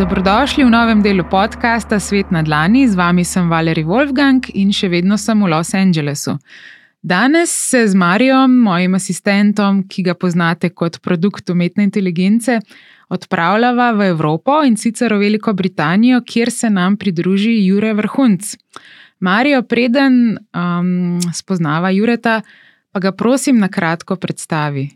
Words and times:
Dobrodošli 0.00 0.64
v 0.64 0.72
novem 0.72 1.02
delu 1.04 1.20
podcasta 1.28 2.00
Svet 2.00 2.32
na 2.32 2.40
Dlani. 2.40 2.88
Z 2.88 2.96
vami 2.96 3.20
sem 3.20 3.52
Valerij 3.52 3.84
Wolfgang 3.84 4.40
in 4.56 4.72
še 4.72 4.88
vedno 4.88 5.20
sem 5.20 5.36
v 5.36 5.50
Los 5.52 5.76
Angelesu. 5.76 6.38
Danes 7.04 7.52
se 7.52 7.84
z 7.84 7.92
Marijom, 7.92 8.48
mojim 8.64 8.96
asistentom, 8.96 9.84
ki 9.84 10.08
ga 10.08 10.14
poznate 10.16 10.72
kot 10.72 11.04
produkt 11.04 11.52
umetne 11.52 11.84
inteligence, 11.84 12.56
odpravljava 13.12 13.90
v 13.92 14.08
Evropo 14.16 14.62
in 14.64 14.80
sicer 14.80 15.12
v 15.12 15.20
Veliko 15.20 15.52
Britanijo, 15.52 16.22
kjer 16.24 16.48
se 16.48 16.70
nam 16.72 16.96
pridruži 16.96 17.52
Jure 17.60 17.92
Vrhunc. 17.92 18.56
Marijo, 19.20 19.60
preden 19.68 20.40
um, 20.56 21.20
spoznava 21.28 21.92
Jureta, 21.92 22.40
pa 22.88 23.04
ga 23.04 23.12
prosim 23.12 23.60
na 23.60 23.68
kratko 23.68 24.16
predstavi. 24.16 24.88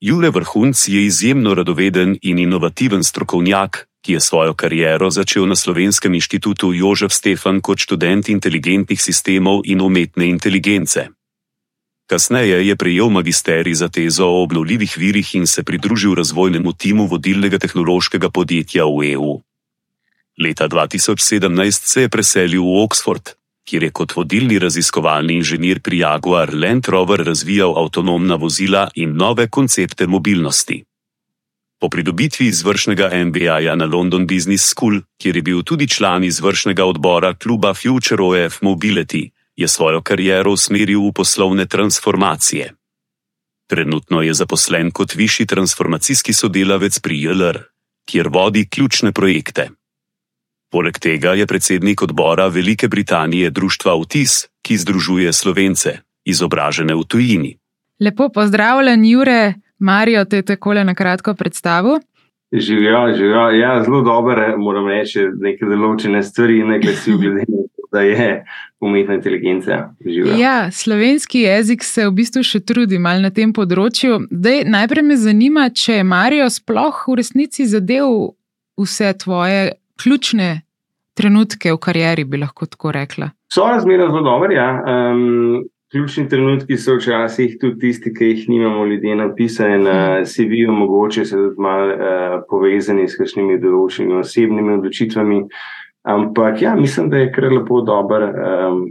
Jure 0.00 0.32
Vrhunc 0.32 0.88
je 0.88 1.04
izjemno 1.04 1.52
radoveden 1.52 2.16
in 2.22 2.40
inovativen 2.40 3.04
strokovnjak, 3.04 3.84
ki 4.06 4.14
je 4.14 4.20
svojo 4.22 4.54
kariero 4.54 5.10
začel 5.10 5.50
na 5.50 5.58
Slovenskem 5.58 6.14
inštitutu 6.14 6.70
Jožef 6.70 7.10
Stefan 7.10 7.58
kot 7.58 7.82
študent 7.82 8.30
inteligentnih 8.30 9.02
sistemov 9.02 9.66
in 9.66 9.82
umetne 9.82 10.30
inteligence. 10.30 11.10
Kasneje 12.06 12.62
je 12.62 12.74
prejel 12.78 13.10
magisterij 13.10 13.74
za 13.74 13.90
tezo 13.90 14.30
o 14.30 14.46
obnovljivih 14.46 14.94
virih 14.94 15.34
in 15.34 15.46
se 15.50 15.66
pridružil 15.66 16.14
razvojnemu 16.14 16.72
timu 16.72 17.10
vodilnega 17.10 17.58
tehnološkega 17.58 18.30
podjetja 18.30 18.86
v 18.86 19.18
EU. 19.18 19.42
Leta 20.38 20.70
2017 20.70 21.90
se 21.90 22.06
je 22.06 22.08
preselil 22.08 22.62
v 22.62 22.86
Oxford, 22.86 23.34
kjer 23.66 23.82
je 23.82 23.90
kot 23.90 24.14
vodilni 24.14 24.62
raziskovalni 24.62 25.42
inženir 25.42 25.82
pri 25.82 26.06
Jaguar 26.06 26.54
Land 26.54 26.86
Rover 26.86 27.26
razvijal 27.26 27.74
avtonomna 27.74 28.38
vozila 28.38 28.86
in 28.94 29.18
nove 29.18 29.50
koncepte 29.50 30.06
mobilnosti. 30.06 30.84
Po 31.80 31.88
pridobitvi 31.88 32.46
izvršnega 32.46 33.10
MBA-ja 33.24 33.74
na 33.76 33.84
London 33.84 34.26
Business 34.26 34.72
School, 34.72 35.00
kjer 35.20 35.36
je 35.36 35.42
bil 35.42 35.62
tudi 35.62 35.88
član 35.88 36.24
izvršnega 36.24 36.84
odbora 36.84 37.34
kluba 37.34 37.74
Future 37.74 38.22
OF 38.22 38.60
Mobility, 38.62 39.30
je 39.56 39.68
svojo 39.68 40.02
kariero 40.02 40.52
usmeril 40.52 41.00
v 41.08 41.12
poslovne 41.12 41.66
transformacije. 41.66 42.72
Trenutno 43.68 44.22
je 44.22 44.34
zaposlen 44.34 44.90
kot 44.90 45.14
višji 45.14 45.46
transformacijski 45.46 46.32
sodelavec 46.32 46.98
pri 47.00 47.22
JLR, 47.22 47.58
kjer 48.08 48.28
vodi 48.28 48.68
ključne 48.68 49.12
projekte. 49.12 49.68
Poleg 50.70 50.98
tega 50.98 51.34
je 51.34 51.46
predsednik 51.46 52.02
odbora 52.02 52.46
Velike 52.46 52.88
Britanije 52.88 53.50
Društva 53.50 53.92
Autis, 53.92 54.46
ki 54.62 54.78
združuje 54.78 55.32
slovence, 55.32 55.98
izobražene 56.24 56.94
v 56.94 57.04
tujini. 57.04 57.58
Lepo 58.00 58.28
pozdravljen, 58.28 59.04
Jure, 59.04 59.54
Marijo, 59.78 60.24
te 60.24 60.42
takole 60.42 60.84
na 60.84 60.94
kratko 60.94 61.34
predstavu. 61.34 62.00
Živijo, 62.52 63.14
živijo. 63.16 63.50
Ja, 63.50 63.82
zelo 63.84 64.02
dobro, 64.02 64.58
moram 64.58 64.88
reči, 64.88 65.26
neke 65.40 65.66
določene 65.66 66.22
stvari, 66.22 66.62
ne 66.64 66.78
glede 66.78 67.16
na 67.34 67.44
to, 67.44 67.88
da 67.92 68.00
je 68.00 68.28
umetna 68.80 69.14
inteligenca. 69.18 69.80
Živijo. 70.00 70.36
Ja, 70.38 70.70
slovenski 70.72 71.40
jezik 71.40 71.84
se 71.84 72.06
v 72.06 72.14
bistvu 72.20 72.44
še 72.46 72.60
trudi 72.60 72.98
malo 73.02 73.26
na 73.26 73.32
tem 73.34 73.52
področju. 73.52 74.22
Dej, 74.30 74.64
najprej 74.70 75.04
me 75.04 75.16
zanima, 75.18 75.68
če 75.70 76.00
je 76.00 76.06
Marijo 76.06 76.48
sploh 76.52 77.02
v 77.08 77.18
resnici 77.18 77.66
zadev 77.66 78.36
vse 78.78 79.12
tvoje 79.24 79.72
ključne 80.00 80.62
trenutke 81.16 81.72
v 81.72 81.80
karieri, 81.80 82.24
bi 82.28 82.38
lahko 82.38 82.68
tako 82.68 82.92
rekla. 82.94 83.32
So 83.52 83.66
razmerno 83.66 84.10
zelo 84.12 84.22
dobre. 84.22 84.54
Ja. 84.54 84.70
Um, 84.84 85.64
ključni 85.92 86.28
trenutki 86.28 86.76
so 86.76 86.96
včasih 86.96 87.56
tudi 87.60 87.78
tisti, 87.78 88.12
ki 88.14 88.24
jih 88.24 88.48
nimamo 88.48 88.86
ljudje 88.86 89.16
napisane 89.16 89.78
na. 89.78 89.96
CV-ju, 90.24 90.72
mogoče 90.72 91.24
se 91.24 91.36
tudi 91.36 91.54
malo 91.58 91.94
uh, 91.94 92.42
povezani 92.50 93.08
s 93.08 93.16
kakšnimi 93.18 93.58
določenimi 93.62 94.20
osebnimi 94.20 94.74
odločitvami. 94.78 95.42
Ampak 96.06 96.62
ja, 96.62 96.74
mislim, 96.76 97.10
da 97.10 97.22
je 97.22 97.32
kar 97.34 97.48
lepo 97.52 97.80
dober 97.82 98.28
um, 98.30 98.82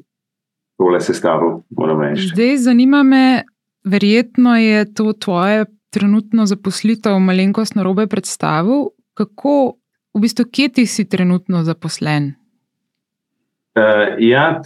tole 0.78 1.00
sestavo, 1.02 1.64
moram 1.78 2.02
reči. 2.04 2.30
Zdaj 2.34 2.58
zanima 2.68 3.04
me, 3.04 3.44
verjetno 3.84 4.58
je 4.60 4.86
to 4.94 5.14
tvoje 5.14 5.66
trenutno 5.96 6.46
zaposlitev 6.46 7.20
malenkost 7.24 7.76
na 7.76 7.84
robe 7.84 8.08
predstavil. 8.12 8.90
Kako 9.16 9.76
v 10.16 10.22
bistvu, 10.24 10.46
kje 10.52 10.70
ti 10.70 10.86
si 10.86 11.08
trenutno 11.10 11.64
zaposlen? 11.64 12.34
Uh, 13.76 14.16
ja, 14.20 14.62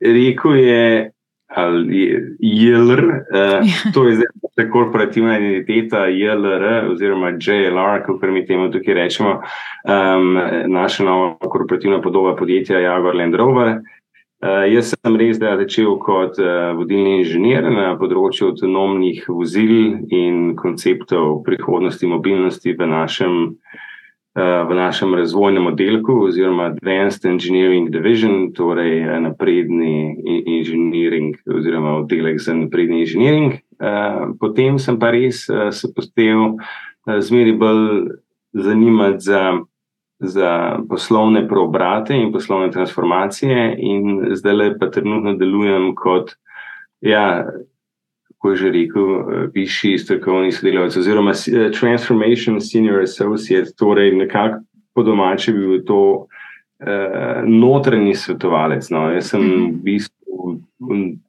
rekel 0.00 0.58
je, 0.58 1.10
ali 1.54 2.34
JLR, 2.38 3.04
uh, 3.04 3.92
to 3.94 4.08
je 4.08 4.14
zdaj 4.14 4.26
ta 4.56 4.70
korporativna 4.70 5.38
identiteta 5.38 6.06
JLR, 6.06 6.90
oziroma 6.90 7.30
JLR, 7.30 8.04
kot 8.06 8.22
mi 8.22 8.46
temu 8.46 8.70
tukaj 8.70 8.94
rečemo, 8.94 9.40
um, 9.84 10.38
naša 10.66 11.04
nova 11.04 11.36
korporativna 11.38 12.00
podoba 12.02 12.36
podjetja 12.36 12.78
Jaguar 12.78 13.16
Land 13.16 13.34
Rover. 13.34 13.68
Uh, 14.44 14.64
jaz 14.68 14.92
sem 14.92 15.16
res 15.16 15.38
da 15.40 15.56
začel 15.56 15.96
kot 16.02 16.38
uh, 16.38 16.74
vodilni 16.76 17.22
inženir 17.22 17.64
na 17.72 17.94
področju 17.96 18.52
avtonomnih 18.52 19.24
vozil 19.32 20.04
in 20.12 20.52
konceptov 20.58 21.42
prihodnosti 21.46 22.06
mobilnosti 22.06 22.74
v 22.76 22.90
našem 22.90 23.38
v 24.34 24.74
našem 24.74 25.14
razvojnem 25.14 25.66
oddelku, 25.66 26.26
oziroma 26.26 26.64
Advanced 26.64 27.24
Engineering 27.24 27.90
Division, 27.90 28.50
torej 28.52 28.98
eh, 28.98 29.20
napredni 29.20 30.18
inženiring, 30.46 31.38
oziroma 31.46 31.94
oddelek 32.02 32.40
za 32.42 32.54
napredni 32.54 33.06
inženiring. 33.06 33.52
Eh, 33.54 34.26
potem 34.40 34.78
sem 34.78 34.98
pa 34.98 35.12
res 35.14 35.46
eh, 35.48 35.70
se 35.70 35.92
postel 35.94 36.58
zmeri 37.06 37.52
bolj 37.52 38.10
zanimati 38.52 39.22
za, 39.22 39.42
za 40.18 40.82
poslovne 40.88 41.44
preobrate 41.48 42.16
in 42.16 42.32
poslovne 42.32 42.72
transformacije, 42.74 43.76
in 43.78 44.34
zdaj 44.34 44.54
le 44.54 44.68
pa 44.78 44.90
trenutno 44.90 45.36
delujem 45.38 45.92
kot. 45.94 46.34
Ja, 47.04 47.44
kako 48.44 48.50
je 48.50 48.56
že 48.56 48.70
rekel, 48.70 49.04
eh, 49.20 49.48
višji 49.54 49.98
strokovni 49.98 50.52
sodelavec, 50.52 50.96
oziroma 50.96 51.30
eh, 51.30 51.70
Transformation 51.72 52.60
Senior 52.60 53.00
Associate, 53.02 53.72
torej 53.76 54.12
nekako 54.16 54.60
po 54.94 55.02
domači 55.02 55.52
bi 55.52 55.58
bil 55.58 55.84
to 55.84 56.26
uh, 56.78 57.42
notranji 57.42 58.14
svetovalec. 58.14 58.90
No. 58.90 59.10
Jaz 59.10 59.32
sem 59.32 59.40
mhm. 59.40 59.64
v 59.64 59.82
bistvu 59.82 60.60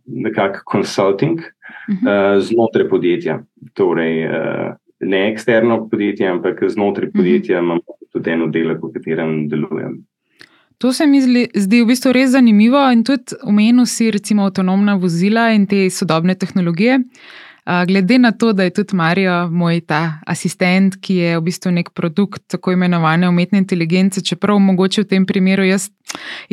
nekako 0.05 0.59
consulting 0.71 1.39
uh, 1.39 2.37
znotraj 2.39 2.89
podjetja. 2.89 3.39
Torej, 3.73 4.27
uh, 4.27 4.75
ne 4.99 5.31
eksterno 5.31 5.87
podjetje, 5.89 6.27
ampak 6.27 6.61
znotraj 6.67 7.09
mhm. 7.09 7.17
podjetja 7.17 7.59
imam 7.59 7.79
tudi 8.13 8.31
eno 8.31 8.47
delo, 8.47 8.75
v 8.83 8.91
katerem 8.93 9.47
delujem. 9.49 10.03
To 10.85 10.93
se 10.93 11.07
mi 11.07 11.17
zdi 11.55 11.79
v 11.81 11.85
bistvu 11.89 12.11
res 12.13 12.35
zanimivo 12.35 12.77
in 12.93 12.99
tudi 13.01 13.33
omenil 13.41 13.87
si 13.89 14.11
recimo 14.13 14.43
avtonomna 14.45 14.93
vozila 15.01 15.47
in 15.49 15.65
te 15.65 15.87
sodobne 15.89 16.35
tehnologije. 16.37 16.99
Glede 17.87 18.19
na 18.21 18.31
to, 18.31 18.51
da 18.53 18.63
je 18.63 18.69
tudi 18.69 18.93
Marijo, 18.95 19.49
moj 19.49 19.81
ta 19.89 20.19
asistent, 20.29 20.99
ki 21.01 21.15
je 21.15 21.31
v 21.39 21.41
bistvu 21.47 21.71
nek 21.73 21.89
produkt 21.89 22.43
tako 22.53 22.75
imenovane 22.77 23.25
umetne 23.29 23.57
inteligence, 23.57 24.21
čeprav 24.21 24.61
mogoče 24.61 25.01
v 25.01 25.09
tem 25.09 25.25
primeru 25.25 25.65
jaz 25.65 25.89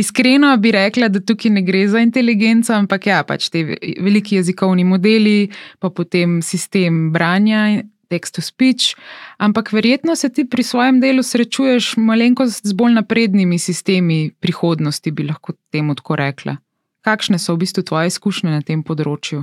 iskreno 0.01 0.57
bi 0.57 0.73
rekla, 0.73 1.13
da 1.13 1.21
tukaj 1.21 1.53
ne 1.53 1.63
gre 1.63 1.85
za 1.89 2.01
inteligenco, 2.01 2.73
ampak 2.73 3.07
ja, 3.07 3.21
pač 3.29 3.51
te 3.53 3.67
veliki 4.01 4.41
jezikovni 4.41 4.89
modeli, 4.89 5.51
pa 5.79 5.93
potem 5.93 6.41
sistem 6.41 7.11
branja 7.13 7.83
text 8.13 8.37
to 8.37 8.45
speech, 8.45 8.93
ampak 9.41 9.73
verjetno 9.73 10.17
se 10.17 10.29
ti 10.29 10.45
pri 10.49 10.63
svojem 10.63 11.01
delu 11.01 11.25
srečuješ 11.25 11.97
malenkost 11.97 12.67
z 12.67 12.77
bolj 12.77 12.99
naprednimi 13.01 13.59
sistemi 13.59 14.31
prihodnosti, 14.41 15.11
bi 15.11 15.27
lahko 15.31 15.57
temu 15.73 15.97
tako 15.99 16.21
rekla. 16.21 16.57
Kakšne 17.03 17.41
so 17.43 17.57
v 17.57 17.65
bistvu 17.65 17.83
tvoje 17.89 18.13
izkušnje 18.13 18.53
na 18.53 18.61
tem 18.63 18.85
področju? 18.87 19.43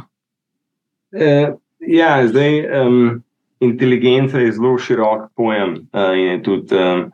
Uh, 1.09 1.57
ja, 1.81 2.13
zdaj 2.29 2.61
um, 2.85 3.19
inteligenca 3.59 4.39
je 4.39 4.53
zelo 4.55 4.77
širok 4.77 5.31
pojem 5.35 5.75
uh, 5.89 6.13
in 6.13 6.25
je 6.35 6.39
tudi. 6.45 6.77
Um, 6.77 7.09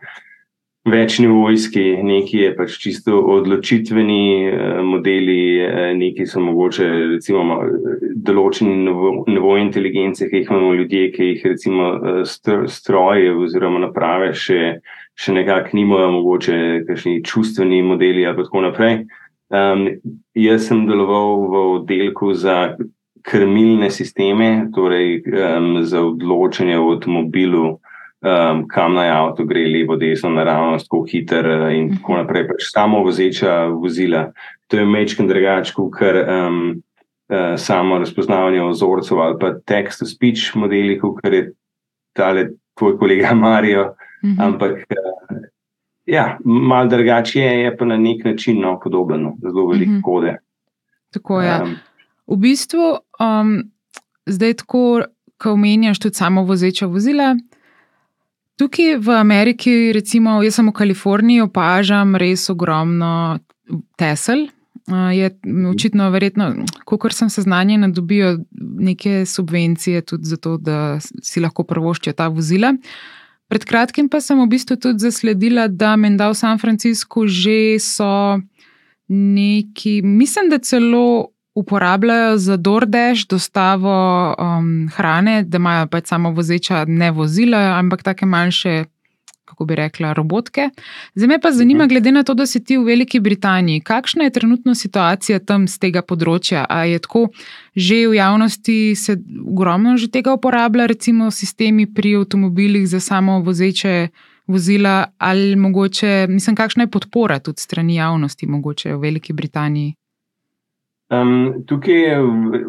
večni 0.86 1.28
vojski, 1.28 1.98
neki 2.04 2.38
je 2.38 2.56
pač 2.56 2.78
čisto 2.78 3.20
odločitveni 3.20 4.48
eh, 4.48 4.82
modeli, 4.84 5.60
eh, 5.60 5.94
neki 5.98 6.26
so 6.30 6.40
mogoče 6.40 6.88
recimo 7.16 7.60
določeni 8.26 8.76
nivo 9.28 9.56
inteligence, 9.58 10.30
ki 10.30 10.44
jih 10.44 10.52
imamo 10.52 10.74
ljudje, 10.78 11.12
ki 11.16 11.30
jih 11.32 11.46
recimo 11.46 11.90
eh, 11.96 12.68
stroje 12.70 13.34
oziroma 13.34 13.82
naprave 13.88 14.34
še, 14.38 14.80
še 15.18 15.34
nekako 15.34 15.74
nimajo, 15.80 16.12
mogoče 16.20 16.58
kakšni 16.88 17.24
čustveni 17.26 17.82
modeli 17.82 18.26
ali 18.26 18.44
tako 18.44 18.68
naprej. 18.70 19.06
Um, 19.54 19.88
jaz 20.34 20.70
sem 20.70 20.88
deloval 20.88 21.44
v 21.50 21.60
oddelku 21.80 22.32
za 22.34 22.76
krmilne 23.26 23.92
sisteme, 23.94 24.68
torej 24.74 25.22
um, 25.30 25.84
za 25.86 26.02
odločanje 26.06 26.78
v 26.78 26.94
avtomobilu, 26.94 27.66
um, 28.22 28.66
kam 28.68 28.94
naj 28.94 29.10
avto 29.10 29.46
gre, 29.46 29.66
levo, 29.68 29.96
desno, 29.96 30.30
naravno, 30.30 30.78
tako 30.78 31.04
hiter 31.10 31.48
uh, 31.48 31.68
in 31.74 31.92
tako 31.98 32.14
mhm. 32.14 32.22
naprej. 32.22 32.48
Pač 32.48 32.70
samo 32.72 33.04
vozeča 33.04 33.66
vozila. 33.74 34.30
To 34.68 34.78
je 34.78 34.86
mečken 34.86 35.28
drugačen, 35.28 35.76
kot 35.76 36.02
um, 36.02 36.62
uh, 37.30 37.56
samo 37.58 38.00
razpoznavanje 38.00 38.64
ozorcev 38.64 39.22
ali 39.22 39.40
pa 39.40 39.54
text-to-speech 39.68 40.56
modeli, 40.56 41.00
kot 41.00 41.22
je 41.26 41.52
tale 42.14 42.50
tvoj 42.78 42.98
kolega 42.98 43.34
Marijo. 43.46 43.94
Mhm. 44.24 44.42
Ampak 44.42 44.72
uh, 44.72 45.44
ja, 46.06 46.38
malo 46.46 46.90
drugače 46.90 47.40
je, 47.40 47.60
je 47.60 47.78
pa 47.78 47.86
na 47.86 47.98
nek 47.98 48.26
način 48.26 48.62
no, 48.62 48.80
podoben, 48.80 49.24
no, 49.24 49.36
zelo 49.42 49.68
veliko 49.68 49.92
mm 49.92 49.98
-hmm. 49.98 50.02
kode. 50.02 50.38
Tako 51.14 51.42
je. 51.42 51.62
Um, 51.64 51.76
v 52.28 52.38
bistvu, 52.38 52.98
um, 53.20 53.64
zdaj 54.26 54.54
tako, 54.54 55.02
ko 55.38 55.52
omenjaš 55.52 56.00
tudi 56.00 56.16
samo 56.16 56.44
vozeča 56.44 56.86
vozila. 56.86 57.36
Tukaj 58.56 58.98
v 59.04 59.16
Ameriki, 59.20 59.92
recimo, 59.92 60.38
jaz 60.44 60.56
sem 60.56 60.70
v 60.70 60.76
Kaliforniji, 60.76 61.44
opažam 61.44 62.16
res 62.16 62.48
ogromno 62.50 63.40
Tesel. 64.00 64.48
Je 64.86 65.32
očitno, 65.72 66.08
verjetno, 66.14 66.52
kot 66.86 67.14
sem 67.18 67.30
seznanjen, 67.34 67.88
da 67.88 67.96
dobijo 67.98 68.36
neke 68.56 69.26
subvencije 69.26 70.06
tudi 70.06 70.30
zato, 70.30 70.58
da 70.62 71.00
si 71.02 71.42
lahko 71.42 71.66
prvoščijo 71.66 72.14
ta 72.14 72.30
vozila. 72.30 72.76
Pred 73.50 73.66
kratkim 73.66 74.10
pa 74.10 74.22
sem 74.22 74.40
v 74.40 74.48
bistvu 74.50 74.78
tudi 74.82 75.04
zasledila, 75.04 75.68
da 75.68 75.96
menda 75.98 76.30
v 76.30 76.38
San 76.38 76.62
Franciscu 76.62 77.28
že 77.28 77.78
so 77.82 78.40
neki, 79.10 80.00
mislim, 80.02 80.50
da 80.50 80.62
celo 80.64 81.35
uporabljajo 81.56 82.38
za 82.38 82.58
DoorDash 82.58 83.28
dostavo 83.30 84.36
um, 84.40 84.90
hrane, 84.96 85.44
da 85.44 85.58
imajo 85.58 85.88
pač 85.88 86.08
samo 86.08 86.32
vozeča 86.32 86.86
ne 86.88 87.12
vozila, 87.12 87.58
ampak 87.80 88.04
take 88.04 88.26
manjše, 88.26 88.84
kako 89.46 89.66
bi 89.66 89.76
rekla, 89.76 90.14
robotke. 90.14 90.70
Zdaj 91.16 91.28
me 91.28 91.40
pa 91.42 91.52
zanima, 91.52 91.84
mhm. 91.86 91.90
glede 91.90 92.12
na 92.12 92.24
to, 92.24 92.34
da 92.34 92.46
si 92.46 92.64
ti 92.64 92.78
v 92.78 92.84
Veliki 92.84 93.20
Britaniji, 93.20 93.80
kakšna 93.80 94.24
je 94.24 94.30
trenutno 94.30 94.76
situacija 94.76 95.40
tam 95.40 95.68
z 95.68 95.80
tega 95.80 96.02
področja? 96.02 96.66
A 96.70 96.84
je 96.92 97.00
tako, 97.00 97.30
že 97.76 98.04
v 98.08 98.20
javnosti 98.20 98.96
se 98.96 99.18
ogromno 99.48 99.98
že 99.98 100.12
tega 100.12 100.36
uporablja, 100.36 100.92
recimo 100.92 101.32
sistemi 101.32 101.88
pri 101.88 102.18
avtomobilih 102.20 102.88
za 102.88 103.00
samo 103.00 103.40
vozeče. 103.42 104.10
Vozila, 104.46 105.08
ali 105.18 105.56
mogoče, 105.58 106.28
mislim, 106.30 106.54
kakšna 106.56 106.86
je 106.86 106.92
podpora 106.94 107.40
tudi 107.42 107.64
strani 107.66 107.96
javnosti, 107.96 108.46
mogoče 108.46 108.92
v 108.94 109.00
Veliki 109.02 109.34
Britaniji? 109.34 109.96
Um, 111.10 111.66
tukaj 111.68 111.94
je 111.94 112.18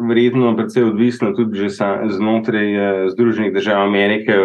verjetno 0.09 0.55
precej 0.55 0.83
odvisno 0.83 1.31
tudi 1.33 1.69
znotraj 2.09 2.75
uh, 2.77 3.09
Združenih 3.09 3.53
držav 3.53 3.81
Amerike, 3.81 4.35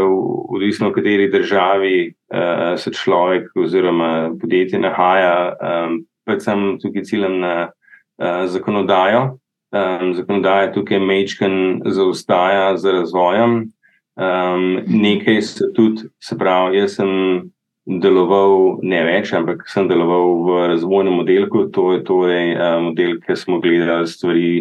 odvisno 0.49 0.89
v 0.89 0.93
kateri 0.93 1.29
državi 1.31 2.15
uh, 2.33 2.79
se 2.81 2.93
človek 2.93 3.51
oziroma 3.57 4.31
podjetje 4.41 4.81
nahaja. 4.81 5.53
Um, 5.53 6.07
predvsem 6.25 6.79
tukaj 6.81 7.05
ciljem 7.05 7.39
na 7.41 7.69
uh, 7.69 8.49
zakonodajo. 8.49 9.39
Um, 9.73 10.15
zakonodaja 10.15 10.73
tukaj 10.73 10.99
mečken 10.99 11.83
zaostaja 11.85 12.77
za 12.77 12.93
razvojem. 12.93 13.73
Um, 14.17 14.81
nekaj 14.87 15.43
se 15.43 15.69
tudi, 15.75 16.09
se 16.21 16.39
pravi, 16.39 16.79
jaz 16.79 16.97
sem 16.97 17.52
deloval 17.87 18.79
ne 18.87 19.01
več, 19.07 19.33
ampak 19.35 19.65
sem 19.71 19.89
deloval 19.91 20.37
v 20.47 20.61
razvojnem 20.75 21.19
modelu. 21.19 21.67
To 21.75 21.93
je 21.93 22.05
torej 22.07 22.55
model, 22.85 23.19
ki 23.25 23.37
smo 23.37 23.59
gledali 23.61 24.07
stvari 24.07 24.53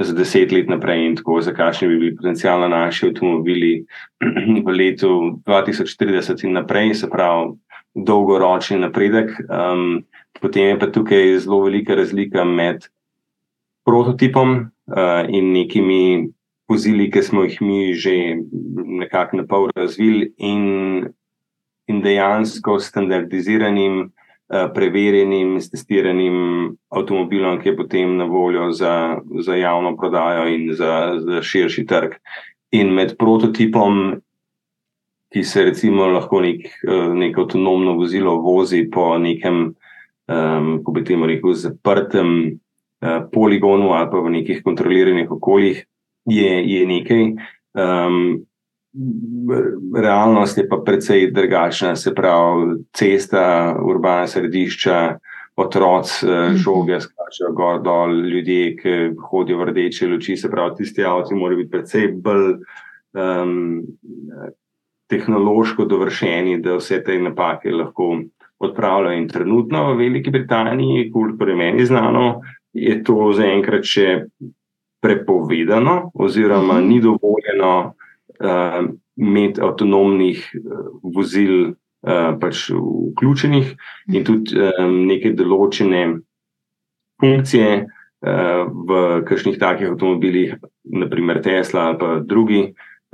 za 0.00 0.14
deset 0.16 0.52
let 0.52 0.68
naprej 0.68 1.06
in 1.06 1.16
tako, 1.16 1.40
za 1.44 1.52
kakšni 1.52 1.88
bi 1.88 1.98
bili 1.98 2.16
potencijalno 2.16 2.68
naši 2.68 3.10
avtomobili 3.10 3.84
v 4.66 4.72
letu 4.72 5.38
2040 5.46 6.46
in 6.46 6.56
naprej, 6.56 6.94
se 6.94 7.10
pravi, 7.10 7.52
dolgoročni 7.94 8.78
napredek. 8.80 9.36
Um, 9.52 10.04
potem 10.40 10.72
je 10.72 10.78
pa 10.78 10.88
tukaj 10.88 11.38
zelo 11.44 11.60
velika 11.66 11.94
razlika 11.94 12.44
med 12.44 12.88
prototipom 13.84 14.58
uh, 14.60 15.28
in 15.28 15.52
nekimi. 15.52 16.28
Vozili, 16.70 17.10
ki 17.12 17.20
smo 17.20 17.42
jih 17.44 17.58
mi 17.60 17.92
že 17.92 18.38
nekako 19.02 19.36
na 19.36 19.42
pol 19.44 19.66
razvili, 19.76 20.30
in 20.38 21.10
in 21.92 22.00
dejansko 22.02 22.78
standardiziranim, 22.80 24.00
eh, 24.52 24.66
preverjenim, 24.74 25.58
testiranim 25.60 26.36
avtomobilom, 26.90 27.60
ki 27.60 27.68
je 27.68 27.76
potem 27.76 28.16
na 28.16 28.24
voljo 28.24 28.70
za, 28.72 29.20
za 29.40 29.56
javno 29.56 29.96
prodajo 29.96 30.48
in 30.48 30.72
za, 30.74 31.18
za 31.20 31.42
širši 31.42 31.86
trg. 31.86 32.18
In 32.72 32.92
med 32.96 33.16
prototipom, 33.18 34.20
ki 35.32 35.44
se 35.44 35.64
recimo 35.64 36.08
lahko 36.12 36.40
nek, 36.44 36.66
eh, 36.88 37.08
nek 37.14 37.38
avtonomno 37.38 37.96
vozilo 38.00 38.36
vozi 38.44 38.84
po 38.92 39.18
nekem, 39.18 39.74
um, 40.28 40.74
ko 40.84 40.92
bi 40.92 41.04
temu 41.04 41.26
rekel, 41.26 41.54
zaprtem 41.56 42.28
uh, 43.02 43.24
poligonu 43.32 43.90
ali 43.96 44.10
pa 44.10 44.20
v 44.20 44.30
nekih 44.30 44.62
kontroliranih 44.64 45.30
okoljih, 45.30 45.82
je, 46.30 46.52
je 46.68 46.86
nekaj. 46.86 47.24
Um, 47.74 48.44
realnost 49.96 50.58
je 50.58 50.68
pa 50.68 50.76
precej 50.84 51.30
drugačna, 51.30 51.96
se 51.96 52.14
pravi, 52.14 52.76
cesta, 52.92 53.76
urbana 53.84 54.26
središča, 54.26 55.18
otroci, 55.56 56.26
eh, 56.26 56.48
mhm. 56.48 56.56
žoge, 56.56 57.00
skačejo 57.00 57.52
gor 57.52 57.82
dol, 57.82 58.14
ljudje, 58.28 58.76
ki 58.76 58.94
hodijo 59.30 59.58
v 59.58 59.70
rdeče 59.70 60.08
luči, 60.08 60.36
se 60.36 60.50
pravi, 60.50 60.76
tisti 60.76 61.04
avtomobili 61.04 61.40
morajo 61.40 61.58
biti 61.58 61.70
precej 61.70 62.08
bolj 62.12 62.54
um, 63.12 63.82
tehnološko 65.08 65.84
dovršeni, 65.84 66.60
da 66.60 66.76
vse 66.76 67.02
te 67.04 67.18
napake 67.18 67.70
lahko 67.70 68.22
odpravljajo. 68.58 69.18
In 69.18 69.28
trenutno 69.28 69.92
v 69.92 69.96
Veliki 69.96 70.30
Britaniji, 70.30 71.10
kolikor 71.12 71.48
je 71.48 71.56
meni 71.56 71.86
znano, 71.86 72.40
je 72.72 73.02
to 73.04 73.32
zaenkrat 73.36 73.84
še 73.84 74.24
prepovedano, 75.02 76.12
oziroma 76.14 76.78
mhm. 76.78 76.88
ni 76.88 77.00
dovoljeno 77.00 77.94
uh, 78.42 78.90
imeti 79.16 79.62
avtonomnih 79.62 80.42
uh, 80.58 80.84
vozil 81.14 81.72
uh, 81.72 82.34
pač 82.40 82.68
vključenih 82.74 83.72
in 84.12 84.20
mhm. 84.20 84.26
tudi 84.26 84.58
um, 84.58 84.96
neke 85.06 85.34
določene 85.38 86.04
funkcije 87.22 87.70
uh, 87.82 88.66
v 88.66 89.00
kakšnih 89.28 89.58
takih 89.60 89.92
avtomobilih, 89.92 90.56
naprimer 90.82 91.42
Tesla 91.42 91.92
ali 91.92 91.98
pa 91.98 92.12
drugi, 92.20 92.62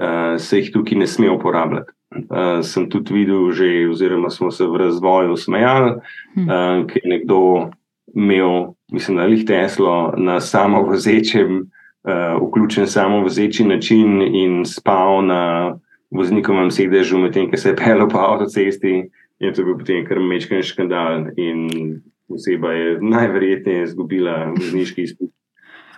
uh, 0.01 0.37
se 0.41 0.63
jih 0.63 0.73
tukaj 0.73 0.99
ne 0.99 1.07
sme 1.07 1.31
uporabljati. 1.31 1.93
Uh, 2.09 2.65
sem 2.65 2.87
tudi 2.89 3.13
videl, 3.13 3.51
že, 3.53 3.89
oziroma 3.93 4.31
smo 4.33 4.49
se 4.51 4.65
v 4.65 4.81
razvoju 4.81 5.37
smejali, 5.37 5.91
uh, 6.01 6.87
ker 6.89 7.05
je 7.05 7.11
nekdo 7.11 7.41
imel, 8.17 8.73
mislim, 8.93 9.19
da 9.21 9.27
jih 9.29 9.45
Teslo 9.45 10.15
na 10.17 10.41
samo 10.41 10.83
vozečem 10.83 11.69
uh, 12.05 12.49
vključen 12.49 12.87
samo 12.87 13.21
vozeči 13.23 13.65
način 13.65 14.23
in 14.23 14.65
spal 14.65 15.25
na 15.27 15.43
voznikovem 16.11 16.71
sedežu, 16.71 17.19
medtem 17.19 17.51
ko 17.51 17.57
se 17.57 17.69
je 17.69 17.77
pel 17.77 18.09
po 18.09 18.19
avtocesti. 18.19 19.11
In 19.39 19.55
to 19.55 19.61
je 19.61 19.65
bil 19.65 19.79
potem 19.79 20.07
kar 20.07 20.19
mečken 20.19 20.63
škandal, 20.63 21.29
in 21.37 21.69
oseba 22.29 22.73
je 22.73 22.99
najverjetneje 23.01 23.85
izgubila 23.85 24.53
vozniški 24.57 25.03
izpit. 25.03 25.31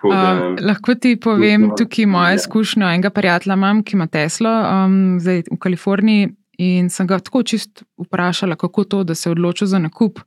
Uh, 0.01 0.57
lahko 0.65 0.95
ti 0.97 1.17
povem, 1.21 1.71
tukaj 1.77 2.07
moja 2.09 2.35
izkušnja. 2.35 2.95
Enega 2.95 3.11
prijatelja 3.11 3.57
imam, 3.57 3.83
ki 3.85 3.97
ima 3.97 4.07
Teslo, 4.07 4.51
um, 4.51 5.19
zdaj 5.21 5.43
v 5.51 5.59
Kaliforniji. 5.61 6.31
In 6.61 6.91
sem 6.93 7.07
ga 7.09 7.17
tako 7.25 7.41
čist 7.43 7.83
vprašala, 8.01 8.57
kako 8.61 8.85
to, 8.85 9.05
da 9.05 9.15
se 9.15 9.29
je 9.29 9.33
odločil 9.33 9.67
za 9.67 9.79
nakup. 9.81 10.21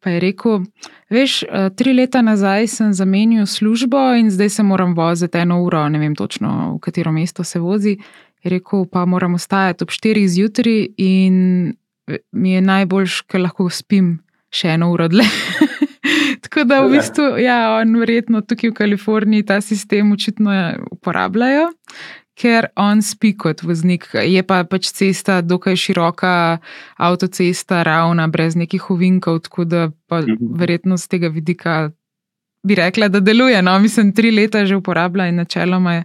Pa 0.00 0.10
je 0.10 0.20
rekel, 0.20 0.62
veš, 1.12 1.42
eh, 1.42 1.70
tri 1.76 1.92
leta 1.92 2.22
nazaj 2.22 2.66
sem 2.66 2.92
zamenil 2.92 3.46
službo 3.46 4.14
in 4.16 4.30
zdaj 4.30 4.48
se 4.48 4.62
moram 4.62 4.94
voziti 4.94 5.38
eno 5.38 5.62
uro, 5.62 5.88
ne 5.88 5.98
vem 5.98 6.14
točno, 6.16 6.74
v 6.76 6.80
katero 6.80 7.12
mesto 7.12 7.44
se 7.44 7.60
vozi. 7.60 7.98
Je 8.42 8.50
rekel, 8.50 8.86
pa 8.86 9.04
moram 9.04 9.34
ostajati 9.34 9.84
ob 9.84 9.90
štirih 9.90 10.28
zjutraj 10.28 10.86
in 10.96 11.36
mi 12.32 12.52
je 12.52 12.60
najboljš, 12.60 13.20
ker 13.28 13.40
lahko 13.40 13.68
spim 13.70 14.18
še 14.50 14.74
eno 14.74 14.90
uro 14.92 15.08
dlje. 15.08 15.26
Tako 16.44 16.64
da 16.64 16.80
v 16.80 16.94
bistvu, 16.96 17.26
ja, 17.38 17.58
on 17.80 17.92
verjetno 18.00 18.40
tukaj 18.40 18.70
v 18.70 18.74
Kaliforniji 18.74 19.46
ta 19.46 19.60
sistem 19.60 20.12
očitno 20.12 20.54
uporabljajo 20.90 21.68
ker 22.40 22.70
on 22.80 23.02
spi 23.04 23.34
kot 23.36 23.62
voznik. 23.66 24.08
Je 24.14 24.42
pa 24.46 24.62
pač 24.64 24.90
cesta 24.96 25.40
dokaj 25.44 25.76
široka, 25.76 26.34
avtocesta, 26.96 27.82
ravna, 27.86 28.28
brez 28.32 28.56
nekih 28.56 28.90
ovinkov, 28.90 29.42
tako 29.48 29.64
da 29.68 29.88
pa 30.08 30.22
mhm. 30.24 30.54
verjetno 30.60 30.96
z 30.96 31.08
tega 31.08 31.28
vidika 31.28 31.90
bi 32.62 32.76
rekla, 32.76 33.08
da 33.08 33.20
deluje. 33.20 33.62
No, 33.62 33.78
mislim, 33.78 34.12
tri 34.12 34.30
leta 34.30 34.66
že 34.66 34.76
uporablja 34.76 35.28
in 35.28 35.40
načeloma 35.40 35.94
je. 35.94 36.04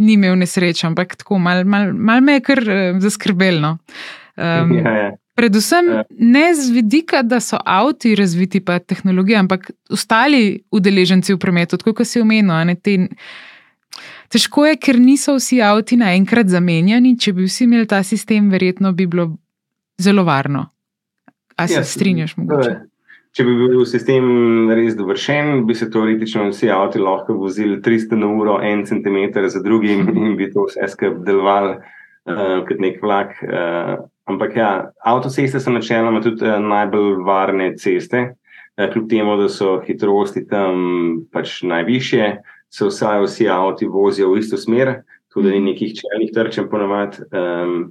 Ni 0.00 0.14
imel 0.16 0.38
nesreče, 0.40 0.86
ampak 0.86 1.10
tako 1.20 1.36
malo 1.38 1.64
mal, 1.68 1.90
mal 1.92 2.22
me 2.24 2.38
je 2.38 2.40
kar 2.40 2.58
uh, 2.64 3.00
zaskrbelo. 3.04 3.74
Um, 4.36 4.72
ja, 4.78 4.92
ja. 4.96 5.10
Predvsem 5.36 5.90
ja. 5.92 6.04
ne 6.18 6.54
z 6.54 6.70
vidika, 6.72 7.20
da 7.22 7.36
so 7.40 7.58
avtomobili 7.64 8.16
razviti, 8.16 8.62
pa 8.64 8.78
tehnologija, 8.78 9.40
ampak 9.40 9.70
ostali 9.90 10.62
udeleženci 10.72 11.34
v 11.34 11.38
prometu, 11.38 11.76
kot 11.84 12.08
si 12.08 12.20
omenil, 12.20 12.74
te 12.80 12.96
Težko 14.30 14.62
je, 14.68 14.76
ker 14.78 14.98
niso 15.02 15.34
vsi 15.38 15.58
avti 15.66 15.98
naenkrat 15.98 16.50
zamenjani. 16.52 17.16
Če 17.18 17.34
bi 17.34 17.48
vsi 17.48 17.64
imeli 17.66 17.88
ta 17.90 18.02
sistem, 18.06 18.50
verjetno 18.52 18.92
bi 18.94 19.08
bilo 19.10 19.32
zelo 19.98 20.22
varno. 20.24 20.68
A 21.58 21.66
se 21.66 21.80
ja, 21.80 21.84
strinjaš? 21.84 22.36
Mogoče? 22.38 22.76
Če 23.36 23.46
bi 23.46 23.52
bil 23.54 23.82
sistem 23.86 24.70
res 24.74 24.96
dovršen, 24.98 25.64
bi 25.66 25.74
se 25.78 25.86
teoretično 25.90 26.48
vsi 26.48 26.70
avti 26.74 27.02
lahko 27.02 27.36
vozili 27.38 27.78
300 27.82 28.18
na 28.18 28.30
uro, 28.34 28.56
1 28.66 28.88
cm 28.88 29.44
za 29.54 29.62
drugim 29.62 30.08
in 30.24 30.34
bi 30.38 30.48
to 30.50 30.66
vse 30.66 30.88
skupaj 30.90 31.20
delovalo 31.26 31.76
uh, 31.76 32.56
kot 32.66 32.82
nek 32.82 32.98
vlak. 33.02 33.36
Uh, 33.46 33.92
ampak 34.30 34.56
ja, 34.58 34.70
avtoceste 35.06 35.62
so 35.62 35.74
načeloma 35.74 36.22
tudi 36.26 36.46
uh, 36.46 36.58
najbolj 36.62 37.20
varne 37.26 37.70
ceste, 37.78 38.24
uh, 38.32 38.88
kljub 38.90 39.06
temu, 39.10 39.36
da 39.38 39.46
so 39.50 39.76
hitrosti 39.86 40.42
tam 40.50 41.22
pač 41.30 41.60
najvišje, 41.70 42.32
se 42.70 42.86
vsaj 42.86 43.24
vsi 43.24 43.48
avti 43.50 43.86
vozijo 43.86 44.30
v 44.32 44.38
isto 44.38 44.56
smer, 44.56 45.02
tudi 45.32 45.50
ni 45.50 45.72
nekih 45.72 45.94
čelnih 45.98 46.30
trčen 46.34 46.70
ponovadi. 46.70 47.26
Um, 47.32 47.90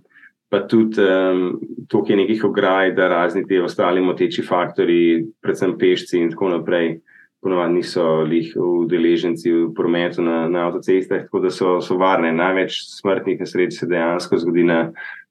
Pa 0.50 0.63
tudi 0.65 0.98
um, 0.98 1.59
tukaj 1.88 2.15
je 2.15 2.17
nekih 2.17 2.43
ograj, 2.45 2.95
da 2.98 3.07
razni 3.07 3.43
ti 3.48 3.59
ostali 3.62 4.01
moteči 4.01 4.41
faktori, 4.41 5.27
predvsem 5.41 5.75
pešci 5.77 6.17
in 6.17 6.31
tako 6.33 6.50
naprej, 6.50 6.95
ponovadi 7.41 7.74
niso 7.74 8.24
lih 8.25 8.50
udeleženci 8.57 9.51
v 9.51 9.67
prometu 9.75 10.24
na, 10.25 10.48
na 10.50 10.65
avtocestah, 10.67 11.27
tako 11.27 11.39
da 11.39 11.51
so, 11.53 11.77
so 11.81 12.00
varne. 12.01 12.31
Največ 12.36 12.79
smrtnih 12.98 13.39
nesreč 13.39 13.77
se 13.77 13.88
dejansko 13.88 14.41
zgodi 14.41 14.65
na 14.67 14.79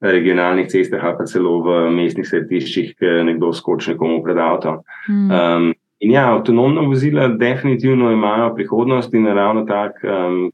regionalnih 0.01 0.71
cestah 0.71 1.03
ali 1.03 1.19
pa 1.19 1.27
celo 1.27 1.59
v 1.67 1.75
mestnih 1.99 2.27
središčih, 2.27 2.95
ker 2.95 3.21
nekdo 3.27 3.51
skoči 3.53 3.93
nekomu 3.93 4.23
pred 4.23 4.39
avto. 4.39 4.79
Mm. 5.09 5.29
Um, 5.29 5.69
in 5.99 6.11
ja, 6.11 6.29
avtonomna 6.33 6.81
vozila 6.81 7.27
definitivno 7.27 8.11
imajo 8.11 8.53
prihodnost 8.55 9.13
in 9.13 9.27
ravno 9.27 9.65
tak, 9.67 9.99
um, 10.03 10.51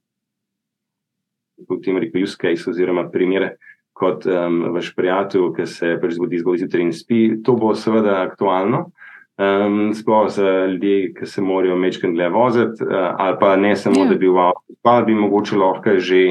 kot 1.68 1.88
jim 1.88 1.98
rekel, 2.02 2.24
use 2.24 2.38
case 2.42 2.70
oziroma 2.70 3.10
primere. 3.12 3.56
Kot 3.96 4.26
um, 4.28 4.60
vaš 4.76 4.90
prijatelj, 4.96 5.54
ki 5.56 5.66
se 5.72 5.94
pač 6.02 6.18
zgodi 6.18 6.42
zjutraj 6.44 6.84
in 6.84 6.92
spi, 6.94 7.20
to 7.44 7.56
bo 7.56 7.72
seveda 7.76 8.20
aktualno. 8.26 8.90
Um, 9.36 9.94
sploh 9.96 10.28
za 10.32 10.66
ljudi, 10.72 11.14
ki 11.16 11.28
se 11.28 11.42
morajo 11.42 11.76
mečkati 11.76 12.14
dlje 12.14 12.30
voziti, 12.32 12.84
uh, 12.84 13.16
ali 13.20 13.38
pa 13.40 13.56
ne 13.56 13.76
samo, 13.76 13.96
yeah. 13.96 14.06
Ja. 14.06 14.12
da 14.12 14.20
bi 14.20 14.28
v 14.28 14.44
avtu, 14.50 14.76
pa 14.84 15.02
bi 15.02 15.16
mogoče 15.16 15.58
lahko 15.60 15.98
že 16.00 16.22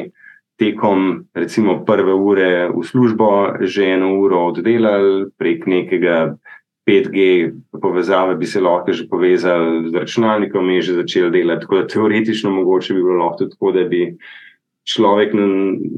tekom 0.58 1.26
recimo 1.34 1.84
prve 1.84 2.14
ure 2.14 2.68
v 2.68 2.82
službo, 2.84 3.58
že 3.60 3.92
eno 3.96 4.14
uro 4.20 4.46
oddelali 4.52 5.30
prek 5.38 5.66
nekega 5.66 6.36
5G 6.86 7.52
povezave, 7.82 8.36
bi 8.36 8.46
se 8.46 8.60
lahko 8.60 8.92
že 8.92 9.08
povezali 9.08 9.90
z 9.90 9.94
računalnikom 9.94 10.70
in 10.70 10.82
že 10.82 11.00
začeli 11.00 11.30
delati. 11.30 11.60
Tako 11.60 11.76
da 11.76 11.86
teoretično 11.86 12.50
mogoče 12.50 12.94
bi 12.94 13.02
bilo 13.02 13.24
lahko 13.24 13.48
tako, 13.48 13.72
da 13.72 13.84
bi 13.88 14.16
človek 14.84 15.32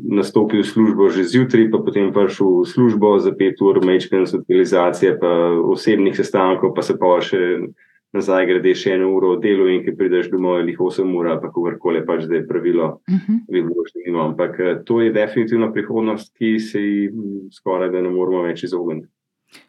nastopil 0.07 0.63
v 0.63 0.67
službo 0.67 1.11
že 1.11 1.27
zjutraj, 1.27 1.71
pa 1.71 1.83
potem 1.83 2.15
prišel 2.15 2.63
v 2.63 2.71
službo 2.71 3.19
za 3.19 3.35
pet 3.35 3.59
ur, 3.61 3.83
mečken 3.83 4.27
socializacije, 4.27 5.19
pa 5.19 5.59
osebnih 5.59 6.15
sestankov, 6.15 6.75
pa 6.75 6.83
se 6.87 6.95
pa 6.95 7.19
še 7.19 7.67
nazaj 8.15 8.47
grede 8.47 8.73
še 8.79 8.95
eno 8.97 9.11
uro 9.13 9.35
v 9.35 9.43
delu 9.43 9.67
in 9.69 9.83
ki 9.85 9.97
prideš 9.99 10.31
domov, 10.33 10.63
ali 10.63 10.77
8 10.79 11.11
ur, 11.19 11.27
pa 11.43 11.51
kakorkoli 11.51 12.05
pač 12.07 12.25
zdaj 12.25 12.47
pravilo, 12.47 13.03
uh 13.03 13.19
-huh. 13.19 13.43
bi 13.51 13.63
bilo 13.63 13.83
še 13.91 14.07
nimo. 14.07 14.23
Ampak 14.31 14.61
eh, 14.61 14.79
to 14.87 15.01
je 15.01 15.13
definitivno 15.13 15.73
prihodnost, 15.73 16.33
ki 16.39 16.59
se 16.61 16.81
ji 16.81 17.11
skoraj 17.53 17.91
da 17.91 18.01
ne 18.01 18.11
moramo 18.11 18.47
več 18.47 18.63
izogniti. 18.65 19.16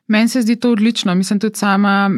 Meni 0.07 0.29
se 0.29 0.41
zdi 0.41 0.55
to 0.55 0.71
odlično. 0.71 1.15
Mislim 1.15 1.39
tudi 1.39 1.59
sama, 1.59 2.09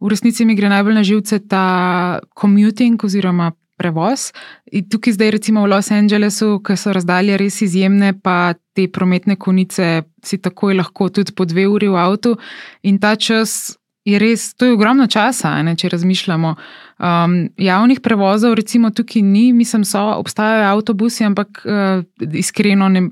v 0.00 0.08
resnici 0.08 0.44
mi 0.44 0.54
gre 0.56 0.68
najbolj 0.68 0.94
na 0.94 1.02
živce 1.04 1.38
ta 1.48 2.18
commuting 2.40 3.04
oziroma 3.04 3.52
prevoz. 3.76 4.32
In 4.72 4.88
tukaj 4.88 5.12
zdaj, 5.12 5.30
recimo 5.30 5.62
v 5.62 5.70
Los 5.70 5.90
Angelesu, 5.90 6.60
ki 6.64 6.76
so 6.80 6.92
razdalje 6.96 7.36
res 7.36 7.60
izjemne, 7.62 8.14
pa 8.20 8.54
te 8.76 8.88
prometne 8.88 9.36
konice 9.36 10.06
si 10.24 10.38
takoj 10.38 10.76
lahko 10.78 11.10
tudi 11.10 11.34
po 11.36 11.44
dve 11.44 11.66
uri 11.68 11.88
v 11.92 11.98
avtu. 12.00 12.36
In 12.82 12.98
ta 12.98 13.16
čas 13.16 13.76
je 14.06 14.18
res, 14.22 14.54
to 14.54 14.68
je 14.68 14.76
ogromno 14.76 15.08
časa, 15.10 15.56
ne, 15.66 15.74
če 15.76 15.90
razmišljamo. 15.92 16.54
Um, 16.96 17.36
javnih 17.58 18.00
prevozov, 18.00 18.54
recimo 18.54 18.90
tukaj 18.94 19.22
ni, 19.22 19.50
mislim, 19.52 19.84
so 19.84 20.00
obstajajo 20.16 20.76
avtobusi, 20.76 21.26
ampak 21.26 21.62
uh, 21.66 22.02
iskreno 22.32 22.88
ne. 22.88 23.08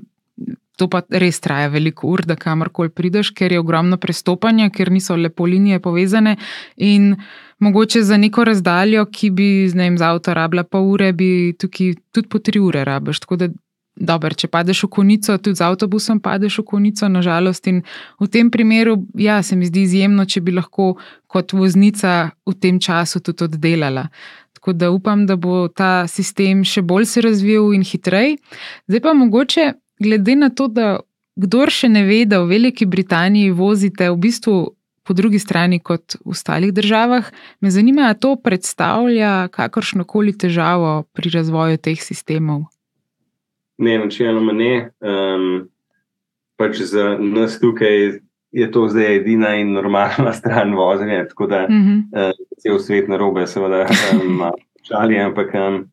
To 0.75 0.87
pa 0.91 1.01
res 1.09 1.39
traja 1.39 1.69
veliko 1.71 2.09
ur, 2.11 2.25
da 2.27 2.35
kamorkoli 2.35 2.91
prideš, 2.91 3.31
ker 3.31 3.53
je 3.53 3.59
ogromno 3.59 3.97
prestopanja, 3.97 4.69
ker 4.69 4.91
niso 4.91 5.15
lepo 5.15 5.45
linije 5.47 5.79
povezane. 5.79 6.35
In 6.77 7.13
mogoče 7.59 8.03
za 8.03 8.17
neko 8.17 8.43
razdaljo, 8.43 9.05
ki 9.05 9.29
bi 9.29 9.49
njim 9.73 9.97
za 9.97 10.11
avto 10.11 10.33
rabila 10.33 10.63
pol 10.63 10.91
ure, 10.91 11.13
bi 11.13 11.55
tukaj 11.59 11.95
tudi 12.11 12.27
po 12.27 12.39
tri 12.39 12.59
ure 12.59 12.83
rabiš. 12.83 13.19
Tako 13.23 13.35
da, 13.35 13.49
dober, 13.95 14.35
če 14.35 14.49
padeš 14.51 14.83
v 14.85 14.89
konico, 14.97 15.37
tudi 15.39 15.55
z 15.55 15.63
avtobusom 15.65 16.19
padeš 16.19 16.59
v 16.59 16.65
konico, 16.67 17.07
nažalost. 17.09 17.67
In 17.71 17.83
v 18.19 18.27
tem 18.31 18.51
primeru, 18.51 18.97
ja, 19.15 19.41
se 19.43 19.55
mi 19.55 19.69
zdi 19.69 19.85
izjemno, 19.87 20.25
če 20.25 20.43
bi 20.43 20.55
lahko 20.55 20.95
kot 21.31 21.55
voznica 21.55 22.35
v 22.45 22.55
tem 22.59 22.79
času 22.79 23.23
tudi 23.23 23.47
oddelala. 23.47 24.09
Tako 24.55 24.73
da 24.73 24.91
upam, 24.91 25.25
da 25.29 25.35
bo 25.37 25.67
ta 25.67 26.07
sistem 26.11 26.63
še 26.65 26.81
bolj 26.81 27.05
se 27.05 27.21
razvijal 27.21 27.73
in 27.77 27.83
hitrej. 27.85 28.37
Zdaj 28.89 29.01
pa 29.01 29.13
mogoče, 29.13 29.71
glede 29.99 30.35
na 30.35 30.49
to, 30.49 30.67
da 30.67 30.99
kdo 31.35 31.67
še 31.71 31.89
ne 31.91 32.05
ve, 32.07 32.23
da 32.25 32.41
v 32.43 32.55
Veliki 32.55 32.85
Britaniji 32.87 33.51
vozite 33.51 34.09
v 34.09 34.17
bistvu 34.27 34.55
po 35.05 35.13
drugi 35.13 35.39
strani 35.39 35.79
kot 35.79 36.17
v 36.23 36.33
ostalih 36.33 36.73
državah. 36.73 37.29
Me 37.61 37.71
zanima, 37.71 38.09
ali 38.09 38.19
to 38.19 38.35
predstavlja 38.35 39.47
kakršno 39.53 40.03
koli 40.03 40.33
težavo 40.33 41.03
pri 41.13 41.29
razvoju 41.35 41.77
teh 41.77 42.01
sistemov. 42.01 42.65
Ne, 43.77 43.99
načeloma 43.99 44.55
ne. 44.55 44.89
Um, 45.03 45.67
pač 46.57 46.79
za 46.87 47.17
nas 47.19 47.59
tukaj 47.59 48.23
je 48.55 48.67
to 48.71 48.87
zdaj 48.87 49.19
edina 49.19 49.55
in 49.59 49.75
normalna 49.75 50.33
stran 50.39 50.73
vožnje, 50.73 51.25
tako 51.29 51.47
da 51.47 51.65
uh 51.67 51.69
-huh. 51.69 52.29
uh, 52.31 52.31
cel 52.57 52.79
svet 52.79 53.07
na 53.07 53.17
robe, 53.17 53.47
seveda, 53.47 53.85
um, 54.15 54.41
čali, 54.81 55.19
ampak. 55.19 55.53
Um, 55.53 55.83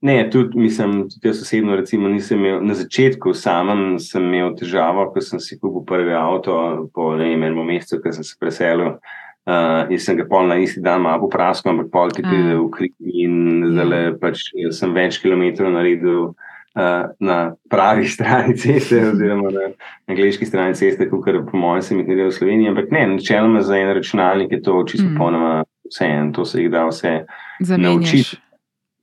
Ne, 0.00 0.30
tudi, 0.30 0.58
mislim, 0.58 1.08
tudi 1.08 1.28
jaz 1.28 1.42
osebno, 1.42 1.76
recimo, 1.76 2.08
nisem 2.08 2.38
imel 2.38 2.58
na 2.64 2.74
začetku 2.76 3.32
samem, 3.34 3.98
sem 3.98 4.24
imel 4.28 4.52
težavo, 4.58 5.06
ko 5.12 5.22
sem 5.24 5.40
si 5.40 5.56
kupil 5.58 5.86
prvi 5.88 6.12
avto, 6.14 6.56
po 6.94 7.14
enem 7.16 7.56
mesecu, 7.64 8.02
ko 8.04 8.12
sem 8.12 8.26
se 8.26 8.36
preselil. 8.40 8.98
Uh, 9.46 9.86
in 9.94 10.00
sem 10.02 10.16
ga 10.18 10.24
pol 10.26 10.48
na 10.50 10.56
isti 10.58 10.80
dan 10.82 11.04
malo 11.04 11.22
popraskal, 11.22 11.70
ampak 11.70 11.92
pol 11.92 12.10
ti 12.10 12.24
pride 12.24 12.56
v 12.58 12.64
krik 12.74 12.94
in 12.98 13.62
zdaj 13.76 13.92
ja. 13.94 14.14
pač 14.18 14.40
sem 14.74 14.90
več 14.90 15.20
kilometrov 15.22 15.70
naredil 15.70 16.24
uh, 16.32 17.04
na 17.22 17.36
pravi 17.70 18.08
strani 18.14 18.56
ceste, 18.58 18.98
oziroma 19.12 19.52
na 19.54 19.68
angliški 20.10 20.48
strani 20.50 20.74
ceste, 20.74 21.06
kot 21.12 21.30
po 21.46 21.62
mojem 21.62 21.86
sem 21.86 22.02
jih 22.02 22.10
naredil 22.10 22.32
v 22.32 22.38
Sloveniji. 22.40 22.72
Ampak 22.74 22.90
ne, 22.90 23.04
načeloma 23.14 23.62
za 23.62 23.78
en 23.78 23.94
računalnik 23.94 24.50
je 24.50 24.60
to 24.66 24.82
čisto 24.90 25.06
mm. 25.06 25.14
ponoma 25.14 25.54
vse 25.86 26.10
en, 26.10 26.34
to 26.34 26.44
se 26.44 26.64
jih 26.64 26.72
da 26.74 26.82
vse 26.90 27.14
naučiti. 27.78 28.42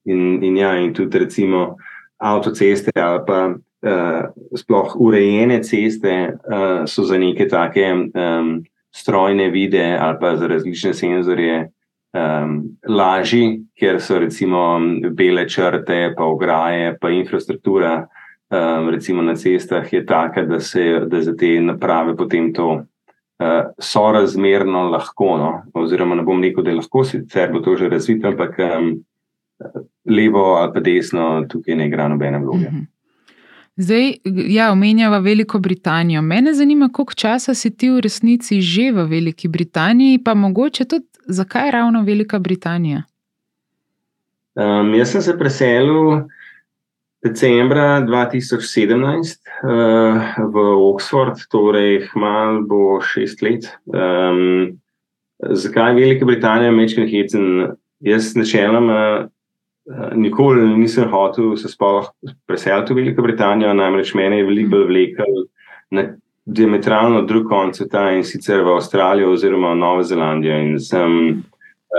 In, 0.06 0.44
in, 0.44 0.58
ja, 0.58 0.74
in 0.76 0.94
tudi, 0.94 1.18
recimo, 1.18 1.78
avtoceste 2.24 2.92
ali 2.96 3.20
pa 3.28 3.40
uh, 3.52 4.24
sploh 4.56 4.96
urejene 5.00 5.62
ceste 5.64 6.14
uh, 6.34 6.84
so 6.86 7.04
za 7.04 7.18
neke 7.18 7.48
take 7.48 7.88
um, 7.92 8.64
strojne 8.92 9.50
vide 9.50 9.98
ali 10.00 10.18
pa 10.20 10.36
za 10.36 10.48
različne 10.48 10.94
senzorje 10.94 11.70
um, 12.14 12.78
lažji, 12.88 13.64
ker 13.80 14.00
so 14.02 14.20
recimo 14.20 14.80
bele 15.12 15.48
črte, 15.50 16.14
pa 16.18 16.26
ograje, 16.26 16.98
pa 17.02 17.10
infrastruktura. 17.10 18.08
Um, 18.54 18.90
recimo 18.94 19.22
na 19.22 19.34
cestah 19.36 19.94
je 19.94 20.06
taka, 20.06 20.44
da 20.46 20.60
se 20.60 21.06
da 21.10 21.22
za 21.22 21.34
te 21.36 21.60
naprave 21.62 22.14
potem 22.16 22.52
to 22.54 22.68
uh, 22.70 23.72
sorazmerno 23.80 24.90
lahko, 24.90 25.38
no? 25.38 25.52
oziroma 25.74 26.16
ne 26.16 26.24
bom 26.24 26.44
rekel, 26.44 26.64
da 26.64 26.70
je 26.70 26.78
lahko, 26.78 27.04
sicer 27.04 27.50
bo 27.52 27.64
to 27.66 27.76
že 27.76 27.90
razvito, 27.90 28.28
ampak 28.30 28.60
um, 28.60 28.92
levo 30.06 30.56
ali 30.56 30.74
pa 30.74 30.80
desno, 30.80 31.46
tukaj 31.50 31.76
ne 31.76 31.88
igra 31.88 32.08
nobene 32.08 32.40
vloge. 32.40 32.68
Mhm. 32.68 32.80
Zdaj, 33.76 34.14
ja, 34.48 34.72
omenjava 34.72 35.18
Veliko 35.18 35.60
Britanijo. 35.60 36.22
Mene 36.22 36.54
zanima, 36.54 36.90
koliko 36.94 37.14
časa 37.14 37.54
si 37.54 37.78
ti 37.78 37.90
v 37.90 38.00
resnici 38.00 38.62
že 38.62 38.92
v 38.92 39.08
Veliki 39.10 39.48
Britaniji, 39.48 40.20
pa 40.24 40.34
mogoče 40.34 40.86
tudi, 40.86 41.06
zakaj 41.26 41.72
ravno 41.72 42.04
Velika 42.04 42.40
Britanija? 42.40 43.04
Um, 44.56 44.94
jaz 44.94 45.12
sem 45.12 45.22
se 45.22 45.38
preselil 45.38 46.22
decembra 47.26 48.02
2017 48.06 49.40
uh, 49.64 49.72
v 50.54 50.66
Oxford, 50.94 51.42
torej 51.50 52.10
malo 52.16 52.62
bo 52.62 53.02
šest 53.02 53.42
let. 53.42 53.66
Um, 53.86 54.78
zakaj 55.50 55.96
Velika 55.96 56.26
Britanija, 56.26 56.72
Mečkin 56.72 57.10
Hecen? 57.10 57.74
Jaz 58.00 58.36
načeloma 58.36 59.24
Eh, 59.24 59.30
nikoli 60.16 60.78
nisem 60.78 61.10
hotel 61.12 61.58
se 61.58 61.70
sploh 61.70 62.08
preseliti 62.48 62.94
v 62.94 63.02
Veliko 63.02 63.22
Britanijo, 63.22 63.74
namreč 63.74 64.14
meni 64.16 64.40
je 64.40 64.46
veliko 64.48 64.78
bolj 64.78 64.86
vlekel 64.88 65.42
na 65.92 66.06
diametralno 66.46 67.22
drug 67.28 67.48
konec 67.48 67.78
sveta 67.78 68.10
in 68.12 68.24
sicer 68.24 68.64
v 68.64 68.76
Avstralijo 68.76 69.32
oziroma 69.32 69.74
v 69.74 69.80
Novo 69.80 70.04
Zelandijo. 70.04 70.58
In 70.60 70.80
sem 70.80 71.44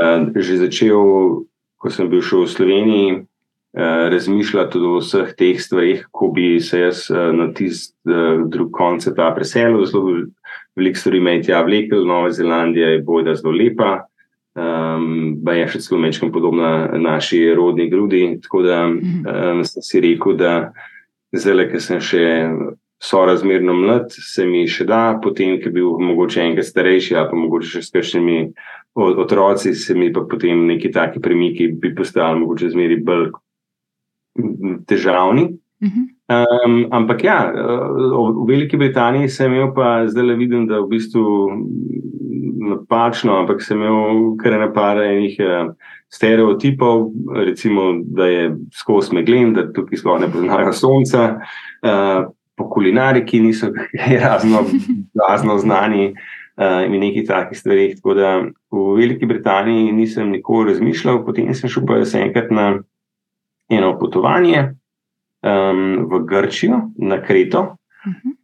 uh, 0.00 0.40
že 0.40 0.58
začel, 0.64 1.44
ko 1.76 1.90
sem 1.90 2.08
bil 2.08 2.24
še 2.24 2.40
v 2.40 2.48
Sloveniji, 2.52 3.12
uh, 3.20 4.08
razmišljati 4.12 4.80
o 4.80 4.98
vseh 5.00 5.34
teh 5.36 5.60
stvarih, 5.60 6.06
ko 6.12 6.32
bi 6.32 6.60
se 6.60 6.80
jaz 6.80 7.06
uh, 7.12 7.32
na 7.32 7.52
tisti 7.52 7.96
uh, 8.08 8.44
drug 8.48 8.72
konec 8.72 9.08
sveta 9.08 9.30
preselil. 9.36 9.84
Zelo 9.88 10.24
veliko 10.76 11.00
stvari 11.00 11.20
me 11.20 11.38
je 11.38 11.48
tja 11.48 11.62
vlekel, 11.64 12.04
Nova 12.04 12.32
Zelandija 12.32 12.96
je 12.96 13.04
bojda 13.04 13.36
zelo 13.36 13.52
lepa 13.52 14.06
um, 14.54 15.36
pa 15.44 15.56
je 15.58 15.68
še 15.74 15.82
celo 15.84 16.00
mečkam 16.02 16.32
podobna 16.32 16.88
naši 16.98 17.42
rodni 17.54 17.88
grudi. 17.90 18.38
Tako 18.42 18.62
da 18.66 18.80
um, 18.88 19.62
sem 19.66 19.84
si 19.84 20.02
rekel, 20.04 20.38
da 20.40 20.54
zdaj, 21.34 21.68
ker 21.72 21.82
sem 21.82 22.02
še 22.02 22.24
sorazmerno 23.04 23.74
mlad, 23.76 24.14
se 24.14 24.46
mi 24.48 24.64
še 24.70 24.86
da, 24.88 25.18
potem, 25.22 25.58
ki 25.60 25.68
je 25.68 25.74
bil 25.74 25.98
mogoče 26.00 26.40
enkrat 26.44 26.70
starejši, 26.70 27.16
ali 27.18 27.30
pa 27.30 27.36
mogoče 27.36 27.72
še 27.74 27.82
s 27.84 27.92
kakšnimi 27.94 28.38
otroci, 28.94 29.74
se 29.74 29.96
mi 29.98 30.12
pa 30.14 30.22
potem 30.30 30.64
neki 30.70 30.92
taki 30.94 31.20
premiki 31.20 31.68
bi 31.68 31.92
postali 31.94 32.40
mogoče 32.40 32.70
zmeri 32.72 33.00
bolj 33.04 33.32
težavni. 34.88 35.50
Um, 35.82 36.86
ampak 36.90 37.24
ja, 37.24 37.52
v 37.52 38.46
Veliki 38.48 38.76
Britaniji 38.76 39.28
sem 39.28 39.52
imel 39.52 39.74
pa 39.76 40.06
zdaj 40.08 40.24
le 40.24 40.36
vidim, 40.38 40.68
da 40.70 40.80
v 40.80 40.88
bistvu 40.94 41.24
napačno, 42.70 43.40
ampak 43.42 43.60
sem 43.62 43.82
imel 43.82 44.36
kar 44.40 44.56
nekaj 44.56 45.02
enih 45.04 45.36
stereotipov, 46.14 47.10
recimo, 47.44 47.90
da 48.16 48.26
je 48.30 48.46
skozi 48.72 49.14
meglen, 49.18 49.52
da 49.54 49.66
tukaj 49.72 50.00
sploh 50.00 50.20
ne 50.22 50.30
poznajo 50.32 50.72
sonca. 50.72 51.26
Uh, 51.84 52.30
po 52.54 52.68
kulinariki 52.70 53.40
niso 53.42 53.72
razno, 54.24 54.62
razno 55.18 55.58
znani 55.58 56.12
uh, 56.14 56.84
in 56.86 57.00
nekaj 57.00 57.24
takih 57.24 57.58
stvari. 57.58 57.88
Tako 57.96 58.14
da 58.14 58.36
v 58.70 58.86
Veliki 58.96 59.26
Britaniji 59.26 59.92
nisem 59.92 60.30
nikoli 60.30 60.70
razmišljal, 60.72 61.24
potem 61.26 61.54
sem 61.54 61.70
šel 61.70 61.86
pa 61.86 61.98
enkrat 61.98 62.50
na 62.50 62.78
eno 63.68 63.98
potovanje 63.98 64.70
um, 65.44 66.08
v 66.10 66.24
Grčijo, 66.26 66.90
na 66.98 67.20
Kreto. 67.22 67.76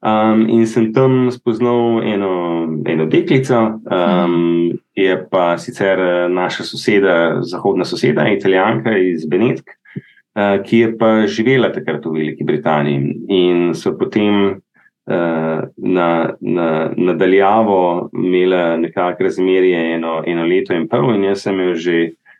Um, 0.00 0.49
in 0.49 0.64
sem 0.66 0.88
tam 0.92 1.28
spoznal 1.28 2.00
eno, 2.04 2.64
eno 2.88 3.04
deklico, 3.07 3.59
um, 3.85 4.73
ki 4.97 5.04
je 5.04 5.16
pa 5.28 5.59
sicer 5.61 6.00
naša 6.33 6.64
soseda, 6.64 7.16
zahodna 7.45 7.85
soseda, 7.85 8.25
italijanka 8.33 8.97
iz 8.97 9.26
Benetk, 9.28 9.69
uh, 9.69 10.62
ki 10.64 10.78
je 10.78 10.95
pa 10.97 11.26
živela 11.26 11.69
takrat 11.73 12.07
v 12.07 12.14
Veliki 12.16 12.45
Britaniji. 12.45 13.19
In 13.28 13.75
so 13.76 13.92
potem 13.99 14.57
uh, 14.57 15.61
na, 15.76 16.09
na, 16.40 16.71
nadaljavo 16.97 18.09
imela 18.16 18.78
nekakšno 18.80 19.28
razmerje 19.28 19.83
eno, 19.95 20.23
eno 20.26 20.49
leto 20.49 20.73
in 20.73 20.88
pol, 20.88 21.12
in 21.19 21.28
jaz 21.28 21.45
sem 21.45 21.61
jo 21.61 21.75
že 21.76 21.99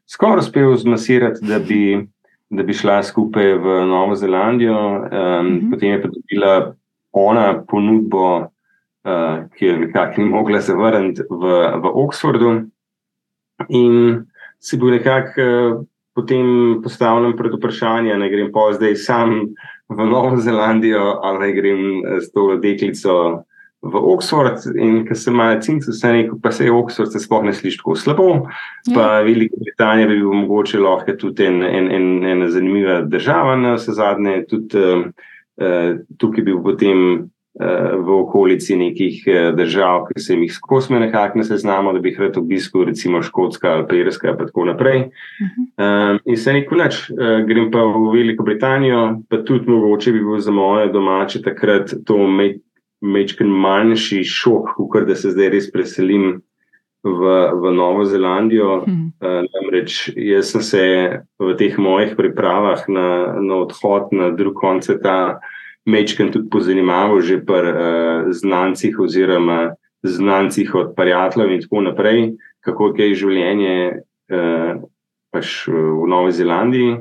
skoraj 0.09 0.47
uspel 0.47 0.73
zmasirati, 0.77 1.45
da 1.45 1.61
bi, 1.61 2.01
da 2.51 2.63
bi 2.63 2.75
šla 2.75 3.03
skupaj 3.03 3.55
v 3.63 3.81
Novo 3.87 4.15
Zelandijo. 4.15 4.79
Um, 4.79 5.01
mm 5.01 5.11
-hmm. 5.11 5.71
Potem 5.71 5.91
je 5.91 6.03
pa 6.03 6.09
dobila 6.09 6.75
ona 7.13 7.65
ponudbo, 7.69 8.37
uh, 8.39 9.39
ki 9.55 9.67
je 9.67 9.79
nekako 9.79 10.23
ni 10.23 10.29
mogla 10.29 10.61
zavrniti 10.61 11.23
v, 11.31 11.45
v 11.83 11.85
Oxfordu. 11.95 12.67
In 13.69 14.25
si 14.59 14.77
bil 14.77 14.91
nekako 14.91 15.41
uh, 15.41 15.85
potem 16.15 16.81
postavljen 16.83 17.37
pred 17.37 17.53
vprašanje, 17.55 18.17
da 18.19 18.29
grem 18.29 18.53
pa 18.53 18.73
zdaj 18.73 18.97
sam 18.97 19.31
v 19.89 20.07
Novo 20.07 20.37
Zelandijo 20.37 21.21
ali 21.23 21.53
grem 21.53 22.05
eh, 22.05 22.21
s 22.21 22.33
to 22.33 22.57
deklico 22.57 23.45
v 23.83 24.03
Oxford. 24.13 24.67
In 24.77 25.03
ker 25.09 25.17
sem 25.17 25.37
malo 25.37 25.61
cincal, 25.65 25.97
sem 25.97 26.17
rekel, 26.19 26.39
pa 26.43 26.53
se 26.53 26.67
je 26.69 26.75
Oxford, 26.75 27.13
se 27.13 27.23
sploh 27.23 27.45
ne 27.47 27.55
sliši 27.57 27.81
tako 27.81 27.97
slabo. 27.97 28.29
Ja. 28.89 28.95
Pa 28.95 29.09
Velika 29.27 29.57
Britanija 29.61 30.09
bi 30.09 30.21
bil 30.21 30.37
mogoče 30.45 30.81
lahko 30.81 31.17
tudi 31.19 31.49
en, 31.49 31.63
en, 31.65 31.91
en, 31.93 32.09
ena 32.35 32.51
zanimiva 32.51 33.01
država, 33.03 33.57
na 33.57 33.77
vse 33.79 33.97
zadnje. 33.97 34.45
Tudi 34.51 34.87
uh, 34.87 36.01
tukaj 36.19 36.45
bi 36.45 36.51
bil 36.53 36.65
potem 36.65 37.31
v 37.61 38.09
okolici 38.09 38.77
nekih 38.79 39.25
eh, 39.27 39.53
držav, 39.53 40.07
ki 40.09 40.23
se 40.23 40.37
jih 40.39 40.53
skozi 40.55 40.95
nekako 40.95 41.39
ne 41.39 41.45
seznamo, 41.45 41.93
da 41.93 41.99
bi 42.01 42.09
jih 42.09 42.21
rad 42.21 42.37
obiskal, 42.39 42.85
recimo 42.85 43.23
Škotska 43.23 43.69
ali 43.69 43.87
Perska 43.89 44.31
in 44.31 44.39
tako 44.39 44.65
naprej. 44.65 45.01
Uh 45.01 45.47
-huh. 45.47 46.13
um, 46.13 46.19
in 46.25 46.37
se 46.37 46.53
neko 46.53 46.75
več, 46.75 47.11
uh, 47.11 47.47
grem 47.47 47.71
pa 47.71 47.79
v 47.79 48.13
Veliko 48.13 48.45
Britanijo, 48.45 49.21
pa 49.29 49.43
tudi 49.45 49.71
mogoče 49.71 50.13
bi 50.13 50.19
bil 50.19 50.39
za 50.39 50.53
moje 50.53 50.89
domače 50.89 51.43
takrat 51.43 51.95
to 52.07 52.17
mečken 53.01 53.49
manjši 53.49 54.23
šok, 54.25 54.77
kot 54.91 55.09
da 55.09 55.17
se 55.17 55.33
zdaj 55.35 55.53
res 55.57 55.73
preselim. 55.73 56.41
V, 57.01 57.29
v 57.57 57.71
Novo 57.73 58.03
Zelandijo. 58.05 58.83
Hmm. 58.85 59.07
Uh, 59.25 59.39
namreč 59.49 60.11
jaz 60.21 60.51
sem 60.53 60.61
se 60.61 60.83
v 61.41 61.55
teh 61.57 61.79
mojih 61.81 62.13
pripravah 62.13 62.83
na, 62.93 63.07
na 63.41 63.55
odhod 63.65 64.13
na 64.13 64.29
drug 64.37 64.53
konec 64.61 64.85
sveta 64.85 65.41
mečken 65.89 66.29
tudi 66.29 66.53
pozanimaval 66.53 67.25
že 67.25 67.41
pri 67.41 67.73
uh, 67.73 68.29
znancih 68.37 69.01
oziroma 69.01 69.73
znancih 70.03 70.75
od 70.75 70.93
prijateljev 70.97 71.53
in 71.53 71.61
tako 71.61 71.81
naprej, 71.81 72.21
kako 72.61 72.93
je 72.97 73.15
življenje 73.15 74.05
uh, 74.33 74.85
pač 75.33 75.69
v 75.69 76.05
Novi 76.05 76.33
Zelandiji. 76.33 77.01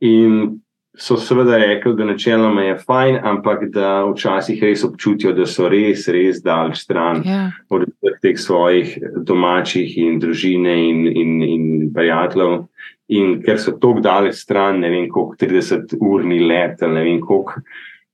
In 0.00 0.60
so 0.98 1.16
seveda 1.16 1.56
rekli, 1.56 1.94
da 1.96 2.04
načeloma 2.04 2.62
je 2.62 2.78
fajn, 2.86 3.18
ampak 3.22 3.64
da 3.74 4.04
včasih 4.04 4.62
res 4.62 4.84
občutijo, 4.84 5.32
da 5.32 5.46
so 5.46 5.68
res, 5.70 6.08
res 6.08 6.42
daleč 6.42 6.82
stran 6.82 7.22
yeah. 7.22 7.48
Ja. 7.48 7.50
od 7.70 7.86
teh 8.22 8.38
svojih 8.38 8.98
domačih 9.16 9.98
in 9.98 10.18
družine 10.20 10.74
in, 10.88 11.06
in, 11.06 11.42
in 11.42 11.66
prijateljev. 11.94 12.64
In 13.08 13.38
ker 13.40 13.56
so 13.56 13.72
tako 13.78 14.02
daleč 14.04 14.42
stran, 14.42 14.82
ne 14.82 14.90
vem, 14.92 15.06
koliko 15.08 15.38
30 15.40 15.96
urni 16.00 16.42
let, 16.44 16.82
ne 16.82 17.04
vem, 17.06 17.20
koliko 17.24 17.62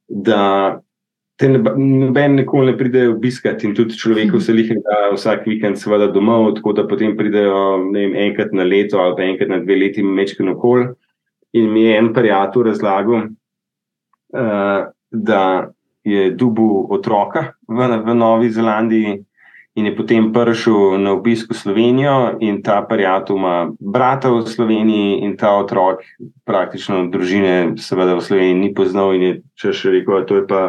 da 0.08 0.80
te 1.36 1.48
noben 1.48 2.36
nikoli 2.38 2.70
ne 2.70 2.76
pridejo 2.78 3.14
obiskati 3.16 3.66
in 3.66 3.74
tudi 3.74 3.96
človeku 3.98 4.40
se 4.40 4.52
jih 4.54 4.70
da 4.84 4.98
vsak 5.14 5.48
vikend, 5.50 5.80
seveda 5.80 6.06
domov, 6.14 6.52
tako 6.60 6.76
da 6.78 6.86
potem 6.86 7.16
pridejo 7.16 7.90
vem, 7.90 8.14
enkrat 8.28 8.52
na 8.52 8.62
leto 8.62 9.00
ali 9.02 9.16
pa 9.16 9.26
enkrat 9.26 9.50
na 9.50 9.58
dve 9.64 9.80
leti 9.80 10.02
mečken 10.02 10.52
okol. 10.54 10.92
In 11.54 11.70
mi 11.72 11.84
je 11.84 11.98
en 11.98 12.12
prijatelj 12.12 12.66
razlagal, 12.66 13.28
uh, 14.34 14.86
da 15.10 15.70
je 16.04 16.30
dubu 16.30 16.86
otroka 16.90 17.52
v, 17.68 17.88
v 18.04 18.14
Novi 18.14 18.50
Zelandiji. 18.50 19.22
In 19.74 19.88
je 19.88 19.96
potem 19.96 20.28
prišel 20.32 20.98
na 21.02 21.16
obisk 21.16 21.50
v 21.50 21.56
Slovenijo, 21.58 22.36
in 22.38 22.60
ta 22.62 22.82
prijatelj 22.86 23.36
ima 23.36 23.54
brata 23.80 24.30
v 24.30 24.44
Sloveniji, 24.46 25.24
in 25.26 25.34
ta 25.36 25.50
otrok, 25.58 26.04
praktično 26.46 27.08
družine, 27.10 27.74
seveda 27.82 28.14
v 28.14 28.22
Sloveniji 28.22 28.60
ni 28.60 28.70
poznal. 28.74 29.14
In 29.18 29.22
je 29.22 29.34
še 29.58 29.90
rekel, 29.90 30.22
da 30.22 30.38
je 30.38 30.46
to 30.46 30.62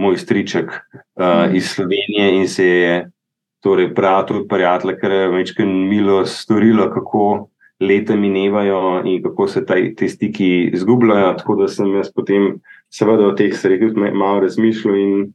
moj 0.00 0.16
striček 0.16 0.72
uh, 0.72 1.52
iz 1.52 1.74
Slovenije, 1.74 2.30
in 2.40 2.48
se 2.48 2.64
je 2.64 2.94
torej 3.60 3.92
prijatelj, 3.94 4.46
prijatelj, 4.48 4.96
kar 4.96 5.12
je 5.12 5.28
večkrat 5.28 5.68
milo 5.68 6.24
storilo, 6.24 6.88
kako 6.94 7.50
leta 7.80 8.16
minevajo 8.16 9.02
in 9.06 9.22
kako 9.22 9.48
se 9.48 9.64
taj, 9.66 9.94
te 9.94 10.08
stiki 10.08 10.70
izgubljajo. 10.74 11.34
Tako 11.38 11.56
da 11.62 11.68
sem 11.68 11.94
jaz 11.94 12.12
potem, 12.14 12.56
seveda, 12.90 13.26
o 13.28 13.36
teh 13.38 13.54
stvareh 13.54 13.92
malo 14.12 14.40
razmišljal 14.40 15.28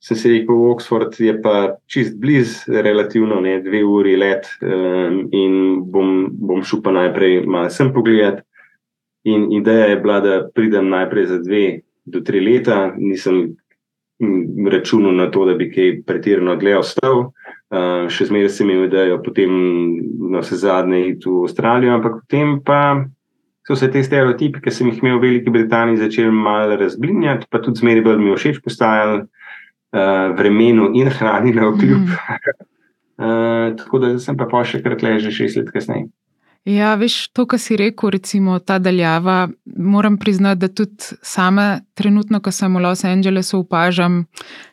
sem 0.00 0.16
si 0.16 0.30
rekel, 0.32 0.56
Oxford 0.72 1.12
je 1.20 1.34
pa 1.42 1.76
čist 1.86 2.16
blizu, 2.20 2.72
relativno 2.72 3.40
ne 3.40 3.58
dve 3.60 3.82
uri 3.84 4.16
let, 4.16 4.48
um, 4.64 5.26
in 5.32 5.56
bom, 5.92 6.28
bom 6.32 6.64
šel 6.64 6.80
pa 6.84 6.94
najprej 6.96 7.42
malo 7.46 7.70
sem 7.70 7.92
pogledat. 7.92 8.40
In 9.28 9.50
ideja 9.52 9.90
je 9.90 9.96
bila, 10.00 10.20
da 10.24 10.36
pridem 10.54 10.88
najprej 10.88 11.26
za 11.28 11.38
dve 11.44 11.64
do 12.08 12.22
tri 12.24 12.40
leta, 12.40 12.94
nisem 12.96 13.50
računal 14.72 15.12
na 15.16 15.28
to, 15.30 15.44
da 15.44 15.54
bi 15.54 15.68
kaj 15.72 16.00
pretirano 16.08 16.56
dlje 16.56 16.78
ostal. 16.78 17.26
Uh, 17.70 18.08
še 18.10 18.26
zmeraj 18.26 18.50
sem 18.50 18.66
imel 18.66 18.88
idejo, 18.88 19.20
potem 19.22 19.50
na 20.32 20.40
vse 20.42 20.58
zadnje 20.58 21.04
iti 21.12 21.30
v 21.30 21.44
Avstralijo, 21.46 21.94
ampak 21.94 22.16
potem 22.24 22.56
pa 22.66 22.80
so 23.62 23.76
se 23.78 23.86
te 23.94 24.02
stereotipi, 24.02 24.58
ki 24.64 24.72
sem 24.74 24.88
jih 24.90 24.98
imel 24.98 25.20
v 25.20 25.22
Veliki 25.28 25.52
Britaniji, 25.54 26.00
začeli 26.00 26.32
malo 26.34 26.74
razblinjati, 26.80 27.46
pa 27.50 27.60
tudi 27.62 27.78
zmeraj 27.78 28.02
bolj 28.08 28.24
mi 28.24 28.34
všeč 28.34 28.58
postajali 28.64 29.20
uh, 29.22 30.32
vremenu 30.38 30.90
in 30.98 31.12
hrani 31.14 31.54
na 31.54 31.68
okljub. 31.68 32.08
Mm. 32.10 32.56
uh, 33.22 33.68
tako 33.78 34.02
da 34.02 34.16
sem 34.18 34.40
pa 34.40 34.50
pa 34.50 34.64
še 34.66 34.82
krat 34.82 35.06
ležal, 35.06 35.30
šest 35.30 35.60
let 35.60 35.70
kasneje. 35.70 36.08
Ja, 36.68 36.92
veš, 36.98 37.30
to, 37.32 37.46
kar 37.48 37.62
si 37.62 37.78
rekel, 37.78 38.10
recimo 38.12 38.58
ta 38.58 38.76
daljava, 38.82 39.48
moram 39.78 40.18
priznati, 40.20 40.60
da 40.60 40.68
tudi 40.68 41.14
sama, 41.22 41.80
trenutno, 41.94 42.42
ko 42.44 42.52
sem 42.52 42.74
v 42.74 42.82
Los 42.84 43.06
Angelesu, 43.08 43.62
opažam, 43.62 44.26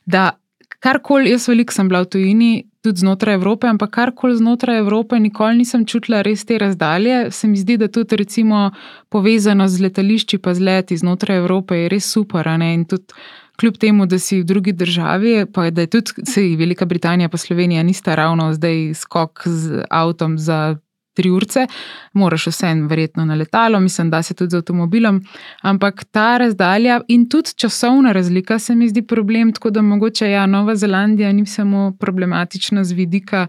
da 0.03 0.33
karkoli, 0.79 1.31
jaz 1.31 1.47
veliko 1.49 1.73
sem 1.73 1.87
bila 1.89 2.03
v 2.05 2.11
tujini, 2.13 2.51
tudi 2.83 3.03
znotraj 3.03 3.35
Evrope, 3.35 3.67
ampak 3.67 3.91
karkoli 3.91 4.37
znotraj 4.37 4.79
Evrope, 4.79 5.19
nikoli 5.19 5.57
nisem 5.57 5.85
čutila 5.85 6.21
res 6.21 6.45
te 6.45 6.57
razdalje. 6.57 7.31
Se 7.31 7.47
mi 7.47 7.57
zdi, 7.57 7.77
da 7.77 7.87
tudi 7.87 8.15
recimo 8.15 8.71
povezano 9.09 9.67
z 9.67 9.81
letališči, 9.87 10.37
pa 10.37 10.53
z 10.53 10.63
leti 10.63 10.97
znotraj 10.97 11.37
Evrope 11.37 11.75
je 11.75 11.89
res 11.89 12.07
super. 12.11 12.47
In 12.47 12.85
tudi 12.85 13.13
kljub 13.57 13.77
temu, 13.77 14.05
da 14.05 14.19
si 14.19 14.41
v 14.41 14.45
drugi 14.45 14.71
državi, 14.71 15.45
pa 15.53 15.69
da 15.69 15.81
je 15.81 15.87
tudi 15.87 16.25
sej, 16.25 16.55
Velika 16.55 16.85
Britanija 16.85 17.29
in 17.31 17.37
Slovenija 17.37 17.83
nista 17.83 18.15
ravno 18.15 18.53
zdaj 18.53 18.93
skok 18.93 19.41
z 19.45 19.83
avtom 19.89 20.37
za 20.37 20.77
tri 21.17 21.31
urce, 21.33 21.65
moraš 22.13 22.47
vseeno 22.51 22.87
verjetno 22.87 23.25
na 23.25 23.35
letalo, 23.35 23.79
mislim, 23.79 24.11
da 24.13 24.21
se 24.23 24.33
tudi 24.37 24.53
z 24.53 24.61
avtomobilom. 24.61 25.21
Ampak 25.61 26.03
ta 26.11 26.37
razdalja 26.37 27.01
in 27.07 27.25
tudi 27.29 27.55
časovna 27.55 28.11
razlika 28.13 28.59
se 28.59 28.75
mi 28.75 28.89
zdi 28.89 29.01
problem, 29.01 29.53
tako 29.53 29.69
da 29.69 29.81
mogoče 29.81 30.29
ja, 30.29 30.45
Nova 30.45 30.75
Zelandija 30.75 31.31
ni 31.31 31.45
samo 31.45 31.91
problematična 31.99 32.83
z 32.83 32.93
vidika. 32.93 33.47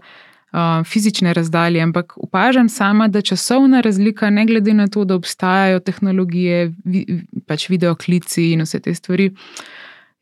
Uh, 0.51 0.81
fizične 0.85 1.29
razdalje, 1.33 1.81
ampak 1.81 2.15
opažam 2.17 2.69
sama, 2.69 3.07
da 3.07 3.21
časovna 3.21 3.83
razlika, 3.85 4.29
ne 4.33 4.45
glede 4.49 4.73
na 4.73 4.87
to, 4.87 5.03
da 5.05 5.15
obstajajo 5.15 5.79
tehnologije, 5.79 6.71
vi, 6.85 7.03
pač 7.47 7.67
videoklici 7.69 8.47
in 8.55 8.65
vse 8.65 8.79
te 8.79 8.95
stvari, 8.97 9.29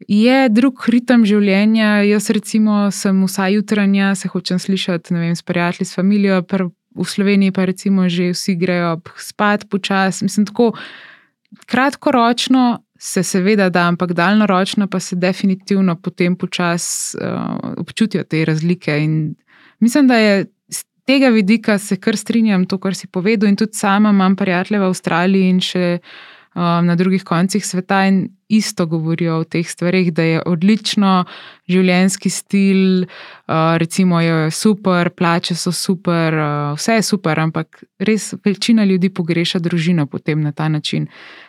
je 0.08 0.50
drug 0.50 0.84
ritem 0.88 1.26
življenja. 1.26 2.02
Jaz, 2.06 2.30
recimo, 2.36 2.88
sem 2.94 3.24
vsaj 3.26 3.58
jutranja, 3.58 4.14
se 4.16 4.30
hočem 4.30 4.60
slišati 4.60 5.16
vem, 5.16 5.36
s 5.36 5.46
prijatelji, 5.48 5.90
s 5.90 5.98
familijo, 5.98 6.42
v 6.98 7.06
Sloveniji 7.06 7.52
pa 7.52 7.66
recimo 7.66 8.10
že 8.10 8.32
vsi 8.34 8.56
grejo 8.56 9.02
spat 9.18 9.70
počasi. 9.70 10.26
Mislim, 10.26 10.46
tako 10.46 10.74
kratkoročno 11.66 12.84
se 13.00 13.24
seveda 13.24 13.70
da, 13.70 13.88
ampak 13.88 14.14
daljnoročno 14.14 14.88
pa 14.88 15.00
se 15.00 15.16
definitivno 15.16 15.96
potem 15.96 16.36
počasi 16.36 17.18
uh, 17.18 17.74
občutijo 17.78 18.24
te 18.24 18.46
razlike. 18.46 18.98
In 19.04 19.36
mislim, 19.80 20.08
da 20.08 20.16
je 20.16 20.46
z 20.70 20.84
tega 21.06 21.28
vidika 21.28 21.78
se 21.78 21.96
kar 21.96 22.18
strinjam 22.18 22.66
to, 22.66 22.78
kar 22.78 22.96
si 22.96 23.08
povedal, 23.08 23.50
in 23.50 23.56
tudi 23.56 23.74
sama 23.74 24.10
imam 24.10 24.36
prijatelje 24.36 24.80
v 24.80 24.90
Avstraliji 24.90 25.50
in 25.50 25.60
še 25.60 26.00
na 26.58 26.96
drugih 26.96 27.24
koncih 27.24 27.66
sveta 27.66 28.06
in 28.08 28.30
isto 28.50 28.86
govorijo 28.86 29.36
o 29.38 29.44
teh 29.44 29.70
stvarih, 29.70 30.14
da 30.14 30.24
je 30.24 30.42
odlično 30.46 31.26
življenjski 31.70 32.30
stil, 32.30 33.04
uh, 33.04 33.76
recimo 33.78 34.22
je 34.22 34.52
super, 34.52 35.10
plače 35.10 35.56
so 35.56 35.72
super, 35.72 36.34
uh, 36.34 36.78
vse 36.78 36.96
je 36.98 37.04
super, 37.04 37.40
ampak 37.40 37.84
res 38.00 38.34
večina 38.46 38.86
ljudi 38.86 39.10
pogreša 39.10 39.60
družino 39.60 40.06
potem 40.06 40.42
na 40.42 40.52
ta 40.52 40.70
način. 40.70 41.08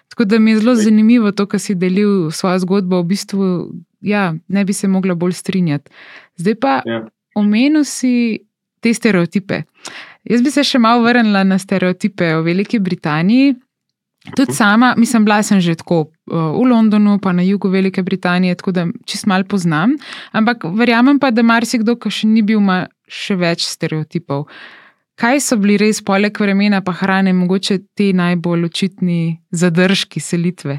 Tako 0.09 0.25
da 0.25 0.39
mi 0.39 0.51
je 0.51 0.59
zelo 0.59 0.75
zanimivo 0.75 1.33
to, 1.33 1.47
kar 1.47 1.61
si 1.61 1.75
delil 1.75 2.31
svojo 2.31 2.59
zgodbo. 2.59 3.01
V 3.03 3.05
bistvu, 3.05 3.47
ja, 4.01 4.35
ne 4.49 4.65
bi 4.65 4.73
se 4.73 4.89
mogla 4.89 5.15
bolj 5.15 5.33
strinjati. 5.33 5.91
Zdaj 6.37 6.55
pa 6.55 6.81
ja. 6.87 7.07
omenil 7.35 7.85
si 7.85 8.39
te 8.81 8.95
stereotipe. 8.95 9.63
Jaz 10.25 10.43
bi 10.43 10.51
se 10.51 10.65
še 10.65 10.79
malo 10.79 11.05
vrnila 11.07 11.45
na 11.45 11.59
stereotipe 11.59 12.35
v 12.35 12.43
Veliki 12.51 12.79
Britaniji. 12.79 13.55
Tudi 14.37 14.53
sama, 14.53 14.95
mislim, 14.97 15.25
bila 15.25 15.43
sem 15.43 15.61
že 15.61 15.75
tako 15.75 16.01
uh, 16.01 16.57
v 16.57 16.65
Londonu, 16.69 17.19
pa 17.23 17.33
na 17.33 17.43
jugu 17.43 17.69
Velike 17.69 18.03
Britanije, 18.03 18.55
tako 18.55 18.73
da 18.73 18.87
čist 19.07 19.27
malo 19.27 19.45
poznam. 19.45 19.97
Ampak 20.33 20.65
verjamem 20.65 21.19
pa, 21.19 21.31
da 21.31 21.43
marsikdo, 21.43 21.97
ki 21.97 22.11
še 22.11 22.29
ni 22.29 22.43
bil, 22.43 22.61
ima 22.61 22.87
še 23.09 23.37
več 23.39 23.67
stereotipov. 23.67 24.49
Kaj 25.19 25.41
so 25.43 25.57
bili 25.59 25.79
res 25.81 25.99
poleg 26.05 26.37
vremena 26.39 26.79
pa 26.85 26.93
hrane, 26.95 27.33
mogoče 27.35 27.81
ti 27.99 28.13
najbolj 28.15 28.69
očitni 28.69 29.41
zadržki 29.51 30.23
selitve? 30.23 30.79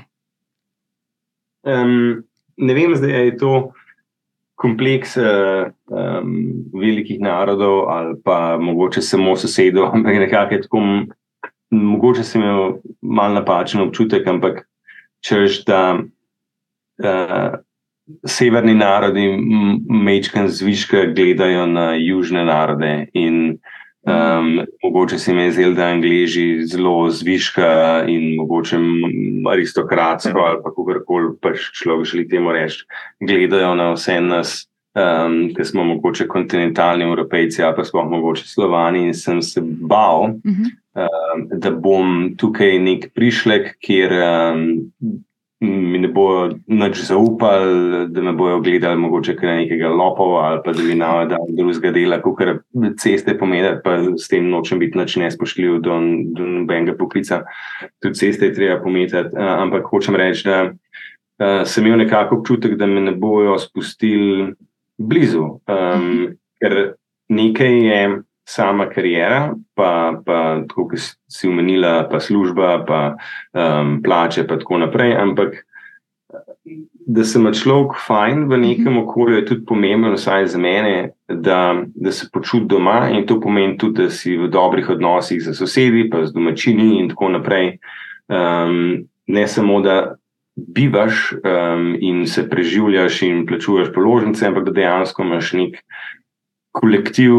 Um, 1.68 2.24
ne 2.56 2.74
vem, 2.74 2.96
zdaj 2.96 3.26
je 3.26 3.36
to 3.38 3.54
kompleks 4.60 5.18
uh, 5.20 5.72
um, 5.92 6.32
velikih 6.76 7.20
narodov 7.20 7.88
ali 7.92 8.16
pa 8.24 8.58
mogoče 8.60 9.02
samo 9.02 9.36
sosedov, 9.36 9.90
ampak 9.96 10.20
nekako 10.24 10.54
je 10.54 10.62
tako. 10.62 10.84
Mogoče 11.72 12.24
sem 12.24 12.42
imel 12.42 12.80
mal 13.02 13.34
napačen 13.34 13.82
občutek, 13.82 14.28
ampak 14.28 14.64
češ, 15.26 15.64
da 15.68 15.82
uh, 16.00 17.60
severni 18.26 18.74
narodi 18.74 19.28
mečkan 19.90 20.50
zviška 20.50 21.12
gledajo 21.14 21.68
na 21.70 21.92
južne 21.96 22.46
narode 22.46 23.10
in 23.14 23.60
Um, 24.04 24.66
mogoče 24.84 25.18
se 25.18 25.34
mi 25.34 25.42
je 25.42 25.52
zdelo, 25.52 25.74
da 25.74 25.86
Angliži 25.86 26.66
zelo 26.66 27.10
zviška 27.10 28.04
in 28.08 28.36
mogoče 28.36 28.78
aristokratsko 29.52 30.40
ali 30.40 30.58
pa 30.64 30.70
kako 30.70 31.04
koli 31.06 31.34
pač 31.42 31.60
človek 31.84 32.06
želi 32.06 32.28
temu 32.30 32.52
reči, 32.52 32.86
gledajo 33.20 33.76
na 33.76 33.92
vse 33.94 34.22
nas, 34.22 34.54
um, 34.96 35.52
ki 35.56 35.66
smo 35.66 35.84
mogoče 35.84 36.28
kontinentalni 36.28 37.04
evropejci 37.04 37.64
ali 37.64 37.76
pa 37.76 37.84
sploh 37.84 38.08
mogoče 38.10 38.48
slovani 38.48 39.04
in 39.08 39.14
sem 39.14 39.42
se 39.42 39.62
bal, 39.62 40.24
uh 40.24 40.32
-huh. 40.32 40.72
Um, 41.06 41.48
da 41.62 41.72
bom 41.72 42.36
tukaj 42.38 42.78
nek 42.84 43.10
prišlek, 43.16 43.76
kjer 43.84 44.14
um, 44.20 44.64
mi 45.60 46.00
ne 46.00 46.08
bojo 46.08 46.54
nič 46.68 47.02
zaupali, 47.04 48.08
da 48.08 48.22
me 48.24 48.32
bojo 48.32 48.62
gledali, 48.64 49.00
mogoče 49.00 49.36
kaj 49.36 49.58
nekega 49.58 49.90
lopova 49.92 50.44
ali 50.48 50.62
pa 50.66 50.72
da 50.72 50.84
bi 50.84 50.96
nava 50.96 51.26
dal 51.26 51.50
drugega 51.52 51.92
dela, 51.92 52.22
kot 52.24 52.38
kar 52.40 52.54
ceste 53.00 53.36
pomeni, 53.38 53.74
pa 53.84 53.98
s 54.16 54.30
tem 54.32 54.48
nočem 54.50 54.80
biti 54.80 54.98
nič 54.98 55.18
nespoštljiv 55.20 55.82
do, 55.84 56.00
do 56.36 56.48
nobenega 56.48 56.96
poklica. 56.96 57.42
Tudi 58.00 58.16
ceste 58.16 58.48
je 58.48 58.56
treba 58.56 58.80
pometati, 58.84 59.36
ampak 59.36 59.92
hočem 59.92 60.16
reči, 60.16 60.48
da 60.48 60.62
uh, 60.72 61.68
sem 61.68 61.88
imel 61.88 62.06
nekako 62.06 62.40
občutek, 62.40 62.78
da 62.80 62.88
me 62.88 63.04
ne 63.10 63.12
bojo 63.12 63.58
spustili 63.60 64.54
blizu, 64.98 65.44
um, 65.68 66.10
ker 66.64 66.80
nekaj 67.30 67.78
je 67.88 68.02
sama 68.50 68.90
karijera, 68.90 69.54
pa, 69.78 70.22
pa 70.26 70.40
tako, 70.68 70.88
ki 70.90 71.02
si 71.30 71.50
umenila, 71.50 72.08
pa 72.10 72.20
služba, 72.20 72.80
pa 72.88 73.02
um, 73.54 74.00
plače, 74.04 74.48
pa 74.50 74.58
tako 74.58 74.82
naprej. 74.82 75.14
Ampak 75.22 75.62
da 77.10 77.24
se 77.24 77.40
ima 77.40 77.52
človek 77.54 77.98
fajn 78.08 78.44
v 78.50 78.58
nekem 78.58 78.94
mhm. 78.94 79.04
okolju, 79.04 79.38
je 79.38 79.46
tudi 79.46 79.66
pomembno, 79.66 80.14
vsaj 80.14 80.48
za 80.48 80.60
mene, 80.62 81.12
da, 81.28 81.84
da 81.96 82.12
se 82.12 82.30
počuti 82.34 82.66
doma 82.70 83.10
in 83.10 83.26
to 83.28 83.40
pomeni 83.42 83.78
tudi, 83.78 84.04
da 84.04 84.10
si 84.10 84.38
v 84.38 84.50
dobrih 84.50 84.90
odnosih 84.90 85.42
z 85.42 85.54
sosedi, 85.54 86.10
pa 86.10 86.26
z 86.26 86.34
domačini 86.34 87.00
in 87.00 87.10
tako 87.10 87.30
naprej. 87.38 87.78
Um, 88.30 89.10
ne 89.28 89.48
samo, 89.48 89.82
da 89.82 90.16
bivaš 90.56 91.34
um, 91.34 91.96
in 92.00 92.28
se 92.28 92.50
preživljaš 92.50 93.22
in 93.22 93.46
plačuješ 93.48 93.94
položnice, 93.94 94.48
ampak 94.48 94.66
da 94.70 94.72
dejansko 94.72 95.24
imaš 95.24 95.54
nek 95.54 95.82
kolektiv 96.72 97.34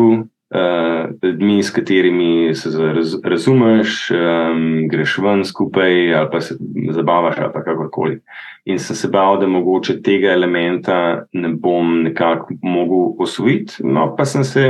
ljudmi, 1.22 1.58
uh, 1.58 1.64
s 1.64 1.70
katerimi 1.70 2.54
se 2.54 2.70
raz, 2.92 3.14
razumeš, 3.24 4.10
um, 4.10 4.88
greš 4.88 5.18
ven 5.18 5.44
skupaj 5.44 6.14
ali 6.14 6.28
pa 6.32 6.40
se 6.40 6.56
zabavaš 6.90 7.38
ali 7.38 7.52
kakorkoli. 7.64 8.20
In 8.64 8.78
sem 8.78 8.96
se 8.96 9.08
bal, 9.08 9.38
da 9.40 9.46
mogoče 9.46 10.00
tega 10.02 10.32
elementa 10.32 11.24
ne 11.32 11.48
bom 11.48 12.02
nekako 12.02 12.54
mogel 12.62 13.22
osvojiti, 13.22 13.74
no 13.84 14.14
pa 14.16 14.24
sem 14.24 14.44
se, 14.44 14.66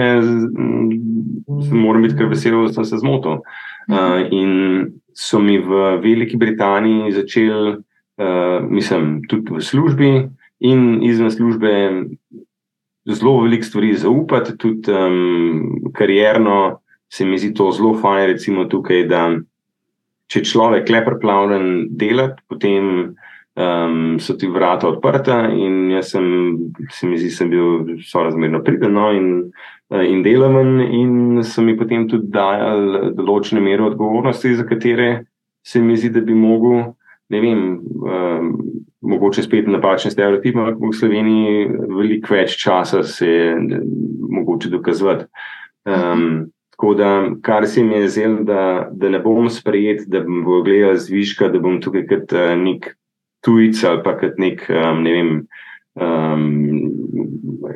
se 1.69 1.75
moram 1.75 2.03
biti 2.03 2.17
kar 2.17 2.29
vesel, 2.29 2.67
da 2.67 2.73
sem 2.73 2.85
se 2.85 3.01
zmotil. 3.01 3.41
Uh, 3.91 4.21
in 4.31 4.93
so 5.17 5.41
mi 5.41 5.59
v 5.59 5.97
Veliki 6.03 6.37
Britaniji 6.37 7.13
začeli, 7.13 7.73
uh, 7.73 8.69
mislim, 8.69 9.23
tudi 9.29 9.57
v 9.57 9.65
službi 9.65 10.13
in 10.61 11.03
izven 11.03 11.31
službe 11.31 11.71
zelo 13.15 13.41
veliko 13.43 13.67
stvari 13.67 13.95
zaupati, 13.97 14.57
tudi 14.59 14.93
um, 14.93 15.93
karjerno 15.95 16.81
se 17.11 17.25
mi 17.25 17.39
zdi 17.39 17.55
to 17.55 17.71
zelo 17.73 17.95
fajn, 17.99 18.27
recimo 18.31 18.67
tukaj, 18.71 19.07
da 19.11 19.25
če 20.31 20.45
človek 20.47 20.91
le 20.93 21.03
preplavljen 21.07 21.67
delati, 21.99 22.43
potem 22.49 22.87
um, 23.59 24.19
so 24.23 24.37
ti 24.39 24.47
vrata 24.47 24.89
odprta 24.93 25.43
in 25.51 25.91
jaz 25.91 26.13
sem, 26.15 26.29
se 26.95 27.09
mi 27.11 27.19
zdi, 27.19 27.33
sem 27.35 27.51
bil 27.51 27.97
sorazmerno 28.07 28.63
priden 28.67 28.95
no, 28.95 29.11
in, 29.17 29.33
uh, 29.91 30.05
in 30.07 30.23
delaven 30.23 30.79
in 30.87 31.43
so 31.43 31.65
mi 31.67 31.75
potem 31.79 32.07
tudi 32.11 32.31
dajali 32.31 33.11
določene 33.19 33.63
mere 33.65 33.89
odgovornosti, 33.91 34.55
za 34.61 34.69
katere 34.69 35.11
se 35.67 35.83
mi 35.83 35.99
zdi, 35.99 36.15
da 36.15 36.23
bi 36.25 36.37
mogel 36.37 36.93
ne 37.31 37.41
vem, 37.41 37.65
um, 38.05 38.53
mogoče 39.01 39.43
spet 39.43 39.69
napačen 39.71 40.13
stereotip, 40.13 40.57
ampak 40.57 40.81
v 40.83 40.95
Sloveniji 40.97 41.69
veliko 41.89 42.35
več 42.35 42.57
časa 42.61 43.03
se 43.07 43.29
je 43.29 43.81
mogoče 44.31 44.71
dokazovati. 44.71 45.29
Um, 45.89 46.51
tako 46.75 46.95
da, 46.99 47.11
kar 47.43 47.67
se 47.69 47.85
mi 47.85 47.95
je 47.95 48.09
zdelo, 48.09 48.45
da, 48.45 48.63
da 48.93 49.09
ne 49.09 49.21
bom 49.23 49.49
sprejet, 49.53 50.05
da 50.09 50.25
bom 50.25 50.63
gledal 50.65 50.99
zviška, 51.01 51.49
da 51.53 51.61
bom 51.63 51.81
tukaj 51.81 52.07
kot 52.11 52.37
uh, 52.37 52.53
nek 52.61 52.93
tujec 53.45 53.81
ali 53.89 54.03
pa 54.05 54.17
kot 54.21 54.41
nek, 54.41 54.67
um, 54.69 55.03
ne 55.05 55.17
vem 55.17 55.35
um, 55.95 56.91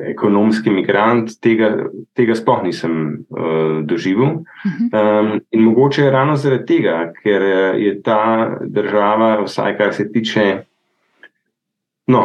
ekonomski 0.05 0.69
imigrant, 0.69 1.33
tega, 1.41 1.71
tega 2.15 2.35
sploh 2.35 2.63
nisem 2.63 3.25
uh, 3.29 3.81
doživel. 3.87 4.41
Um, 4.65 5.31
in 5.51 5.65
mogoče 5.65 6.05
je 6.05 6.11
ravno 6.11 6.35
zaradi 6.35 6.65
tega, 6.75 7.11
ker 7.23 7.41
je 7.81 7.93
ta 8.03 8.57
država, 8.61 9.41
vsaj 9.43 9.77
kar 9.77 9.93
se 9.93 10.07
tiče 10.11 10.45
no, 12.07 12.23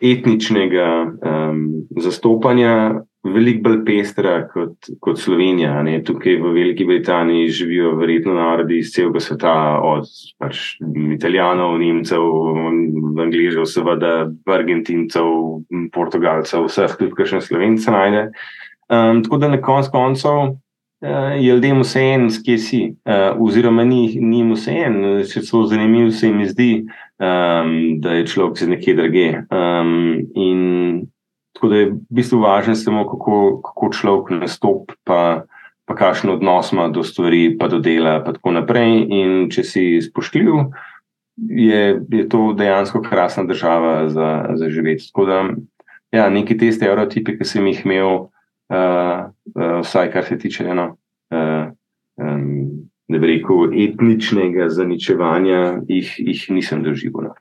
etničnega 0.00 0.88
um, 1.06 1.62
zastopanja, 1.96 3.02
veliko 3.24 3.62
bolj 3.68 3.80
pestra 3.84 4.34
kot, 4.48 4.88
kot 5.00 5.18
Slovenija. 5.20 5.74
Ne? 5.84 5.98
Tukaj 6.04 6.38
v 6.40 6.52
Veliki 6.54 6.84
Britaniji 6.88 7.48
živijo 7.48 7.92
verjetno 7.98 8.34
narodi 8.34 8.80
iz 8.80 8.94
celega 8.94 9.20
sveta, 9.20 9.54
od 9.84 10.08
pač, 10.40 10.78
Italijanov, 11.14 11.76
Nemcev, 11.80 12.24
Angližev, 13.20 13.66
seveda 13.68 14.14
Argentincev, 14.48 15.28
Portugalcev, 15.92 16.66
vseh 16.70 16.96
tudi, 16.98 17.14
kar 17.18 17.28
še 17.28 17.44
Slovenci 17.44 17.92
najde. 17.92 18.30
Um, 18.90 19.22
tako 19.22 19.38
da 19.38 19.52
na 19.52 19.60
konc 19.62 19.86
koncev 19.92 20.38
uh, 20.40 21.36
je 21.36 21.52
ljudem 21.52 21.84
vseeno, 21.84 22.32
kje 22.44 22.58
si, 22.58 22.80
uh, 23.06 23.36
oziroma 23.38 23.84
ni, 23.84 24.16
ni 24.18 24.42
vseeno, 24.48 25.20
če 25.28 25.44
so 25.46 25.62
zanimivi, 25.70 26.10
se 26.10 26.26
jim 26.26 26.42
zdi, 26.48 26.72
um, 27.20 27.76
da 28.02 28.16
je 28.18 28.26
človek 28.32 28.64
iz 28.64 28.72
nekje 28.72 28.96
druge. 28.98 29.28
Um, 29.52 30.24
in 30.34 31.09
Tako 31.52 31.68
da 31.68 31.76
je 31.76 31.86
v 31.90 31.96
bistvu 32.14 32.40
važno 32.40 32.74
samo, 32.78 33.04
kako, 33.08 33.60
kako 33.64 33.90
človek 33.92 34.30
nastopi, 34.40 34.94
pa, 35.04 35.44
pa 35.84 35.96
kakšen 35.98 36.30
odnos 36.30 36.72
ima 36.72 36.88
do 36.88 37.02
stvari, 37.04 37.56
pa 37.58 37.68
do 37.68 37.80
dela, 37.82 38.20
in 38.20 38.38
tako 38.38 38.54
naprej. 38.54 38.94
In 39.10 39.50
če 39.50 39.64
si 39.66 39.84
spoštljiv, 40.04 40.70
je, 41.36 41.82
je 42.08 42.28
to 42.28 42.52
dejansko 42.52 43.02
krasna 43.02 43.44
država 43.44 44.08
za, 44.08 44.30
za 44.54 44.70
živeti. 44.70 45.10
Tako 45.10 45.26
da, 45.26 45.42
ja, 46.12 46.28
neki 46.30 46.58
te 46.58 46.70
stereotipe, 46.72 47.36
ki 47.38 47.44
sem 47.44 47.66
jih 47.66 47.84
imel, 47.84 48.14
uh, 48.70 49.26
uh, 49.54 49.80
vsaj 49.82 50.12
kar 50.12 50.24
se 50.24 50.38
tiče 50.38 50.64
eno, 50.70 50.96
uh, 51.34 51.70
um, 52.20 52.46
ne 53.10 53.18
bi 53.18 53.34
rekel, 53.34 53.74
etničnega 53.74 54.68
zaničevanja, 54.70 55.80
jih, 55.88 56.14
jih 56.18 56.44
nisem 56.54 56.84
doživel. 56.86 57.32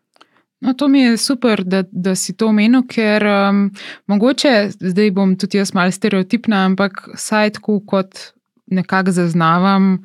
No. 0.60 0.74
To 0.74 0.88
mi 0.88 1.02
je 1.02 1.18
super, 1.18 1.64
da, 1.64 1.84
da 1.92 2.16
si 2.16 2.36
to 2.38 2.50
omenil, 2.52 2.84
ker 2.88 3.24
um, 3.26 3.66
mogoče 4.12 4.70
zdaj 4.80 5.12
bom 5.16 5.36
tudi 5.40 5.58
jaz 5.58 5.74
malo 5.74 5.92
stereotipna, 5.92 6.66
ampak 6.68 7.06
saj 7.16 7.56
tako 7.60 7.80
kot 7.80 8.34
nekako 8.70 9.12
zaznavam 9.12 9.98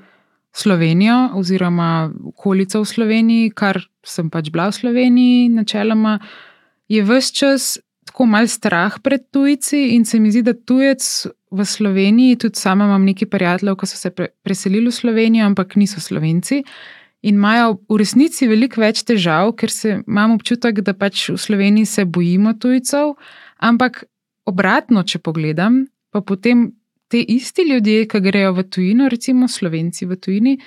Slovenijo 0.54 1.30
oziroma 1.34 2.10
okolico 2.24 2.80
v 2.80 2.86
Sloveniji, 2.86 3.50
kar 3.50 3.80
sem 4.06 4.30
pač 4.30 4.52
bila 4.54 4.68
v 4.70 4.76
Sloveniji, 4.76 5.48
načeloma, 5.50 6.20
je 6.88 7.02
vse 7.02 7.34
čas 7.34 7.72
tako 8.06 8.28
mal 8.30 8.46
strah 8.46 9.00
pred 9.02 9.24
tujci 9.34 9.96
in 9.96 10.04
se 10.04 10.20
mi 10.20 10.30
zdi, 10.30 10.44
da 10.46 10.54
tujec 10.54 11.26
v 11.50 11.64
Sloveniji, 11.66 12.36
tudi 12.38 12.60
sama 12.60 12.86
imam 12.86 13.02
nekaj 13.02 13.28
prijateljev, 13.28 13.76
ki 13.80 13.88
so 13.90 13.98
se 13.98 14.10
pre, 14.14 14.28
preselili 14.46 14.86
v 14.86 14.94
Slovenijo, 14.94 15.46
ampak 15.50 15.74
niso 15.76 16.00
slovenci 16.00 16.62
in 17.24 17.34
imajo 17.40 17.78
v 17.88 17.98
resnici 18.02 18.46
veliko 18.48 18.82
več 18.82 19.02
težav, 19.08 19.54
ker 19.56 19.72
se 19.72 19.98
imam 20.04 20.36
občutek, 20.36 20.82
da 20.84 20.92
pač 20.92 21.30
v 21.32 21.38
Sloveniji 21.40 21.88
se 21.88 22.04
bojimo 22.04 22.52
tujcev, 22.60 23.14
ampak 23.64 24.04
obratno, 24.44 25.02
če 25.08 25.22
pogledam, 25.24 25.86
pa 26.12 26.20
potem 26.20 26.68
te 27.08 27.20
isti 27.20 27.64
ljudje, 27.70 28.04
ki 28.10 28.20
grejo 28.20 28.52
v 28.58 28.66
tujino, 28.68 29.08
recimo 29.08 29.48
Slovenci 29.48 30.06
v 30.06 30.18
tujini. 30.20 30.58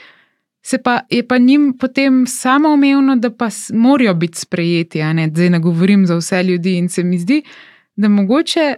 Se 0.66 0.82
pa 0.84 1.02
je 1.10 1.22
pa 1.24 1.38
njim 1.38 1.78
potem 1.80 2.26
samo 2.28 2.74
omejeno, 2.74 3.16
da 3.22 3.30
pa 3.30 3.48
morajo 3.74 4.14
biti 4.18 4.42
sprejeti, 4.42 5.04
ne? 5.14 5.30
zdaj 5.30 5.54
ne 5.54 5.60
govorim 5.64 6.06
za 6.10 6.18
vse 6.18 6.44
ljudi. 6.44 6.78
In 6.78 6.90
se 6.90 7.04
mi 7.04 7.20
zdi, 7.22 7.42
da 7.96 8.10
mogoče 8.10 8.76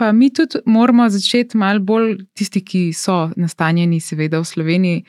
pa 0.00 0.12
mi 0.12 0.32
tudi 0.32 0.58
moramo 0.66 1.08
začeti 1.08 1.56
malo 1.56 1.80
bolj, 1.80 2.16
tisti, 2.32 2.64
ki 2.64 2.92
so 2.96 3.28
nastanjeni, 3.36 4.00
seveda 4.00 4.40
v 4.40 4.48
Sloveniji, 4.48 5.04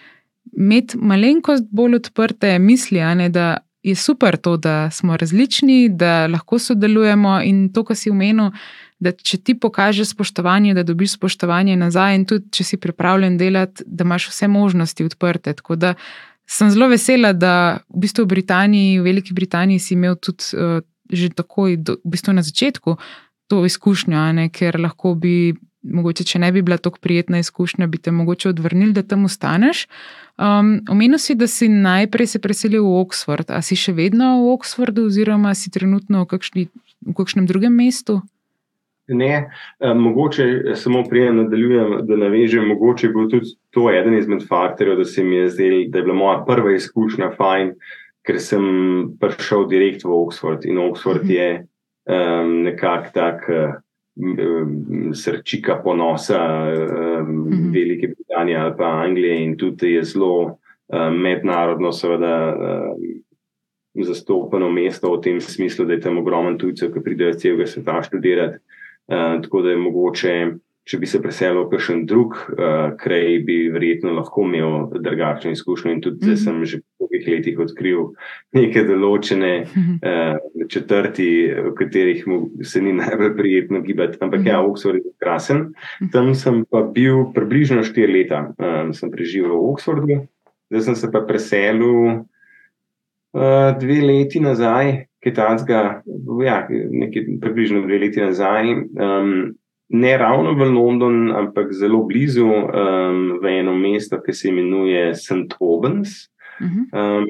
imeti 0.57 0.97
malenkost 0.97 1.67
bolj 1.71 1.95
odprte 1.95 2.59
misli, 2.59 2.99
ne, 3.15 3.29
da 3.29 3.57
je 3.83 3.95
super 3.95 4.37
to, 4.37 4.57
da 4.57 4.91
smo 4.91 5.17
različni, 5.17 5.89
da 5.89 6.27
lahko 6.27 6.59
sodelujemo 6.59 7.39
in 7.41 7.69
to, 7.73 7.83
kar 7.83 7.97
si 7.97 8.11
umenil, 8.11 8.51
da 9.01 9.11
če 9.11 9.39
ti 9.41 9.55
pokažeš 9.57 10.13
spoštovanje, 10.13 10.75
da 10.77 10.83
dobiš 10.85 11.15
spoštovanje 11.17 11.75
nazaj 11.75 12.15
in 12.15 12.25
tudi, 12.29 12.51
če 12.53 12.63
si 12.63 12.77
pripravljen 12.77 13.37
delati, 13.37 13.83
da 13.87 14.05
imaš 14.05 14.29
vse 14.29 14.47
možnosti 14.47 15.07
odprte. 15.09 15.53
Tako 15.57 15.75
da 15.75 15.95
sem 16.45 16.69
zelo 16.69 16.91
vesela, 16.91 17.33
da 17.33 17.79
v 17.89 18.05
bistvu 18.05 18.27
v 18.27 18.33
Britaniji, 18.35 18.99
v 18.99 19.07
Veliki 19.09 19.33
Britaniji 19.33 19.79
si 19.79 19.95
imel 19.97 20.19
tudi 20.21 20.53
uh, 20.53 20.79
že 21.11 21.31
takoj, 21.35 21.75
do, 21.75 21.97
v 22.05 22.13
bistvu 22.13 22.37
na 22.37 22.43
začetku, 22.45 22.95
to 23.51 23.65
izkušnjo, 23.67 24.21
ne, 24.37 24.47
ker 24.53 24.77
lahko 24.79 25.15
bi 25.19 25.51
mogoče, 25.83 26.25
če 26.27 26.39
ne 26.39 26.51
bi 26.51 26.61
bila 26.61 26.77
tako 26.77 26.99
prijetna 27.01 27.41
izkušnja, 27.41 27.87
bi 27.87 27.97
te 27.97 28.11
mogoče 28.11 28.49
odvrnili, 28.49 28.93
da 28.93 29.03
tam 29.03 29.25
ostaneš. 29.25 29.87
Um, 30.37 30.79
omenil 30.89 31.19
si, 31.21 31.35
da 31.35 31.47
si 31.47 31.69
najprej 31.69 32.33
se 32.33 32.41
preselil 32.41 32.85
v 32.85 33.01
Oxford. 33.01 33.51
A 33.53 33.61
si 33.65 33.77
še 33.79 33.93
vedno 33.97 34.33
v 34.43 34.53
Oxfordu, 34.55 35.07
oziroma 35.09 35.53
si 35.57 35.73
trenutno 35.73 36.25
v, 36.25 36.29
kakšni, 36.35 36.67
v 37.07 37.17
kakšnem 37.17 37.49
drugem 37.49 37.75
mestu? 37.77 38.21
Ne, 39.11 39.49
mogoče 39.81 40.75
samo 40.79 41.01
prijem 41.09 41.41
nadaljujem, 41.41 41.97
da 42.07 42.15
navežem. 42.15 42.69
Mogoče 42.69 43.07
je 43.07 43.13
bil 43.13 43.27
tudi 43.29 43.55
to 43.75 43.89
eden 43.91 44.15
izmed 44.15 44.45
faktorjev, 44.47 45.01
da 45.01 45.05
se 45.05 45.23
mi 45.23 45.35
je 45.35 45.49
zdel, 45.49 45.77
da 45.91 45.99
je 45.99 46.05
bila 46.05 46.15
moja 46.15 46.37
prva 46.47 46.75
izkušnja 46.77 47.33
fajn, 47.35 47.73
ker 48.23 48.39
sem 48.39 48.63
prišel 49.19 49.65
direkt 49.67 50.05
v 50.05 50.13
Oxford 50.15 50.63
in 50.69 50.79
Oxford 50.79 51.25
mhm. 51.25 51.33
je 51.33 51.49
um, 52.07 52.61
nekako 52.69 53.11
tak. 53.17 53.49
Uh, 53.49 53.79
srčika 55.13 55.81
ponosa 55.83 56.39
um, 57.21 57.71
Velike 57.73 58.07
Britanije 58.07 58.57
ali 58.57 58.73
pa 58.77 58.85
Anglije, 58.85 59.43
in 59.43 59.57
tudi 59.57 59.91
je 59.91 60.03
zelo 60.03 60.43
um, 60.45 61.15
mednarodno, 61.21 61.91
seveda, 61.91 62.55
um, 63.95 64.03
zastopano 64.05 64.69
mesto 64.69 65.15
v 65.15 65.21
tem 65.21 65.41
smislu, 65.41 65.85
da 65.85 65.93
je 65.93 66.01
tam 66.01 66.17
ogromno 66.17 66.57
tujcev, 66.57 66.93
ki 66.93 67.03
pridejo 67.03 67.33
celega 67.33 67.67
sveta 67.67 68.01
študirati. 68.03 68.57
Uh, 69.07 69.41
tako 69.41 69.61
da 69.61 69.69
je 69.69 69.77
mogoče 69.77 70.35
če 70.87 70.97
bi 70.97 71.07
se 71.07 71.19
preselil 71.21 71.67
v 71.67 71.75
kakšen 71.75 72.05
drug 72.09 72.33
uh, 72.33 72.93
kraj, 72.99 73.37
bi 73.45 73.57
verjetno 73.73 74.15
lahko 74.15 74.45
imel 74.47 74.87
drugačno 74.95 75.51
izkušnjo. 75.53 75.91
In 75.91 76.01
tudi 76.01 76.17
mm 76.17 76.19
-hmm. 76.19 76.35
zdaj 76.35 76.37
sem 76.43 76.65
že 76.65 76.79
po 76.97 77.07
dveh 77.11 77.27
letih 77.27 77.59
odkril 77.59 78.01
neke 78.53 78.83
določene 78.83 79.53
uh, 79.61 80.65
četrti, 80.69 81.29
v 81.53 81.73
katerih 81.77 82.25
se 82.63 82.81
ni 82.81 82.93
najbolj 82.93 83.37
prijetno 83.37 83.81
gibati. 83.81 84.17
Ampak 84.21 84.39
mm 84.39 84.43
-hmm. 84.43 84.49
ja, 84.49 84.61
Oxford 84.61 84.95
je 85.05 85.13
krasen. 85.19 85.57
Mhm. 86.01 86.11
Tam 86.11 86.33
sem 86.35 86.65
pa 86.65 86.81
bil 86.81 87.31
približno 87.33 87.83
štiri 87.83 88.13
leta, 88.13 88.53
um, 88.57 88.93
sem 88.93 89.11
preživel 89.11 89.51
v 89.51 89.69
Oxfordu, 89.71 90.27
zdaj 90.69 90.81
sem 90.81 90.95
se 90.95 91.11
pa 91.11 91.21
preselil. 91.21 92.25
Uh, 93.33 93.71
dve 93.79 94.01
leti 94.01 94.39
nazaj, 94.39 95.05
kaj 95.23 95.33
takega, 95.33 96.03
ja, 96.43 96.67
nekaj 96.91 97.39
približno 97.41 97.81
dve 97.81 97.99
leti 97.99 98.19
nazaj, 98.19 98.73
um, 98.73 99.55
ne 99.91 100.17
ravno 100.17 100.53
v 100.55 100.67
London, 100.71 101.31
ampak 101.35 101.73
zelo 101.75 102.03
blizu, 102.07 102.47
um, 102.47 103.39
v 103.41 103.59
eno 103.59 103.75
mesto, 103.75 104.21
ki 104.23 104.33
se 104.33 104.49
imenuje 104.49 105.15
St. 105.15 105.55
Albans. 105.59 106.31
Um, 106.61 107.27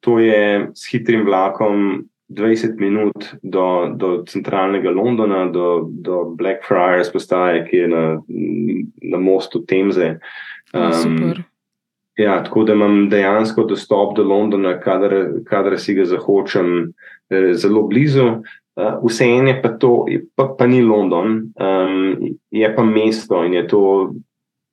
to 0.00 0.18
je 0.18 0.68
s 0.74 0.90
hitrim 0.92 1.24
vlakom 1.26 2.04
20 2.28 2.76
minut 2.80 3.34
do, 3.42 3.92
do 3.96 4.22
centralnega 4.28 4.90
Londona, 4.90 5.46
do, 5.50 5.88
do 5.90 6.24
Blackfriars 6.36 7.12
postaje, 7.12 7.64
ki 7.70 7.76
je 7.76 7.88
na, 7.88 8.04
na 9.02 9.18
mostu 9.18 9.64
Temze. 9.66 10.18
Um, 10.74 11.32
ja, 12.18 12.42
tako 12.44 12.64
da 12.64 12.76
imam 12.76 13.08
dejansko 13.08 13.64
dostop 13.64 14.16
do 14.16 14.22
Londona, 14.22 14.76
kadar, 14.80 15.14
kadar 15.48 15.78
si 15.80 15.94
ga 15.94 16.04
zahočem, 16.04 16.92
eh, 17.30 17.54
zelo 17.54 17.86
blizu. 17.88 18.42
Uh, 18.78 19.02
Vseeno 19.02 19.48
je 19.48 19.62
pa 19.62 19.68
to, 19.68 20.06
pa, 20.38 20.54
pa 20.58 20.66
ni 20.66 20.78
London, 20.82 21.50
um, 21.50 22.36
je 22.50 22.68
pa 22.76 22.82
mesto 22.86 23.42
in 23.42 23.56
je 23.58 23.66
to 23.66 23.80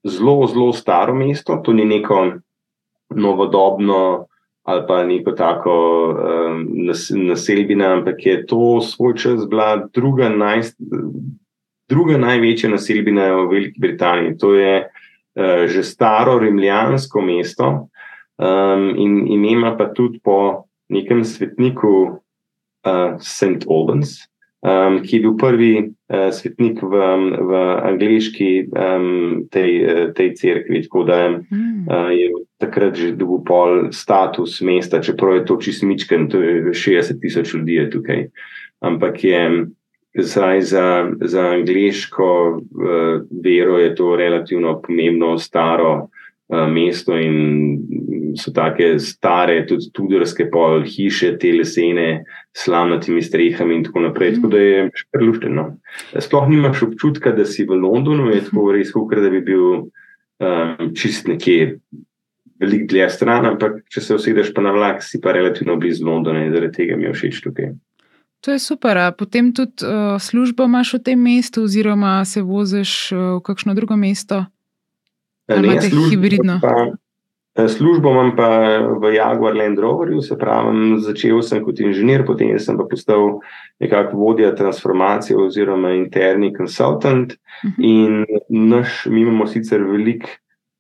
zelo, 0.06 0.46
zelo 0.48 0.74
staro 0.74 1.15
mesto. 1.15 1.58
To 1.58 1.74
ni 1.74 1.86
neko 1.86 2.38
novodobno 3.10 4.28
ali 4.65 4.82
pa 4.88 5.04
neko 5.04 5.32
tako 5.32 5.74
um, 6.10 6.68
nas, 6.86 7.10
naselbina, 7.13 7.94
ampak 7.94 8.26
je 8.26 8.46
to 8.46 8.82
svoj 8.82 9.13
čas 9.18 9.46
bila 9.50 9.88
druga, 9.94 10.30
naj, 10.30 10.62
druga 11.89 12.18
največja 12.18 12.70
naselbina 12.70 13.30
v 13.34 13.48
Veliki 13.50 13.82
Britaniji. 13.82 14.38
To 14.38 14.54
je 14.54 14.86
uh, 14.86 15.65
že 15.65 15.84
staro 15.84 16.38
rimljansko 16.39 17.22
mesto 17.22 17.89
um, 18.38 18.89
in 18.98 19.46
ima 19.46 19.74
pa 19.78 19.89
tudi 19.94 20.22
po 20.22 20.65
nekem 20.89 21.26
svetniku 21.26 22.22
uh, 22.86 23.17
St. 23.19 23.65
Albans, 23.69 24.17
um, 24.62 25.02
ki 25.04 25.17
je 25.17 25.21
bil 25.26 25.36
prvi 25.38 25.74
uh, 25.84 26.30
svetnik 26.32 26.82
v, 26.84 27.04
v 27.41 27.62
angliški 27.91 28.52
um, 28.71 29.45
tej, 29.52 29.71
tej 30.17 30.34
cerkvi. 30.39 30.84
Tako 30.88 31.04
da 31.04 31.19
uh, 31.38 32.10
je 32.13 32.32
takrat 32.62 32.95
že 32.95 33.15
dobil 33.19 33.43
pol 33.45 33.71
status 33.91 34.62
mesta, 34.62 35.04
čeprav 35.04 35.41
je 35.41 35.45
to 35.45 35.58
čistmičken, 35.58 36.30
to 36.32 36.41
je 36.41 36.74
60 36.74 37.21
tisoč 37.21 37.54
ljudi 37.54 37.89
tukaj. 37.91 38.30
Ampak 38.82 39.24
je. 39.24 39.65
Zdaj, 40.15 40.62
za, 40.71 41.12
za 41.28 41.41
angliško 41.60 42.28
uh, 42.56 43.28
vero 43.43 43.76
je 43.84 43.89
to 44.00 44.15
relativno 44.15 44.78
pomembno, 44.80 45.36
staro 45.36 46.08
uh, 46.08 46.25
mesto 46.50 47.18
in 47.18 48.36
so 48.38 48.52
tako 48.52 49.00
stare, 49.00 49.66
tudi 49.68 49.90
tudorske 49.94 50.48
pol, 50.52 50.84
hiše, 50.88 51.36
te 51.40 51.54
lesene, 51.56 52.26
slamnatimi 52.58 53.24
strehami 53.24 53.80
in 53.80 53.86
tako 53.88 54.06
naprej. 54.08 54.32
Mm. 54.32 54.36
Tako 54.36 54.52
da 54.54 54.64
je 54.64 54.90
prelušteno. 55.12 55.66
Sploh 56.20 56.50
nimaš 56.50 56.84
občutka, 56.84 57.32
da 57.32 57.46
si 57.46 57.66
v 57.66 57.80
Londonu, 57.80 58.30
je 58.34 58.44
tako 58.50 58.72
res, 58.76 58.92
kot 58.92 59.16
da 59.16 59.32
bi 59.32 59.42
bil 59.46 59.66
um, 59.86 60.92
čist 60.96 61.32
nekje. 61.32 61.80
Veliko 62.56 62.86
dlje 62.88 63.10
stran, 63.12 63.44
ampak 63.50 63.82
če 63.92 64.00
se 64.00 64.16
usedeš 64.16 64.54
pa 64.56 64.62
na 64.64 64.72
vlak, 64.72 65.02
si 65.04 65.20
pa 65.20 65.34
relativno 65.36 65.76
blizu 65.76 66.06
Londona 66.08 66.46
in 66.46 66.54
zaradi 66.54 66.78
tega 66.78 66.96
mi 66.96 67.04
je 67.04 67.12
všeč 67.12 67.42
tukaj. 67.44 67.74
To 68.48 68.54
je 68.54 68.62
super. 68.64 68.96
Potem 69.18 69.50
tudi 69.52 69.84
uh, 69.84 70.16
službo 70.22 70.64
imaš 70.64 70.94
v 70.96 71.00
tem 71.04 71.20
mestu, 71.20 71.66
oziroma 71.68 72.22
se 72.24 72.46
voziš 72.46 73.12
uh, 73.12 73.20
v 73.36 73.44
kakšno 73.44 73.76
drugo 73.76 73.98
mesto? 74.00 74.46
Ali 75.48 75.68
imaš 75.68 76.10
hibridno? 76.12 76.60
Pa, 76.62 76.74
Eh, 77.56 77.68
službo 77.68 78.12
imam 78.12 78.36
pa 78.36 78.78
v 79.00 79.14
Jaguar 79.16 79.56
Land 79.56 79.80
Roverju, 79.80 80.22
se 80.22 80.36
pravi, 80.38 81.00
začel 81.00 81.40
sem 81.42 81.62
kot 81.64 81.80
inženir, 81.80 82.26
potem 82.28 82.52
sem 82.60 82.76
pa 82.76 82.84
postal 82.84 83.38
nekako 83.80 84.18
vodja 84.20 84.50
transformacije 84.56 85.38
oziroma 85.40 85.94
interni 85.96 86.52
konsultant. 86.54 87.32
Uh 87.32 87.70
mhm. 87.70 87.74
-huh. 87.78 88.26
In 88.50 88.70
naš, 88.70 89.06
mi 89.06 89.22
imamo 89.22 89.48
sicer 89.48 89.84
velik 89.84 90.24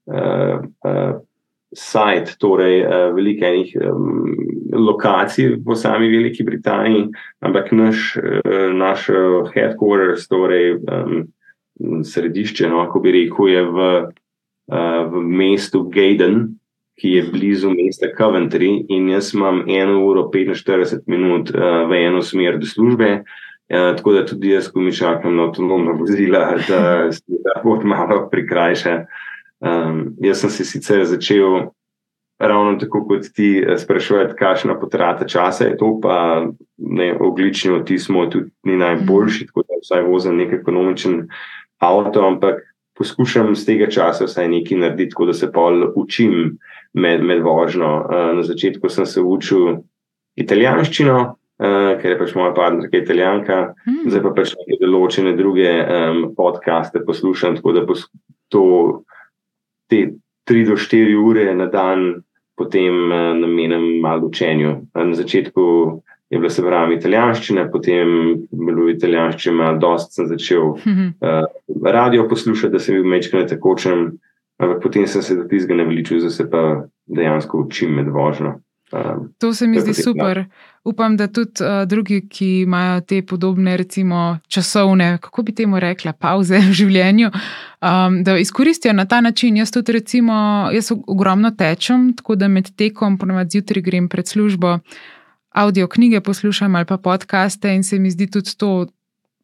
uh, 0.05 0.59
uh, 0.83 1.15
sajt, 1.71 2.35
torej 2.39 2.85
uh, 2.85 3.15
veliko 3.15 3.45
enih 3.45 3.77
um, 3.91 4.35
lokacij 4.73 5.63
po 5.65 5.75
sami 5.75 6.09
Veliki 6.09 6.43
Britaniji, 6.43 7.07
ampak 7.39 7.71
naš, 7.71 8.17
uh, 8.17 8.73
naš 8.73 9.07
headquarters, 9.55 10.27
torej 10.27 10.75
um, 10.75 11.27
središče, 12.03 12.69
no, 12.69 12.85
kako 12.85 12.99
bi 12.99 13.11
rekel, 13.11 13.47
je 13.47 13.63
v, 13.63 14.05
uh, 14.71 15.05
v 15.11 15.23
mestu 15.23 15.83
Gaden, 15.89 16.55
ki 16.95 17.09
je 17.17 17.23
blizu 17.31 17.73
mesta 17.75 18.07
Coventry, 18.17 18.85
in 18.89 19.09
jaz 19.09 19.33
imam 19.35 19.65
1 19.67 19.97
uro 19.99 20.29
45 20.33 21.03
minut 21.11 21.51
uh, 21.51 21.83
v 21.89 22.05
eno 22.05 22.21
smer 22.21 22.59
do 22.59 22.65
službe. 22.65 23.23
Ja, 23.67 23.95
tako 23.97 24.13
da 24.13 24.25
tudi 24.25 24.51
jaz, 24.53 24.67
ko 24.69 24.79
mi 24.79 24.93
čakam 24.93 25.35
na 25.35 25.47
avtonomno 25.49 25.95
vozilo, 25.97 26.39
da 26.69 27.11
se 27.11 27.41
ta 27.43 27.61
pot 27.63 27.83
malo 27.83 28.27
prikrajša. 28.31 29.05
Um, 29.59 30.13
jaz 30.21 30.43
sem 30.43 30.49
se 30.49 30.65
sicer 30.65 31.05
začel 31.05 31.71
ravno 32.39 32.75
tako, 32.79 33.05
kot 33.07 33.29
ti 33.35 33.63
eh, 33.67 33.77
sprašuješ, 33.77 34.35
kakšna 34.39 34.79
potrata 34.79 35.27
časa 35.27 35.63
je 35.63 35.77
to, 35.77 35.99
pa 36.03 36.45
ne, 36.77 37.13
oglični 37.19 37.71
odtis 37.71 38.05
smo 38.05 38.25
tudi 38.25 38.51
ni 38.63 38.77
najboljši, 38.77 39.47
tako 39.47 39.61
da 39.61 39.79
vsaj 39.81 40.03
vozim 40.03 40.37
nek 40.37 40.53
ekonomičen 40.53 41.27
avto, 41.79 42.27
ampak 42.27 42.61
poskušam 42.97 43.55
z 43.55 43.65
tega 43.67 43.87
časa 43.91 44.25
vsaj 44.25 44.47
nekaj 44.51 44.77
narediti, 44.77 45.11
tako 45.13 45.29
da 45.29 45.33
se 45.33 45.51
pa 45.51 45.67
učim 45.95 46.57
med, 46.93 47.23
med 47.23 47.41
vožnjo. 47.43 47.91
Uh, 48.05 48.35
na 48.37 48.43
začetku 48.43 48.89
sem 48.89 49.05
se 49.05 49.21
učil 49.21 49.81
italijanščino. 50.35 51.17
Uh, 51.55 51.93
ker 52.01 52.11
je 52.11 52.17
pač 52.19 52.33
moja 52.35 52.51
partnerka 52.51 52.99
italijanka, 52.99 53.57
hmm. 53.85 54.09
zdaj 54.11 54.21
pa 54.25 54.31
pač 54.35 54.49
neke 54.59 54.75
določene 54.81 55.31
druge 55.39 55.69
um, 55.71 56.17
podcaste 56.35 56.99
poslušam, 57.07 57.55
tako 57.55 57.71
da 57.77 57.85
to 58.51 58.63
te 59.87 60.01
tri 60.43 60.65
do 60.67 60.75
štiri 60.75 61.15
ure 61.15 61.45
na 61.55 61.69
dan 61.71 62.25
potem 62.59 63.07
uh, 63.07 63.31
namenim 63.39 64.01
malo 64.03 64.27
učenju. 64.27 64.73
Na 64.99 65.15
začetku 65.15 65.63
je 66.29 66.39
bila 66.39 66.49
se 66.49 66.63
pravi 66.65 66.95
italijanščina, 66.95 67.67
potem 67.71 68.09
bilo 68.51 68.89
italijanščina 68.89 69.73
dost, 69.81 70.15
sem 70.17 70.27
začel 70.27 70.73
uh, 70.73 70.79
radio 71.97 72.27
poslušati, 72.29 72.73
da 72.73 72.81
sem 72.81 72.97
bil 72.97 73.09
mečkaj 73.13 73.43
na 73.43 73.47
tekočem, 73.53 74.05
ampak 74.61 74.83
potem 74.83 75.07
sem 75.07 75.21
se 75.21 75.37
do 75.37 75.47
tizga 75.49 75.77
naveličil, 75.77 76.23
da 76.25 76.29
se 76.33 76.49
pa 76.49 76.65
dejansko 77.05 77.65
učim 77.67 77.93
med 77.99 78.09
vožnjo. 78.13 78.59
Um, 78.93 79.33
to 79.37 79.53
se 79.53 79.67
mi 79.67 79.79
zdi 79.81 79.93
super. 79.93 80.45
Upam, 80.83 81.17
da 81.17 81.27
tudi 81.27 81.63
uh, 81.63 81.87
drugi, 81.89 82.19
ki 82.29 82.61
imajo 82.61 82.99
te 83.01 83.21
podobne, 83.25 83.77
recimo, 83.77 84.37
časovne, 84.47 85.17
kako 85.21 85.43
bi 85.43 85.55
temu 85.55 85.79
rekla, 85.79 86.13
pauze 86.13 86.59
v 86.69 86.73
življenju, 86.73 87.31
um, 87.33 88.19
da 88.23 88.37
izkoristijo 88.37 88.93
na 88.93 89.05
ta 89.05 89.21
način. 89.21 89.57
Jaz 89.57 89.73
tudi, 89.73 89.97
recimo, 89.97 90.35
jaz 90.73 90.91
ogromno 91.07 91.51
tečem, 91.51 92.13
tako 92.13 92.35
da 92.35 92.47
med 92.47 92.69
tekom, 92.77 93.17
ponovadi 93.17 93.57
zjutraj 93.57 93.81
grem 93.81 94.09
pred 94.09 94.29
službo, 94.29 94.77
audio 95.55 95.87
knjige 95.87 96.21
poslušam 96.21 96.75
ali 96.75 96.85
pa 96.85 96.97
podcaste 96.97 97.75
in 97.75 97.83
se 97.83 97.99
mi 97.99 98.11
zdi 98.11 98.27
tudi 98.31 98.57
to 98.57 98.85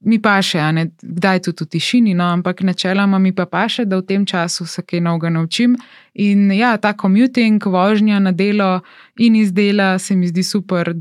mi 0.02 0.18
pa 0.22 0.40
še, 0.42 0.62
kdaj 1.02 1.44
tudi 1.46 1.66
v 1.66 1.70
tišini, 1.76 2.14
no, 2.18 2.26
ampak 2.34 2.64
načeloma 2.66 3.20
mi 3.22 3.32
pa 3.38 3.68
še, 3.70 3.86
da 3.86 4.00
v 4.02 4.08
tem 4.10 4.26
času 4.26 4.66
se 4.66 4.82
kaj 4.82 5.02
novega 5.06 5.30
naučim. 5.30 5.76
In 6.18 6.50
ja, 6.52 6.74
ta 6.82 6.96
commuting, 6.98 7.62
vožnja 7.62 8.20
na 8.20 8.34
delo 8.34 8.82
in 9.22 9.38
iz 9.38 9.54
dela 9.54 10.00
se 10.00 10.18
mi 10.18 10.28
zdi 10.28 10.44
super, 10.44 10.94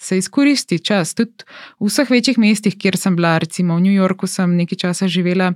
se 0.00 0.18
izkoristi 0.18 0.78
čas. 0.84 1.14
Tudi 1.16 1.48
v 1.80 1.88
vseh 1.88 2.12
večjih 2.12 2.38
mestih, 2.38 2.76
kjer 2.76 3.00
sem 3.00 3.16
bila, 3.16 3.38
recimo 3.40 3.76
v 3.76 3.88
New 3.88 3.96
Yorku, 3.96 4.28
sem 4.28 4.52
nekaj 4.56 4.84
časa 4.84 5.08
živela. 5.08 5.54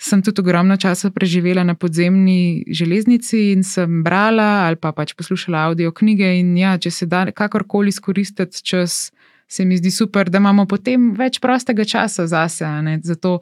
Sem 0.00 0.22
tudi 0.22 0.40
ogromno 0.40 0.76
časa 0.76 1.10
preživela 1.10 1.62
na 1.64 1.74
podzemni 1.74 2.64
železnici 2.66 3.52
in 3.52 3.62
sem 3.62 4.02
brala 4.02 4.66
ali 4.66 4.76
pa 4.76 4.92
pač 4.92 5.14
poslušala 5.14 5.58
audio 5.70 5.92
knjige. 5.92 6.32
In 6.40 6.56
ja, 6.58 6.74
če 6.78 6.90
se 6.90 7.06
da 7.06 7.24
kakorkoli 7.30 7.88
izkoristiti 7.88 8.62
čas, 8.62 9.12
se 9.48 9.64
mi 9.64 9.76
zdi 9.76 9.90
super, 9.90 10.30
da 10.30 10.42
imamo 10.42 10.66
potem 10.66 11.12
več 11.14 11.38
prostega 11.40 11.84
časa 11.84 12.26
zase. 12.26 12.66
Zato, 13.02 13.38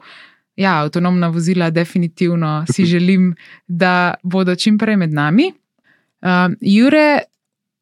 ja, 0.55 0.79
avtonomna 0.83 1.27
vozila, 1.33 1.69
definitivno 1.69 2.63
si 2.71 2.85
želim, 2.93 3.33
da 3.67 4.13
bodo 4.23 4.55
čim 4.55 4.77
prej 4.77 4.97
med 4.97 5.13
nami. 5.13 5.51
Uh, 6.23 6.53
Jure, 6.61 7.32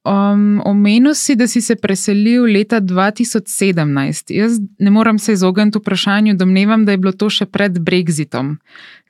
um, 0.06 0.62
omenil 0.66 1.14
si, 1.16 1.36
da 1.36 1.48
si 1.48 1.62
se 1.62 1.76
preselil 1.76 2.44
leta 2.44 2.82
2017. 2.82 4.34
Jaz 4.34 4.60
ne 4.80 4.92
morem 4.92 5.20
se 5.20 5.34
izogniti 5.34 5.80
vprašanju, 5.80 6.36
domnevam, 6.36 6.86
da 6.86 6.92
je 6.92 6.98
bilo 6.98 7.12
to 7.12 7.30
še 7.30 7.46
pred 7.46 7.80
Brexitom. 7.80 8.58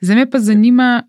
Zdaj 0.00 0.16
me 0.16 0.30
pa 0.30 0.38
zanima. 0.38 1.02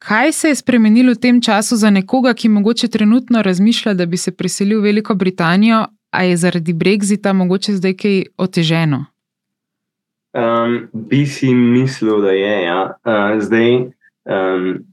Kaj 0.00 0.32
se 0.32 0.48
je 0.48 0.56
spremenilo 0.56 1.12
v 1.12 1.20
tem 1.20 1.40
času 1.44 1.76
za 1.76 1.90
nekoga, 1.92 2.32
ki 2.32 2.48
mogoče 2.48 2.88
trenutno 2.88 3.42
razmišlja, 3.44 3.92
da 3.94 4.06
bi 4.06 4.16
se 4.16 4.32
preselil 4.32 4.80
v 4.80 4.88
Veliko 4.88 5.14
Britanijo, 5.14 5.82
A 6.10 6.22
je 6.22 6.36
zaradi 6.36 6.72
Brexita 6.72 7.32
mogoče 7.32 7.72
zdaj 7.72 7.94
kaj 7.96 8.22
oteženo? 8.36 9.04
Um, 10.34 10.88
bi 10.92 11.26
si 11.26 11.54
mislil, 11.54 12.20
da 12.20 12.30
je. 12.30 12.62
Ja. 12.62 12.94
Uh, 13.04 13.42
zdaj 13.42 13.76
um, 13.76 14.86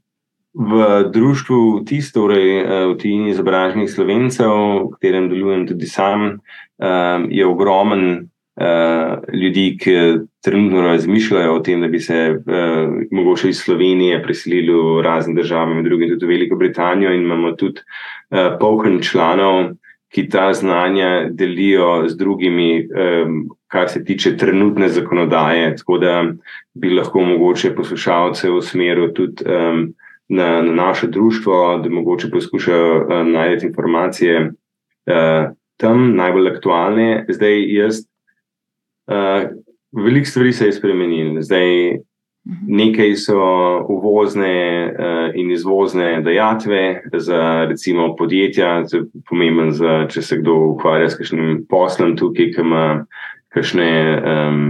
v 0.58 1.04
društvu 1.14 1.86
TIS, 1.86 2.12
torej 2.12 2.64
uh, 2.64 2.70
v 2.94 2.98
Tini 2.98 3.30
izobraženih 3.30 3.90
slovencev, 3.90 4.50
v 4.50 4.90
katerem 4.98 5.30
delujem 5.30 5.68
tudi 5.70 5.86
sam, 5.86 6.42
um, 6.82 7.30
je 7.30 7.46
ogromen. 7.46 8.28
Uh, 8.58 9.22
ljudi, 9.38 9.78
ki 9.78 9.92
trenutno 10.42 10.82
razmišljajo 10.82 11.52
o 11.54 11.60
tem, 11.62 11.82
da 11.82 11.88
bi 11.88 12.00
se 12.00 12.40
mogoče 13.12 13.50
iz 13.50 13.60
Slovenije 13.62 14.24
preselili 14.24 14.74
v 14.74 15.04
razne 15.06 15.36
države, 15.38 15.76
med 15.76 15.86
drugim 15.86 16.10
tudi 16.10 16.26
v 16.26 16.30
Veliko 16.30 16.56
Britanijo, 16.58 17.12
in 17.14 17.22
imamo 17.22 17.52
tudi 17.52 17.86
polhen 18.60 18.98
članov, 19.06 19.76
ki 20.10 20.30
ta 20.30 20.54
znanja 20.54 21.30
delijo 21.30 22.08
z 22.10 22.18
drugimi, 22.18 22.88
kar 23.68 23.90
se 23.90 24.04
tiče 24.04 24.38
trenutne 24.38 24.90
zakonodaje. 24.90 25.76
Tako 25.76 25.98
da 25.98 26.26
bi 26.74 26.90
lahko 26.90 27.22
mogoče 27.22 27.76
poslušalce 27.76 28.50
usmeril 28.52 29.14
tudi 29.14 29.44
um, 29.46 29.94
na, 30.30 30.62
na 30.62 30.74
naše 30.74 31.08
društvo, 31.08 31.78
da 31.84 31.90
mogoče 31.90 32.30
poskušajo 32.32 33.08
um, 33.08 33.32
najti 33.32 33.66
informacije 33.66 34.42
uh, 34.42 35.52
tam, 35.78 36.16
najbolj 36.16 36.50
aktualne. 36.50 37.26
Zdaj, 37.30 37.74
jaz, 37.74 38.00
uh, 39.08 39.50
veliko 39.92 40.26
stvari 40.26 40.54
se 40.54 40.66
je 40.66 40.72
spremenilo. 40.72 41.42
Zdaj, 41.42 41.98
Nekaj 42.68 43.16
so 43.20 43.40
uvozne 43.90 44.88
uh, 44.88 45.36
in 45.36 45.52
izvozne 45.52 46.22
dejatve 46.22 47.02
za 47.14 47.66
recimo 47.66 48.16
podjetja, 48.16 48.86
to 48.88 48.98
je 48.98 49.04
pomembno, 49.30 49.72
za, 49.72 50.06
če 50.08 50.22
se 50.22 50.38
kdo 50.40 50.54
ukvarja 50.72 51.10
s 51.10 51.18
kakšnim 51.20 51.66
poslom 51.70 52.16
tukaj, 52.18 52.54
ki 52.56 52.64
ima 52.64 52.86
kakšne 53.52 53.90
um, 54.16 54.62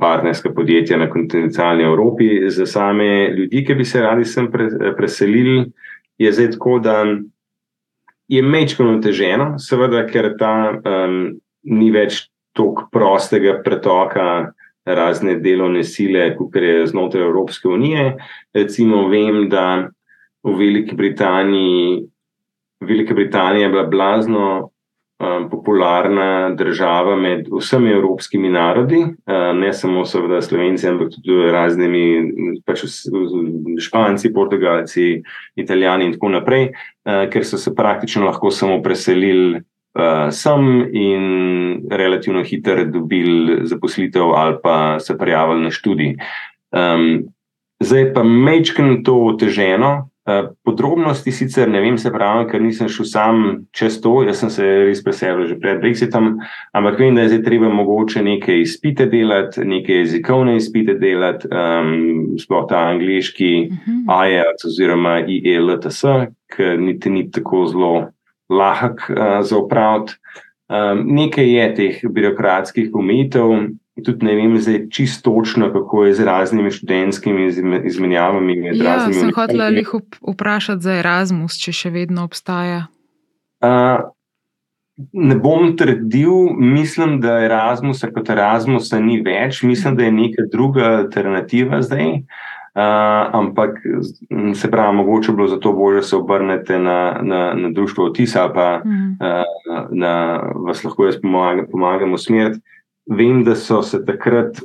partnerska 0.00 0.50
podjetja 0.54 0.96
na 0.96 1.10
kontinentalni 1.10 1.84
Evropi. 1.84 2.50
Za 2.50 2.66
same 2.66 3.28
ljudi, 3.36 3.64
ki 3.64 3.74
bi 3.74 3.84
se 3.84 4.00
radi 4.00 4.24
sem 4.24 4.50
pre, 4.52 4.68
preselili, 4.96 5.66
je 6.18 6.32
zdaj 6.32 6.50
tako, 6.50 6.78
da 6.78 7.04
je 8.28 8.42
mečko 8.42 8.84
oteženo, 8.96 9.58
seveda, 9.58 10.06
ker 10.06 10.32
ta 10.38 10.54
um, 10.74 11.36
ni 11.62 11.90
več 11.94 12.26
toliko 12.56 12.88
prostega 12.92 13.60
pretoka 13.64 14.52
razne 14.86 15.36
delovne 15.42 15.82
sile, 15.84 16.30
kot 16.36 16.56
je 16.56 16.86
znotraj 16.86 17.26
Evropske 17.26 17.68
unije. 17.68 18.16
Recimo, 18.54 19.08
vem, 19.08 19.48
da 19.50 19.88
v 20.46 20.54
Veliki 20.58 20.94
Britaniji, 20.94 22.06
Velika 22.80 23.14
Britanija 23.14 23.66
je 23.66 23.72
bila 23.72 23.84
blazno 23.90 24.70
um, 25.18 25.50
popularna 25.50 26.54
država 26.54 27.16
med 27.16 27.46
vsemi 27.52 27.90
evropskimi 27.90 28.48
narodi, 28.48 29.02
um, 29.04 29.60
ne 29.60 29.72
samo 29.72 30.04
seveda 30.04 30.42
Slovenci, 30.42 30.88
ampak 30.88 31.14
tudi 31.14 31.50
raznimi 31.52 32.04
pač 32.66 32.84
Španci, 33.80 34.32
Portugalci, 34.34 35.22
Italijani 35.56 36.10
in 36.10 36.16
tako 36.16 36.32
naprej, 36.36 36.68
uh, 36.72 37.24
ker 37.32 37.44
so 37.44 37.58
se 37.58 37.74
praktično 37.74 38.26
lahko 38.26 38.50
samo 38.50 38.82
preselili 38.82 39.60
uh, 39.60 40.28
sem 40.30 40.66
in 40.92 41.24
relativno 41.90 42.44
hitro 42.44 42.84
dobili 42.84 43.62
zaposlitev 43.66 44.34
ali 44.34 44.58
pa 44.62 44.98
se 45.00 45.18
prijavili 45.18 45.64
na 45.64 45.70
študij. 45.70 46.16
Um, 46.76 47.24
zdaj 47.80 48.12
pa 48.14 48.22
mečkim 48.22 49.04
to 49.04 49.16
oteženo. 49.32 50.08
Uh, 50.26 50.48
podrobnosti 50.66 51.30
sicer 51.30 51.68
ne 51.70 51.78
vem, 51.78 51.94
se 51.98 52.10
pravi, 52.10 52.48
ker 52.50 52.58
nisem 52.58 52.88
šel 52.90 53.06
sam 53.06 53.36
čez 53.70 54.00
to, 54.02 54.24
jaz 54.26 54.40
sem 54.42 54.50
se 54.50 54.64
res 54.88 54.98
preselil 55.06 55.46
že 55.46 55.54
pred 55.62 55.78
Brexitom, 55.78 56.32
ampak 56.74 56.98
vem, 56.98 57.14
da 57.14 57.22
je 57.22 57.30
zdaj 57.30 57.44
treba 57.44 57.70
mogoče 57.70 58.24
neke 58.26 58.56
izpite 58.58 59.06
delati, 59.06 59.62
neke 59.62 60.00
jezikovne 60.00 60.56
izpite 60.58 60.96
delati, 60.98 61.46
um, 61.46 62.34
sploh 62.42 62.66
ta 62.66 62.82
angliški 62.88 63.52
uh 63.70 63.76
-huh. 63.86 64.26
IELTS 64.26 64.66
oziroma 64.66 65.20
IELTS, 65.20 66.02
ki 66.56 66.74
niti 66.78 67.10
ni 67.10 67.30
tako 67.30 67.66
zelo 67.70 67.94
lahek 68.50 69.06
uh, 69.10 69.40
za 69.46 69.58
upraviti. 69.58 70.18
Um, 70.66 71.06
nekaj 71.14 71.54
je 71.54 71.74
teh 71.74 72.00
birokratskih 72.10 72.90
umitev, 72.94 73.70
tudi 74.04 74.26
ne 74.26 74.34
vem, 74.34 74.58
zdaj 74.60 74.88
čisto 74.90 75.30
točno, 75.30 75.72
kako 75.72 76.04
je 76.04 76.14
z 76.14 76.24
raznimi 76.24 76.70
študentskimi 76.70 77.46
izmenjavami. 77.84 78.56
Ja, 78.76 79.12
sem 79.12 79.32
hotel 79.34 79.76
jih 79.76 79.94
vprašati 80.20 80.82
za 80.82 80.98
Erasmus, 81.00 81.56
če 81.60 81.72
še 81.72 81.92
vedno 81.94 82.26
obstaja. 82.28 82.86
Uh, 83.64 84.04
ne 85.12 85.38
bom 85.40 85.72
trdil, 85.76 86.52
mislim, 86.52 87.20
da 87.24 87.40
Erasmus 87.44 88.04
kot 88.14 88.28
Erasmus 88.32 88.92
ni 89.00 89.22
več, 89.24 89.62
mislim, 89.62 89.96
da 89.96 90.04
je 90.04 90.12
neka 90.12 90.48
druga 90.52 90.92
alternativa 90.98 91.80
zdaj. 91.82 92.20
Uh, 92.76 92.82
ampak 93.32 93.78
se 94.54 94.68
pravi, 94.68 94.96
mogoče 94.96 95.32
bilo 95.32 95.48
zato 95.48 95.72
bolje, 95.72 96.02
da 96.02 96.08
se 96.10 96.16
obrnete 96.16 96.76
na, 96.78 97.16
na, 97.24 97.54
na 97.56 97.70
društvo 97.72 98.10
Otisa, 98.10 98.50
pa 98.52 98.82
mm. 98.84 99.16
uh, 99.16 99.86
da 99.96 100.12
vas 100.66 100.84
lahko 100.84 101.06
jaz 101.08 101.16
pomagam, 101.22 101.64
pomagam 101.72 102.12
usmeriti 102.12 102.60
vem, 103.06 103.44
da 103.44 103.54
so 103.54 103.82
se 103.82 104.04
takrat, 104.04 104.60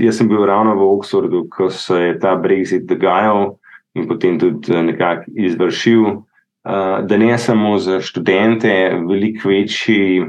jaz 0.00 0.16
sem 0.18 0.28
bil 0.28 0.44
ravno 0.46 0.74
v 0.78 0.88
Oxfordu, 0.96 1.44
ko 1.50 1.70
se 1.70 2.00
je 2.00 2.18
ta 2.18 2.36
Brexit 2.36 2.86
dogajal 2.88 3.56
in 3.94 4.08
potem 4.08 4.38
tudi 4.38 4.72
eh, 4.74 4.82
nekako 4.82 5.30
izvršil, 5.36 6.02
uh, 6.02 6.98
da 7.06 7.16
ne 7.16 7.38
samo 7.38 7.78
za 7.78 8.00
študente, 8.00 8.72
veliko 9.08 9.48
večji 9.48 10.24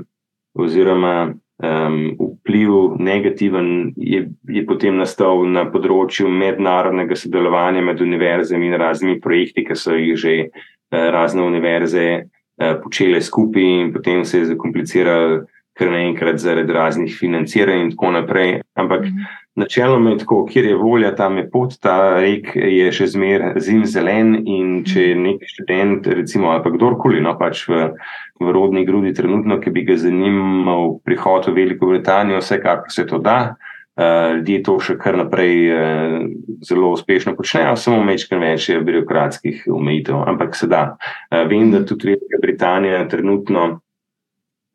oziroma 0.54 1.34
um, 1.34 1.96
vpliv 2.20 2.70
negativen 3.00 3.94
je, 3.98 4.30
je 4.48 4.66
potem 4.66 4.98
nastal 4.98 5.42
na 5.50 5.66
področju 5.72 6.30
mednarodnega 6.30 7.18
sodelovanja 7.18 7.82
med 7.82 8.02
univerzami 8.02 8.70
in 8.70 8.78
raznimi 8.80 9.20
projekti, 9.20 9.66
ki 9.66 9.76
so 9.76 9.98
jih 9.98 10.14
že 10.16 10.36
uh, 10.46 11.10
razne 11.16 11.44
univerze 11.44 12.26
počele 12.56 13.20
skupaj 13.20 13.64
in 13.64 13.90
potem 13.92 14.22
se 14.24 14.38
je 14.38 14.46
zakompliciralo 14.54 15.42
kar 15.76 15.92
naenkrat 15.92 16.40
zaradi 16.40 16.74
raznih 16.74 17.16
financiranj 17.20 17.82
in 17.82 17.90
tako 17.92 18.12
naprej. 18.12 18.62
Ampak 18.76 19.02
mm 19.02 19.08
-hmm. 19.08 19.26
načeloma 19.56 20.10
je 20.10 20.18
tako, 20.18 20.46
kjer 20.46 20.66
je 20.66 20.76
volja, 20.76 21.16
tam 21.16 21.38
je 21.38 21.50
pot, 21.50 21.74
ta 21.82 22.20
rek 22.20 22.56
je 22.56 22.92
še 22.92 23.08
zmeraj 23.08 23.60
zim 23.60 23.86
zelen. 23.86 24.48
In 24.48 24.84
če 24.84 25.02
je 25.02 25.16
nek 25.16 25.44
študent, 25.48 26.08
recimo, 26.08 26.50
ali 26.50 26.64
pa 26.64 26.70
kdorkoli, 26.70 27.22
no 27.22 27.38
pač 27.38 27.68
v, 27.68 27.92
v 28.40 28.52
rodni 28.52 28.86
grudi, 28.86 29.14
trenutno, 29.14 29.60
ki 29.60 29.70
bi 29.70 29.84
ga 29.84 29.98
zanimal 29.98 31.00
prihod 31.04 31.48
v 31.48 31.54
Veliko 31.54 31.86
Britanijo, 31.88 32.40
vsekakor 32.40 32.92
se 32.92 33.06
to 33.06 33.18
da. 33.18 33.56
Uh, 33.96 34.36
ljudje 34.36 34.64
to 34.64 34.74
še 34.80 34.98
kar 35.00 35.16
naprej 35.18 35.72
uh, 35.72 36.20
zelo 36.68 36.90
uspešno 36.92 37.32
počnejo, 37.36 37.78
samo 37.80 38.04
mečkaj 38.04 38.40
več 38.40 38.70
je 38.70 38.82
birokratskih 38.84 39.62
omejitev, 39.72 40.18
ampak 40.28 40.56
se 40.56 40.68
da. 40.68 40.98
Uh, 41.32 41.48
vem, 41.48 41.72
da 41.72 41.86
tudi 41.86 42.08
Velika 42.08 42.38
Britanija 42.42 43.08
trenutno 43.08 43.80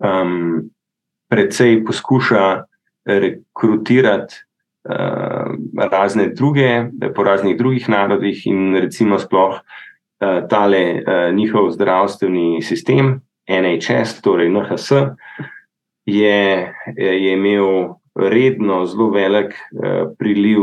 um, 0.01 0.71
precej 1.31 1.85
poskuša 1.87 2.65
rekrutirati 3.05 4.35
uh, 4.89 5.87
razne 5.93 6.29
druge, 6.35 6.85
po 7.15 7.25
raznih 7.25 7.57
drugih 7.59 7.89
narodih 7.89 8.47
in 8.47 8.77
recimo 8.77 9.19
sploh 9.19 9.55
uh, 9.55 10.49
tale 10.49 11.03
njihov 11.33 11.71
zdravstveni 11.71 12.63
sistem, 12.63 13.21
NHS, 13.49 14.21
torej 14.23 14.51
NHS, 14.51 14.93
je, 16.07 16.75
je 16.97 17.33
imel 17.33 17.95
redno 18.15 18.85
zelo 18.87 19.11
velik 19.11 19.55
priliv. 20.19 20.61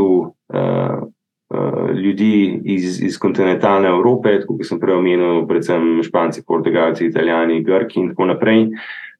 Ljudi 1.94 2.60
iz, 2.64 3.02
iz 3.02 3.18
kontinentalne 3.18 3.88
Evrope, 3.88 4.34
kot 4.46 4.60
sem 4.68 4.80
prej 4.80 4.98
omenil, 5.00 5.46
predvsem 5.48 6.02
Španci, 6.04 6.42
Portugalci, 6.46 7.06
Italijani, 7.08 7.62
Grki 7.64 8.00
in 8.00 8.10
tako 8.12 8.26
naprej. 8.28 8.66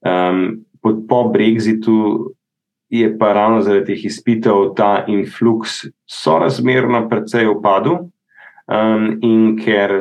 Um, 0.05 0.68
po 0.83 1.22
Brexitu 1.33 2.29
je 2.89 3.18
pa 3.18 3.33
ravno 3.33 3.61
zaradi 3.61 3.93
teh 3.93 4.05
izpitev 4.09 4.72
ta 4.76 5.05
influx 5.09 5.85
sorazmerno 6.09 7.09
precej 7.09 7.49
upadel. 7.49 8.09
Um, 8.68 9.18
in 9.24 9.57
ker 9.57 9.99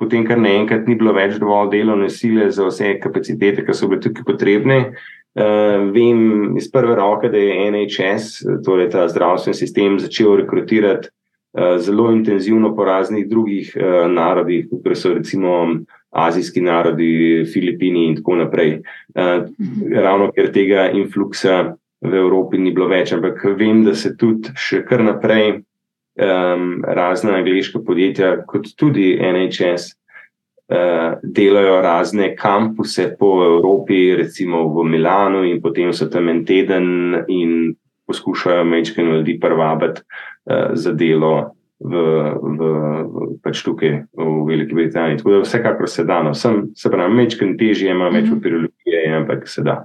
potem, 0.00 0.24
kar 0.28 0.40
naenkrat 0.40 0.88
ni 0.88 0.96
bilo 1.00 1.14
več 1.16 1.38
dovolj 1.40 1.70
delovne 1.72 2.10
sile 2.12 2.50
za 2.52 2.66
vse 2.68 2.98
kapacitete, 3.00 3.64
ki 3.64 3.76
so 3.76 3.88
bile 3.88 4.02
tukaj 4.04 4.26
potrebne, 4.28 4.78
uh, 4.90 5.88
vem 5.92 6.58
iz 6.60 6.68
prve 6.72 6.96
roke, 6.96 7.30
da 7.32 7.40
je 7.40 7.70
NHS, 7.72 8.28
torej 8.66 8.90
ta 8.96 9.06
zdravstveni 9.08 9.56
sistem, 9.56 9.96
začel 10.00 10.36
rekrutirati 10.42 11.08
uh, 11.08 11.78
zelo 11.80 12.10
intenzivno 12.12 12.74
po 12.76 12.84
raznih 12.88 13.28
drugih 13.28 13.72
uh, 13.80 14.04
narodih, 14.12 14.68
kot 14.72 14.92
so 14.96 15.16
recimo 15.16 15.56
azijski 16.10 16.60
narodi, 16.60 17.44
Filipini 17.52 18.06
in 18.08 18.16
tako 18.16 18.36
naprej. 18.36 18.80
Uh, 19.14 19.46
ravno 19.94 20.30
ker 20.34 20.50
tega 20.52 20.90
influksa 20.90 21.76
v 22.00 22.14
Evropi 22.14 22.58
ni 22.58 22.72
bilo 22.74 22.88
več, 22.90 23.12
ampak 23.12 23.42
vem, 23.58 23.84
da 23.84 23.94
se 23.94 24.14
tudi 24.18 24.52
še 24.58 24.82
kar 24.88 25.04
naprej 25.04 25.60
um, 25.60 26.80
razna 26.86 27.36
angliška 27.38 27.82
podjetja, 27.86 28.38
kot 28.48 28.72
tudi 28.80 29.12
NHS, 29.20 29.92
uh, 30.72 31.20
delajo 31.22 31.78
razne 31.84 32.32
kampuse 32.38 33.10
po 33.20 33.36
Evropi, 33.44 34.16
recimo 34.18 34.66
v 34.74 34.88
Milano, 34.88 35.44
in 35.44 35.60
potem 35.62 35.92
so 35.92 36.08
tam 36.10 36.32
en 36.32 36.44
teden 36.48 37.24
in 37.28 37.74
poskušajo 38.10 38.64
mečke 38.66 39.04
ljudi 39.04 39.38
privabiti 39.38 40.02
uh, 40.02 40.72
za 40.74 40.96
delo 40.96 41.52
v, 41.80 42.02
v, 42.60 42.60
pač 43.44 43.62
tukaj 43.64 44.04
v 44.12 44.28
Veliki 44.48 44.76
Britaniji. 44.76 45.20
Tako 45.20 45.32
da 45.32 45.40
vsekakor 45.44 45.88
se 45.88 46.04
da, 46.04 46.20
no, 46.22 46.34
sem, 46.36 46.68
se 46.76 46.92
pravi, 46.92 47.16
mečken 47.16 47.56
težje, 47.60 47.90
ima 47.90 48.10
več 48.12 48.28
mhm. 48.28 48.36
papirologije, 48.36 49.02
ampak 49.16 49.48
se 49.48 49.64
da. 49.66 49.80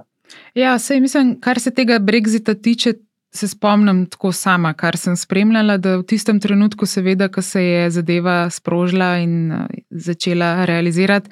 Ja, 0.56 0.76
sej 0.82 1.00
mislim, 1.00 1.36
kar 1.40 1.60
se 1.62 1.74
tega 1.74 2.00
Brexita 2.02 2.54
tiče. 2.54 3.00
Se 3.36 3.48
spomnim 3.50 4.06
tako 4.08 4.30
sama, 4.32 4.70
kar 4.72 4.96
sem 4.96 5.12
spremljala, 5.18 5.74
da 5.82 5.98
v 5.98 6.06
tistem 6.08 6.38
trenutku, 6.40 6.86
seveda, 6.88 7.26
ko 7.28 7.42
se 7.44 7.60
je 7.60 7.90
zadeva 7.92 8.36
sprožila 8.54 9.10
in 9.20 9.50
začela 9.90 10.64
realizirati, 10.64 11.28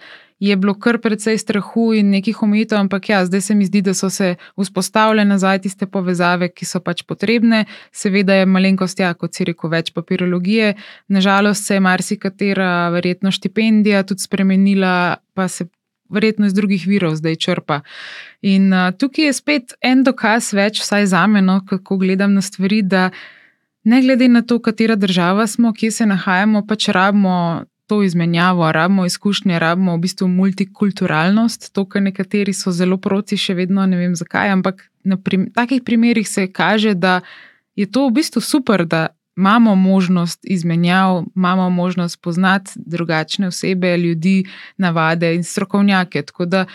je 0.48 0.56
bilo 0.56 0.74
kar 0.74 0.98
precej 0.98 1.38
strahu 1.38 1.92
in 1.94 2.10
nekih 2.10 2.42
omejitev, 2.42 2.78
ampak 2.78 3.08
ja, 3.08 3.24
zdaj 3.26 3.40
se 3.40 3.54
mi 3.54 3.66
zdi, 3.66 3.82
da 3.82 3.94
so 3.94 4.10
se 4.10 4.34
vzpostavljene 4.60 5.28
nazaj 5.28 5.62
tiste 5.66 5.86
povezave, 5.86 6.48
ki 6.48 6.66
so 6.68 6.80
pač 6.80 7.02
potrebne. 7.02 7.64
Seveda 7.92 8.34
je 8.40 8.46
malenkost, 8.46 9.00
ja, 9.00 9.14
kot 9.14 9.34
si 9.34 9.46
rekel, 9.48 9.70
več 9.70 9.92
papirologije. 9.94 10.74
Nažalost 11.08 11.66
se 11.66 11.78
je 11.78 11.84
marsikatera 11.84 12.88
verjetno 12.94 13.30
štipendija 13.30 14.02
tudi 14.02 14.26
spremenila, 14.26 15.16
pa 15.34 15.48
se 15.48 15.68
verjetno 16.08 16.46
iz 16.46 16.54
drugih 16.54 16.86
virov 16.86 17.16
zdaj 17.16 17.36
črpa. 17.36 17.80
In 18.42 18.72
uh, 18.72 18.90
tukaj 18.98 19.30
je 19.30 19.32
spet 19.32 19.74
en 19.82 20.04
dokaz 20.04 20.52
več, 20.52 20.82
vsaj 20.84 21.06
za 21.12 21.26
me, 21.26 21.42
no, 21.42 21.60
kako 21.66 21.98
gledam 22.02 22.34
na 22.34 22.42
stvari. 22.42 22.82
Ne 23.84 24.00
glede 24.02 24.28
na 24.28 24.42
to, 24.42 24.58
katera 24.58 24.96
država 24.96 25.46
smo, 25.46 25.72
kje 25.72 25.90
se 25.90 26.06
nahajamo, 26.06 26.66
pač 26.66 26.88
rabimo 26.88 27.64
to 27.86 28.02
izmenjavo, 28.02 28.72
rabimo 28.72 29.06
izkušnje, 29.06 29.58
rabimo 29.58 29.96
v 29.96 29.98
bistvu 29.98 30.28
multikulturalnost. 30.28 31.72
To, 31.72 31.84
kar 31.84 32.02
nekateri 32.02 32.52
so 32.52 32.72
zelo 32.72 32.96
proti, 32.96 33.36
še 33.36 33.54
vedno 33.54 33.86
ne 33.86 33.96
vem 33.96 34.14
zakaj, 34.16 34.52
ampak 34.56 34.86
na 35.04 35.16
prim 35.16 35.50
takih 35.52 35.82
primerih 35.84 36.28
se 36.28 36.46
kaže, 36.52 36.94
da 36.94 37.20
je 37.76 37.86
to 37.90 38.08
v 38.08 38.16
bistvu 38.20 38.40
super, 38.40 38.86
da 38.86 39.06
imamo 39.36 39.74
možnost 39.74 40.40
izmenjav, 40.42 41.24
imamo 41.36 41.70
možnost 41.70 42.22
poznati 42.22 42.70
drugačne 42.76 43.46
osebe, 43.46 43.96
ljudi, 43.96 44.44
navade 44.76 45.34
in 45.34 45.44
strokovnjake. 45.44 46.22
Tako 46.22 46.46
da 46.46 46.66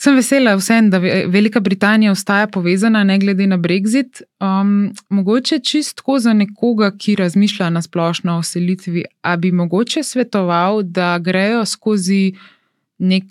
Sem 0.00 0.14
vesela, 0.16 0.54
vsem, 0.56 0.88
da 0.90 0.98
Velika 1.28 1.60
Britanija 1.60 2.12
ostaja 2.12 2.46
povezana, 2.46 3.02
ne 3.04 3.18
glede 3.18 3.46
na 3.46 3.58
Brexit. 3.58 4.22
Um, 4.40 4.92
mogoče 5.08 5.58
čistko 5.58 6.18
za 6.18 6.32
nekoga, 6.32 6.90
ki 6.98 7.16
razmišlja 7.20 7.68
na 7.70 7.82
splošno 7.82 8.38
o 8.38 8.42
selitvi, 8.42 9.04
a 9.22 9.36
bi 9.36 9.52
mogoče 9.52 10.02
svetoval, 10.02 10.82
da 10.82 11.18
grejo 11.18 11.64
skozi 11.66 12.32
nek, 12.98 13.24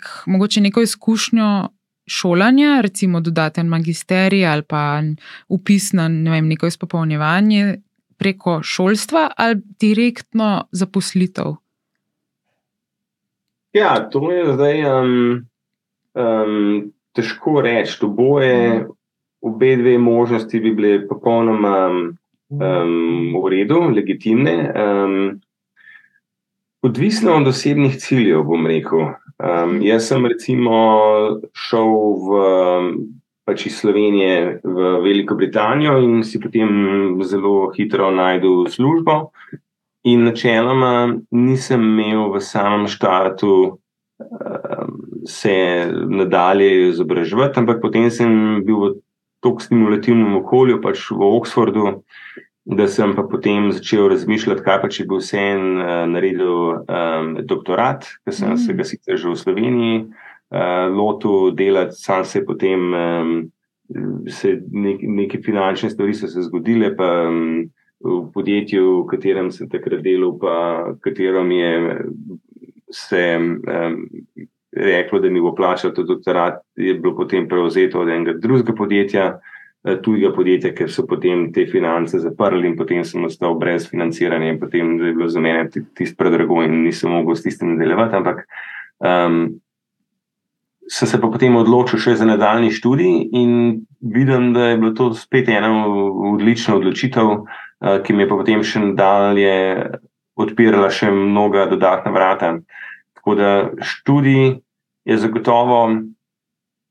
neko 0.60 0.82
izkušnjo 0.82 1.68
šolanja, 2.06 2.80
recimo 2.80 3.20
dodaten 3.20 3.66
magisterij 3.66 4.46
ali 4.46 4.62
pa 4.62 5.02
upis 5.48 5.92
na 5.92 6.08
ne 6.08 6.30
vem, 6.30 6.48
neko 6.48 6.66
izpopolnjevanje 6.66 7.80
preko 8.16 8.60
šolstva 8.62 9.30
ali 9.36 9.60
direktno 9.80 10.64
zaposlitev. 10.72 11.54
Ja, 13.72 14.10
to 14.10 14.32
je 14.32 14.52
zdaj. 14.54 14.84
Um 14.84 15.49
um, 16.14 16.90
težko 17.16 17.60
reči. 17.64 17.98
Oboje, 18.06 18.86
obe 19.40 19.76
dve 19.76 19.98
možnosti 19.98 20.60
bi 20.60 20.72
bile 20.74 21.06
popolnoma 21.08 21.76
um, 21.90 23.36
v 23.36 23.48
redu, 23.50 23.80
legitimne. 23.94 24.56
Um, 24.74 25.40
odvisno 26.82 27.36
od 27.36 27.48
osebnih 27.48 27.98
ciljev, 27.98 28.44
bom 28.44 28.66
rekel. 28.66 29.12
Um, 29.40 29.80
jaz 29.82 30.08
sem 30.08 30.26
recimo 30.26 30.76
šel 31.56 31.92
v, 32.26 32.40
pač 33.48 33.66
iz 33.70 33.80
Slovenije 33.80 34.60
v 34.64 34.90
Veliko 35.04 35.34
Britanijo 35.34 35.98
in 36.04 36.20
si 36.24 36.40
potem 36.40 37.20
zelo 37.24 37.70
hitro 37.76 38.10
najdel 38.12 38.68
službo. 38.68 39.30
In 40.08 40.24
načeloma 40.24 41.12
nisem 41.30 41.82
imel 41.84 42.30
v 42.32 42.40
samem 42.40 42.86
štartu 42.88 43.80
se 45.26 45.54
nadalje 46.08 46.88
izobraževati, 46.88 47.60
ampak 47.60 47.80
potem 47.82 48.10
sem 48.10 48.62
bil 48.64 48.80
v 48.80 48.90
tako 49.40 49.64
stimulativnem 49.64 50.36
okolju, 50.40 50.80
pač 50.84 51.06
v 51.10 51.30
Oxfordu, 51.38 52.00
da 52.70 52.86
sem 52.88 53.14
pa 53.16 53.24
potem 53.24 53.70
začel 53.72 54.10
razmišljati, 54.12 54.64
kaj 54.64 54.80
pa 54.82 54.90
če 54.92 55.06
bi 55.08 55.18
vse 55.18 55.44
en 55.54 55.64
uh, 55.80 55.92
naredil 56.10 56.82
um, 56.84 57.32
doktorat, 57.48 58.04
ker 58.24 58.36
sem 58.36 58.52
mm. 58.52 58.60
se 58.60 58.76
ga 58.76 58.86
sicer 58.86 59.16
že 59.18 59.32
v 59.32 59.40
Sloveniji 59.40 59.96
uh, 60.04 60.86
lotil 60.92 61.54
delati, 61.56 61.98
sam 61.98 62.24
se 62.24 62.44
potem. 62.44 62.92
Um, 62.94 63.40
Se 64.30 64.52
nek, 64.70 65.00
neke 65.02 65.40
finančne 65.42 65.88
stvari 65.90 66.12
so 66.14 66.28
se 66.30 66.44
zgodile, 66.46 66.92
pa 66.94 67.08
um, 67.26 67.64
v 67.98 68.20
podjetju, 68.30 68.84
v 69.00 69.06
katerem 69.10 69.48
sem 69.50 69.66
takrat 69.66 70.04
delal, 70.04 70.36
pa 70.38 70.52
katero 71.02 71.42
mi 71.42 71.58
je 71.58 71.96
se 72.90 73.24
um, 73.34 73.96
reklo, 74.72 75.18
da 75.20 75.30
mi 75.30 75.40
bo 75.40 75.54
plačal 75.54 75.92
to 75.94 76.02
doktorat, 76.02 76.60
je 76.76 76.94
bilo 76.94 77.16
potem 77.16 77.48
prevzeto 77.48 78.00
od 78.00 78.08
enega 78.08 78.32
drugega 78.38 78.74
podjetja, 78.74 79.40
eh, 79.84 79.96
tujega 80.02 80.34
podjetja, 80.34 80.74
ker 80.74 80.90
so 80.90 81.06
potem 81.06 81.52
te 81.52 81.66
finance 81.66 82.18
zaprli 82.18 82.68
in 82.68 82.76
potem 82.76 83.04
sem 83.04 83.24
ostal 83.24 83.54
brez 83.58 83.88
financiranja 83.90 84.52
in 84.52 84.60
potem 84.60 84.98
je 85.00 85.12
bilo 85.14 85.28
za 85.28 85.40
mene 85.40 85.68
tisto 85.70 86.16
predrago 86.18 86.62
in 86.62 86.82
nisem 86.84 87.10
mogel 87.10 87.34
s 87.34 87.42
tistim 87.42 87.74
nadaljevati. 87.74 88.16
Ampak 88.16 88.46
um, 88.98 89.60
sem 90.88 91.08
se 91.08 91.20
pa 91.20 91.28
potem 91.28 91.56
odločil 91.56 91.98
še 91.98 92.14
za 92.14 92.26
nadaljni 92.26 92.70
študij 92.70 93.30
in 93.32 93.80
vidim, 94.00 94.52
da 94.52 94.70
je 94.70 94.78
bilo 94.78 94.92
to 94.92 95.14
spet 95.14 95.48
ena 95.48 95.86
odlična 95.86 96.76
odločitev, 96.76 97.26
uh, 97.26 97.98
ki 98.02 98.12
mi 98.12 98.22
je 98.22 98.28
pa 98.28 98.36
potem 98.36 98.62
še 98.62 98.82
nadalje 98.84 99.98
odpirala 100.40 100.90
še 100.90 101.10
mnoga 101.10 101.66
dodatna 101.66 102.12
vrata. 102.12 102.52
Tako 103.20 103.34
da 103.34 103.70
študij 103.84 104.60
je 105.04 105.16
zagotovo 105.16 105.84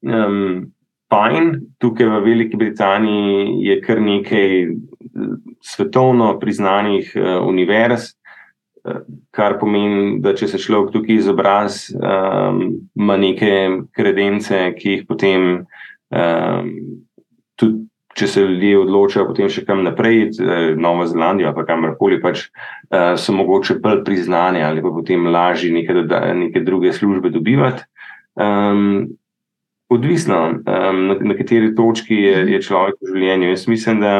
um, 0.02 0.72
fajn. 1.10 1.52
Tukaj 1.82 2.06
v 2.06 2.22
Veliki 2.24 2.58
Britaniji 2.58 3.66
je 3.66 3.80
kar 3.82 4.02
nekaj 4.02 4.68
svetovno 5.66 6.36
priznanih 6.40 7.12
uh, 7.18 7.42
univerz, 7.48 8.14
uh, 8.86 9.02
kar 9.34 9.58
pomeni, 9.60 10.20
da 10.22 10.36
če 10.38 10.52
se 10.54 10.62
človek 10.62 10.94
tukaj 10.94 11.18
izobrazi, 11.18 11.98
um, 11.98 12.64
ima 12.94 13.18
neke 13.18 13.82
kredence, 13.98 14.70
ki 14.78 14.96
jih 14.96 15.06
potem 15.10 15.50
um, 16.14 16.74
tudi 17.58 17.89
če 18.20 18.28
se 18.28 18.44
ljudje 18.44 18.80
odločajo 18.82 19.28
potem 19.30 19.50
še 19.52 19.64
kam 19.68 19.84
naprej, 19.86 20.26
eh, 20.28 20.74
Novo 20.76 21.06
Zelandijo 21.08 21.54
ali 21.54 21.66
kamorkoli, 21.68 22.20
pač 22.22 22.48
uh, 22.50 23.16
so 23.16 23.36
mogoče 23.36 23.80
bolj 23.84 24.04
priznane 24.08 24.64
ali 24.66 24.84
pa 24.84 24.92
potem 24.94 25.28
lažje 25.32 25.72
neke, 25.72 25.96
neke 26.36 26.64
druge 26.66 26.94
službe 26.94 27.32
dobivati. 27.32 27.86
Um, 28.40 29.08
odvisno, 29.90 30.40
um, 30.60 31.00
na, 31.10 31.18
na 31.32 31.38
kateri 31.38 31.74
točki 31.76 32.16
je, 32.16 32.46
je 32.54 32.62
človek 32.62 33.00
v 33.02 33.14
življenju. 33.14 33.50
Jaz 33.54 33.66
mislim, 33.72 34.04
da 34.04 34.14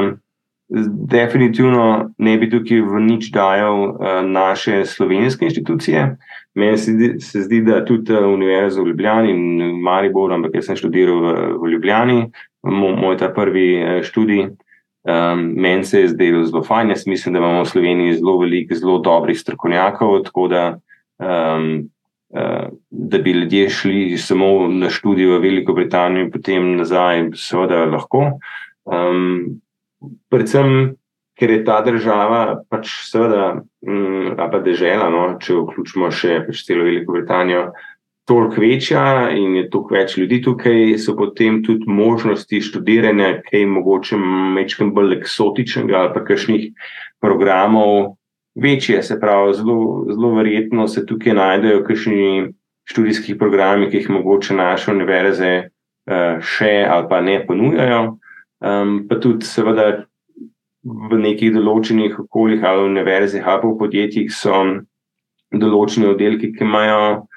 definitivno 1.10 2.12
ne 2.18 2.36
bi 2.38 2.50
tukaj 2.50 2.84
v 2.86 3.04
nič 3.06 3.32
dajal 3.36 3.84
uh, 3.90 4.20
naše 4.26 4.84
slovenske 4.86 5.50
institucije. 5.50 6.16
Meni 6.56 6.78
se, 6.78 7.20
se 7.20 7.42
zdi, 7.42 7.62
da 7.62 7.84
tudi 7.86 8.14
Univerza 8.14 8.82
v 8.82 8.88
Ljubljani 8.88 9.32
in 9.32 9.82
Maribor, 9.84 10.34
ampak 10.34 10.56
jaz 10.58 10.70
sem 10.70 10.80
študiral 10.80 11.22
v, 11.22 11.36
v 11.62 11.70
Ljubljani, 11.76 12.24
moj 12.64 13.18
ta 13.22 13.30
prvi 13.34 13.68
eh, 13.78 14.02
študij. 14.04 14.50
Um, 15.10 15.54
meni 15.56 15.86
se 15.88 16.02
je 16.02 16.08
zdelo 16.12 16.44
zelo 16.44 16.60
fajn, 16.64 16.90
jaz 16.90 17.06
mislim, 17.08 17.34
da 17.34 17.40
imamo 17.40 17.62
v 17.64 17.70
Sloveniji 17.70 18.18
zelo 18.18 18.36
veliko, 18.38 18.76
zelo 18.76 18.98
dobrih 19.00 19.40
strokovnjakov, 19.40 20.18
tako 20.26 20.48
da, 20.52 20.64
um, 21.18 21.90
uh, 22.36 22.68
da 22.90 23.18
bi 23.18 23.32
ljudje 23.32 23.70
šli 23.70 24.18
samo 24.18 24.68
na 24.68 24.90
študij 24.90 25.26
v 25.26 25.40
Veliko 25.40 25.74
Britanijo 25.74 26.26
in 26.26 26.32
potem 26.32 26.76
nazaj, 26.78 27.30
seveda 27.40 27.86
lahko. 27.86 28.26
Um, 28.84 29.62
predvsem, 30.30 30.98
ker 31.40 31.54
je 31.54 31.62
ta 31.64 31.80
država, 31.86 32.42
pač 32.70 32.92
seveda, 33.08 33.62
um, 33.88 34.34
pa 34.36 34.60
dežela, 34.64 35.08
no, 35.14 35.24
če 35.40 35.56
vključimo 35.56 36.12
še 36.12 36.42
pač 36.48 36.66
celo 36.68 36.84
Veliko 36.88 37.16
Britanijo, 37.16 37.70
toliko 38.30 38.62
večja 38.62 39.30
in 39.34 39.56
je 39.56 39.70
toliko 39.74 39.96
več 39.96 40.18
ljudi 40.20 40.42
tukaj, 40.46 40.98
so 41.02 41.16
potem 41.18 41.64
tudi 41.66 41.88
možnosti 41.90 42.62
študiranja, 42.62 43.40
kaj 43.48 43.66
mogoče 43.72 44.20
mečem 44.54 44.92
bolj 44.94 45.16
eksotičnega 45.18 45.98
ali 46.04 46.14
pa 46.14 46.22
kakšnih 46.28 46.68
programov 47.24 48.20
večje. 48.54 49.02
Se 49.04 49.18
pravi, 49.20 49.56
zelo, 49.58 50.06
zelo 50.12 50.36
verjetno 50.36 50.86
se 50.88 51.06
tukaj 51.10 51.34
najdejo 51.40 51.82
kakšni 51.88 52.52
študijski 52.90 53.38
programi, 53.38 53.90
ki 53.90 54.04
jih 54.04 54.12
mogoče 54.20 54.60
naše 54.60 54.92
univerze 54.94 55.54
uh, 55.66 56.38
še 56.42 56.74
ali 56.86 57.10
pa 57.10 57.24
ne 57.26 57.40
ponujajo. 57.48 58.04
Um, 58.60 58.96
pa 59.10 59.18
tudi, 59.24 59.48
seveda, 59.48 60.04
v 60.84 61.20
nekih 61.20 61.52
določenih 61.54 62.20
okoljih 62.24 62.64
ali 62.64 62.88
univerzih 62.88 63.48
ali 63.48 63.68
v 63.68 63.78
podjetjih 63.80 64.32
so 64.32 64.62
določeni 65.52 66.08
oddelki, 66.08 66.54
ki 66.56 66.64
imajo 66.64 67.28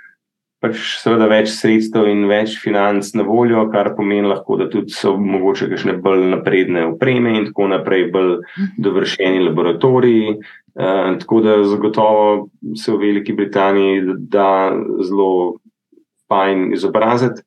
pač 0.62 0.78
seveda 1.02 1.26
več 1.26 1.50
sredstev 1.50 2.06
in 2.06 2.28
več 2.30 2.54
financ 2.62 3.08
na 3.18 3.24
voljo, 3.26 3.64
kar 3.72 3.96
pomeni 3.96 4.28
lahko, 4.30 4.60
da 4.60 4.68
tudi 4.70 4.94
so 4.94 5.16
mogoče 5.18 5.66
kakšne 5.72 5.96
bolj 6.04 6.28
napredne 6.36 6.84
opreme 6.92 7.34
in 7.40 7.48
tako 7.48 7.66
naprej, 7.72 8.10
bolj 8.14 8.36
mhm. 8.38 8.74
dovršeni 8.86 9.46
laboratoriji. 9.48 10.36
Uh, 10.72 11.18
tako 11.20 11.42
da 11.44 11.58
zagotovo 11.68 12.48
se 12.80 12.94
v 12.94 13.00
Veliki 13.02 13.34
Britaniji 13.36 14.06
da 14.32 14.72
zelo 15.04 15.58
fajn 16.32 16.70
izobraziti, 16.72 17.42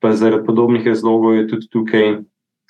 pa 0.00 0.14
zaradi 0.16 0.46
podobnih 0.46 0.86
razlogov 0.88 1.34
je 1.36 1.48
tudi 1.50 1.68
tukaj 1.68 2.06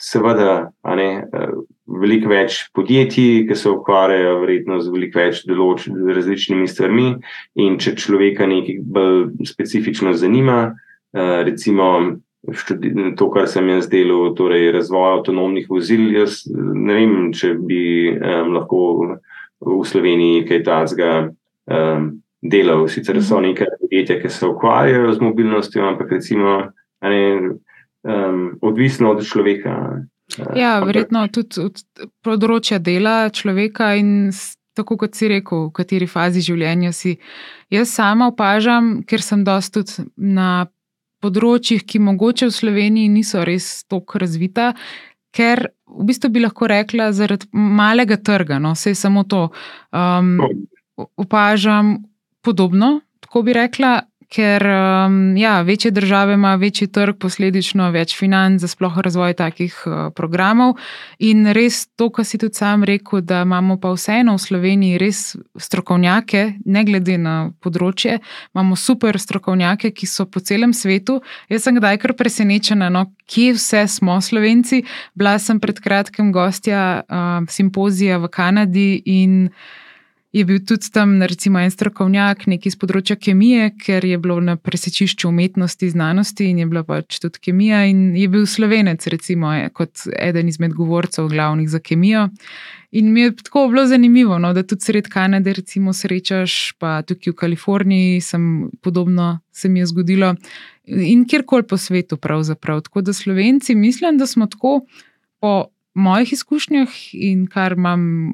seveda 0.01 0.73
ne, 0.97 1.29
eh, 1.33 1.53
veliko 1.91 2.31
več 2.31 2.63
podjetij, 2.77 3.47
ki 3.49 3.57
se 3.57 3.71
ukvarjajo 3.71 4.39
verjetno 4.45 4.79
z 4.81 4.93
veliko 4.95 5.21
več 5.21 5.43
določenimi 5.49 6.17
različnimi 6.17 6.69
stvarmi. 6.71 7.09
In 7.63 7.79
če 7.83 7.97
človeka 7.99 8.47
nekaj 8.51 8.81
bolj 8.83 9.49
specifično 9.51 10.15
zanima, 10.19 10.75
eh, 11.15 11.43
recimo 11.49 12.21
to, 13.17 13.31
kar 13.31 13.49
sem 13.49 13.69
jaz 13.69 13.89
delal, 13.91 14.33
torej 14.35 14.71
razvoj 14.73 15.19
avtonomnih 15.19 15.67
vozil, 15.69 16.09
jaz 16.15 16.47
ne 16.49 16.95
vem, 16.97 17.15
če 17.37 17.53
bi 17.59 17.83
um, 18.17 18.55
lahko 18.57 18.81
v 19.61 19.81
Sloveniji 19.85 20.47
kaj 20.49 20.63
takega 20.65 21.11
um, 21.69 22.07
delal. 22.41 22.87
Sicer 22.89 23.21
so 23.21 23.41
mhm. 23.41 23.51
neke 23.51 23.69
podjetja, 23.83 24.21
ki 24.23 24.33
se 24.33 24.49
ukvarjajo 24.49 25.13
z 25.13 25.27
mobilnostjo, 25.27 25.85
ampak 25.85 26.17
recimo. 26.17 26.63
Ne, 27.01 27.57
um, 28.05 28.59
odvisno 28.61 29.11
od 29.11 29.25
človeka. 29.25 30.05
Ja, 30.57 30.79
verjetno 30.85 31.27
tudi 31.33 31.63
od 31.65 31.81
področja 32.25 32.79
dela 32.79 33.31
človeka 33.35 33.95
in 33.99 34.31
tako 34.79 34.97
kot 35.01 35.17
si 35.19 35.29
rekel, 35.31 35.69
v 35.69 35.75
kateri 35.77 36.09
fazi 36.11 36.43
življenja 36.45 36.93
si. 36.97 37.17
Jaz 37.73 37.93
sama 37.95 38.31
opažam, 38.31 39.01
ker 39.07 39.23
sem 39.25 39.43
dosti 39.45 39.83
tudi 39.83 40.07
na 40.17 40.69
področjih, 41.21 41.85
ki 41.85 42.01
mogoče 42.03 42.49
v 42.49 42.57
Sloveniji 42.57 43.13
niso 43.13 43.45
res 43.45 43.83
tako 43.91 44.23
razvita. 44.23 44.73
Ker 45.37 45.69
v 45.87 46.07
bistvu 46.09 46.31
bi 46.35 46.43
lahko 46.43 46.67
rekla, 46.71 47.11
zaradi 47.15 47.51
malega 47.55 48.19
trga, 48.19 48.59
no, 48.63 48.73
vse 48.75 48.97
samo 48.99 49.27
to. 49.29 49.49
Um, 49.95 50.39
opažam 51.21 51.99
podobno, 52.43 53.01
tako 53.23 53.45
bi 53.47 53.55
rekla, 53.55 54.01
ker 54.31 54.63
um, 54.67 55.37
ja, 55.37 55.61
večje 55.63 55.91
države 55.91 56.35
imajo 56.35 56.59
večji 56.59 56.87
trg, 56.93 57.17
posledično 57.19 57.89
več 57.91 58.15
financ 58.19 58.61
za 58.63 58.69
sploh 58.71 58.99
razvoj 59.03 59.35
takih 59.35 59.75
uh, 59.87 59.97
programov. 60.15 60.77
In 61.19 61.51
res 61.51 61.83
to, 61.99 62.11
kar 62.15 62.25
si 62.25 62.39
tudi 62.39 62.55
sam 62.55 62.85
rekel, 62.87 63.25
da 63.27 63.43
imamo 63.43 63.81
pa 63.83 63.91
vseeno 63.91 64.37
v 64.39 64.43
Sloveniji 64.45 65.01
res 65.03 65.25
strokovnjake, 65.59 66.45
ne 66.65 66.85
glede 66.87 67.19
na 67.19 67.35
področje, 67.59 68.21
imamo 68.55 68.79
super 68.79 69.19
strokovnjake, 69.19 69.91
ki 69.91 70.07
so 70.07 70.29
po 70.31 70.41
celem 70.41 70.73
svetu. 70.77 71.19
Jaz 71.51 71.67
sem 71.67 71.81
kdaj 71.81 71.99
kar 72.05 72.15
presenečena, 72.15 72.89
no, 72.89 73.09
kje 73.27 73.59
vse 73.59 73.83
smo 73.91 74.21
Slovenci. 74.23 74.85
Bila 75.19 75.39
sem 75.43 75.59
pred 75.59 75.83
kratkim 75.83 76.31
gostja 76.33 77.03
uh, 77.03 77.43
simpozija 77.51 78.23
v 78.23 78.31
Kanadi 78.31 78.91
in 79.11 79.51
je 80.33 80.45
bil 80.45 80.61
tudi 80.67 80.91
tam, 80.93 81.23
recimo, 81.23 81.59
en 81.59 81.73
strokovnjak, 81.75 82.45
iz 82.67 82.77
področja 82.79 83.17
kemije, 83.19 83.73
ker 83.83 84.05
je 84.07 84.19
bilo 84.23 84.39
na 84.41 84.55
presečišču 84.57 85.29
umetnosti, 85.29 85.91
znanosti 85.91 86.47
in 86.53 86.61
je 86.63 86.67
bila 86.71 86.85
pač 86.87 87.19
tudi 87.19 87.43
kemija. 87.49 87.83
In 87.91 88.15
je 88.17 88.29
bil 88.31 88.47
slovenec, 88.47 89.07
recimo, 89.11 89.51
kot 89.75 90.07
eden 90.15 90.49
izmed 90.49 90.77
govorcev, 90.79 91.27
glavnih 91.33 91.71
za 91.71 91.83
kemijo. 91.83 92.29
In 92.95 93.11
mi 93.15 93.25
je 93.27 93.35
tako 93.43 93.69
bilo 93.71 93.85
zanimivo, 93.87 94.39
no, 94.39 94.53
da 94.55 94.63
tudi 94.67 94.87
sred 94.87 95.11
Kanade, 95.11 95.55
recimo, 95.55 95.95
srečaš, 95.95 96.75
pa 96.79 97.01
tudi 97.07 97.31
v 97.31 97.39
Kaliforniji, 97.39 98.23
sem 98.23 98.71
podobno 98.83 99.41
se 99.51 99.69
mi 99.69 99.83
je 99.83 99.91
zgodilo 99.91 100.35
in 100.91 101.27
kjerkoli 101.27 101.67
po 101.67 101.79
svetu, 101.79 102.17
pravzaprav. 102.17 102.81
Tako 102.87 103.03
da 103.07 103.13
Slovenci, 103.13 103.75
mislim, 103.75 104.19
da 104.19 104.27
smo 104.27 104.47
tako 104.47 104.81
po 105.41 105.71
mojih 105.95 106.33
izkušnjah 106.33 106.89
in 107.13 107.47
kar 107.47 107.73
imam 107.79 108.33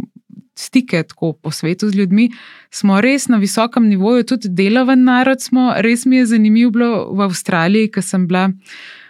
stike 0.59 1.03
tako 1.03 1.33
po 1.33 1.51
svetu 1.51 1.91
z 1.91 2.01
ljudmi, 2.01 2.31
smo 2.71 3.01
res 3.01 3.29
na 3.29 3.37
visokem 3.37 3.89
nivoju, 3.89 4.25
tudi 4.25 4.49
deloven 4.49 5.05
narod 5.05 5.43
smo. 5.43 5.73
Res 5.77 6.07
mi 6.07 6.17
je 6.17 6.27
zanimivo 6.27 6.71
bilo 6.71 6.93
v 7.13 7.27
Avstraliji, 7.29 7.91
ker 7.93 8.03
sem 8.03 8.27
bila 8.27 8.51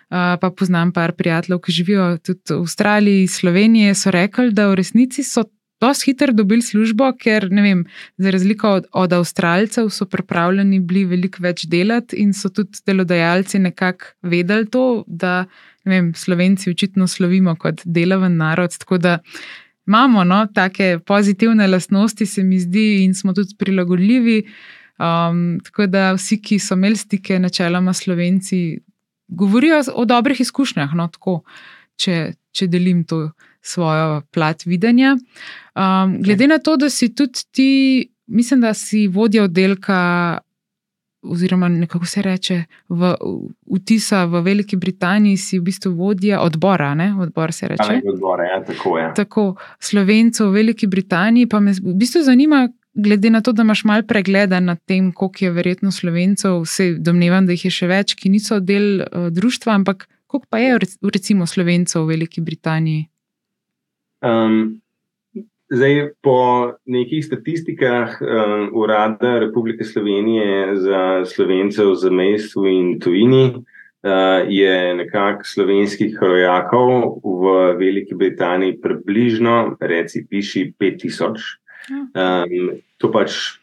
pa 0.09 0.51
poznam 0.57 0.93
par 0.95 1.13
prijateljev, 1.19 1.59
ki 1.61 1.73
živijo 1.73 2.05
tudi 2.23 2.55
v 2.55 2.61
Avstraliji, 2.61 3.27
Sloveniji, 3.27 3.95
so 3.95 4.11
rekli, 4.15 4.53
da 4.55 4.69
v 4.71 4.79
resnici 4.79 5.25
so 5.27 5.43
dosti 5.81 6.11
hitro 6.11 6.33
dobili 6.33 6.63
službo, 6.63 7.11
ker 7.21 7.49
vem, 7.51 7.85
za 8.17 8.31
razliko 8.31 8.71
od, 8.81 8.87
od 8.93 9.13
Avstralcev 9.13 9.91
so 9.91 10.07
pripravljeni 10.07 10.81
bili 10.81 11.05
veliko 11.05 11.43
več 11.43 11.67
delati 11.69 12.17
in 12.23 12.33
so 12.33 12.49
tudi 12.49 12.81
delodajalci 12.87 13.59
nekako 13.59 14.15
vedeli 14.23 14.71
to, 14.71 15.05
da 15.07 15.45
vem, 15.85 16.15
Slovenci 16.15 16.71
očitno 16.71 17.07
slovimo 17.07 17.57
kot 17.57 17.83
delaven 17.85 18.37
narod. 18.37 18.79
Tako 18.79 18.99
da 18.99 19.19
imamo 19.87 20.25
no, 20.25 20.47
take 20.55 20.99
pozitivne 21.07 21.67
lastnosti, 21.67 22.27
se 22.27 22.43
mi 22.43 22.59
zdi, 22.61 23.05
in 23.05 23.15
smo 23.15 23.33
tudi 23.33 23.55
prilagodljivi. 23.59 24.43
Um, 24.99 25.61
tako 25.65 25.87
da 25.87 26.13
vsi, 26.17 26.41
ki 26.43 26.59
so 26.59 26.75
imeli 26.75 26.97
stike, 26.97 27.39
načeloma 27.39 27.93
Slovenci, 27.93 28.79
govorijo 29.29 29.83
o 29.95 30.05
dobrih 30.05 30.41
izkušnjah. 30.41 30.95
No, 30.95 31.09
tako, 31.13 31.43
če, 31.97 32.33
če 32.53 32.67
delim 32.67 33.05
to 33.05 33.31
svojo 33.61 34.23
plat 34.33 34.65
videnja. 34.67 35.17
Um, 35.75 36.19
glede 36.23 36.49
na 36.49 36.59
to, 36.59 36.77
da 36.77 36.91
si 36.91 37.11
tudi 37.15 37.45
ti, 37.51 37.71
mislim, 38.27 38.61
da 38.61 38.75
si 38.75 39.07
vodja 39.09 39.45
oddelka. 39.45 40.39
Oziroma, 41.29 41.69
kako 41.87 42.07
se 42.07 42.23
reče, 42.23 42.63
v 42.89 43.15
vtisa 43.77 44.25
v 44.25 44.43
Veliki 44.47 44.77
Britaniji, 44.77 45.37
si 45.37 45.59
v 45.59 45.67
bistvu 45.67 45.93
vodja 45.99 46.41
odbora. 46.41 46.95
Ne? 46.95 47.13
Odbor 47.21 47.53
se 47.53 47.69
reče. 47.69 48.01
Odbor, 48.13 48.41
ja, 48.41 48.63
tako 48.65 48.99
je. 48.99 49.13
Tako, 49.15 49.47
Slovencev 49.81 50.51
v 50.51 50.61
Veliki 50.61 50.87
Britaniji, 50.87 51.47
pa 51.47 51.61
me 51.61 51.73
v 51.73 51.95
bistvu 51.99 52.23
zanima, 52.23 52.69
glede 52.97 53.31
na 53.31 53.41
to, 53.41 53.53
da 53.53 53.63
imaš 53.63 53.85
malo 53.85 54.03
pregleda 54.09 54.61
nad 54.61 54.79
tem, 54.85 55.13
koliko 55.13 55.45
je 55.45 55.51
verjetno 55.51 55.93
Slovencev, 55.93 56.63
vse 56.63 56.95
domnevam, 56.99 57.47
da 57.47 57.53
jih 57.53 57.69
je 57.69 57.71
še 57.71 57.91
več, 57.91 58.15
ki 58.17 58.33
niso 58.33 58.61
del 58.61 59.03
uh, 59.03 59.29
društva, 59.31 59.75
ampak 59.75 60.09
koliko 60.27 60.47
pa 60.51 60.59
je 60.59 60.79
recimo 61.13 61.47
Slovencev 61.47 62.05
v 62.05 62.15
Veliki 62.15 62.41
Britaniji? 62.41 63.09
Um, 64.25 64.81
zdaj, 65.69 66.11
po 66.23 66.73
nekih 66.87 67.25
statistikah 67.25 68.19
um, 68.21 68.71
Urada 68.75 69.39
Republike 69.39 69.85
Slovenije 69.85 70.77
za 70.77 71.25
slovence 71.25 71.85
v 71.85 71.95
zamestju 71.95 72.67
in 72.67 73.01
tujini 73.01 73.55
uh, 73.55 74.47
je 74.49 74.95
nekako 74.95 75.45
slovenskih 75.45 76.19
rojakov 76.21 77.21
v 77.25 77.75
Veliki 77.79 78.15
Britaniji 78.15 78.81
približno, 78.81 79.77
reci, 79.81 80.27
piši 80.31 80.73
5000. 80.81 81.41
Um, 81.91 82.79
to 82.99 83.11
pač 83.13 83.59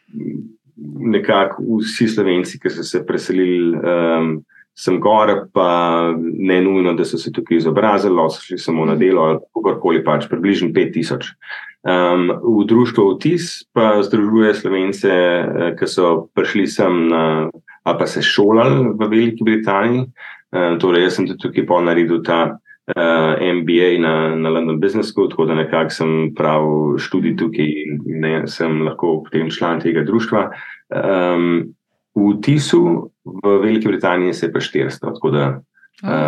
nekako 0.98 1.80
vsi 1.80 2.08
slovenci, 2.08 2.60
ki 2.60 2.70
so 2.70 2.82
se 2.82 3.04
preselili. 3.06 3.76
Um, 3.78 4.44
sem 4.74 4.96
gor, 4.98 5.30
pa 5.54 6.10
ne 6.18 6.56
nujno, 6.60 6.96
da 6.98 7.04
so 7.06 7.14
se 7.14 7.30
tukaj 7.32 7.60
izobrazili, 7.60 8.24
so 8.26 8.42
šli 8.42 8.58
samo 8.58 8.82
na 8.84 8.96
delo 8.98 9.22
ali 9.22 9.38
kakorkoli 9.54 10.02
pač, 10.04 10.26
približno 10.26 10.72
5000. 10.74 11.30
Um, 11.84 12.32
v 12.40 12.64
društvu 12.64 13.08
Otis 13.08 13.60
pa 13.72 14.00
združuje 14.00 14.54
slovence, 14.56 15.04
eh, 15.04 15.76
ki 15.76 15.84
so 15.84 16.32
prišli 16.32 16.64
sem 16.64 17.12
na, 17.12 17.52
ali 17.84 17.98
pa 18.00 18.06
se 18.08 18.24
šolali 18.24 18.96
v 18.96 19.04
Veliki 19.04 19.44
Britaniji. 19.44 20.08
Um, 20.48 20.78
torej, 20.80 21.04
jaz 21.04 21.20
sem 21.20 21.28
tudi 21.28 21.44
tukaj 21.44 21.66
pa 21.68 21.82
naredil 21.84 22.24
ta 22.24 22.56
uh, 22.56 23.36
eh, 23.36 23.52
MBA 23.52 24.00
na, 24.00 24.32
na 24.32 24.48
London 24.48 24.80
Business 24.80 25.12
School, 25.12 25.28
tako 25.28 25.44
da 25.44 25.60
nekako 25.60 25.92
sem 25.92 26.32
prav 26.32 26.64
študij 26.96 27.36
tukaj 27.36 27.68
in 27.68 28.00
ne, 28.16 28.48
sem 28.48 28.80
lahko 28.80 29.20
potem 29.28 29.52
član 29.52 29.84
tega 29.84 30.08
društva. 30.08 30.56
Um, 30.88 31.76
v 32.16 32.40
Tisu, 32.40 33.12
v 33.28 33.58
Veliki 33.60 33.92
Britaniji, 33.92 34.32
se 34.32 34.46
je 34.46 34.52
pa 34.52 34.60
400, 34.60 35.12
tako 35.20 35.36
da 35.36 35.60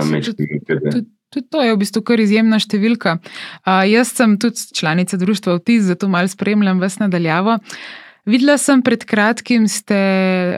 mečem 0.05 0.37
nekaj. 0.37 0.85
Tudi 0.85 1.16
to 1.31 1.63
je 1.63 1.75
v 1.75 1.79
bistvu 1.81 2.03
kar 2.07 2.21
izjemna 2.23 2.59
številka. 2.63 3.19
Uh, 3.67 3.85
jaz 3.89 4.15
sem 4.17 4.37
tudi 4.41 4.75
članica 4.77 5.19
društva 5.21 5.59
Vtis, 5.61 5.87
zato 5.91 6.09
malo 6.09 6.31
spremljam 6.31 6.81
vas 6.83 6.99
nadaljavo. 7.03 7.59
Videla 8.27 8.57
sem 8.59 8.81
pred 8.83 9.05
kratkim, 9.07 9.69
ste 9.71 9.99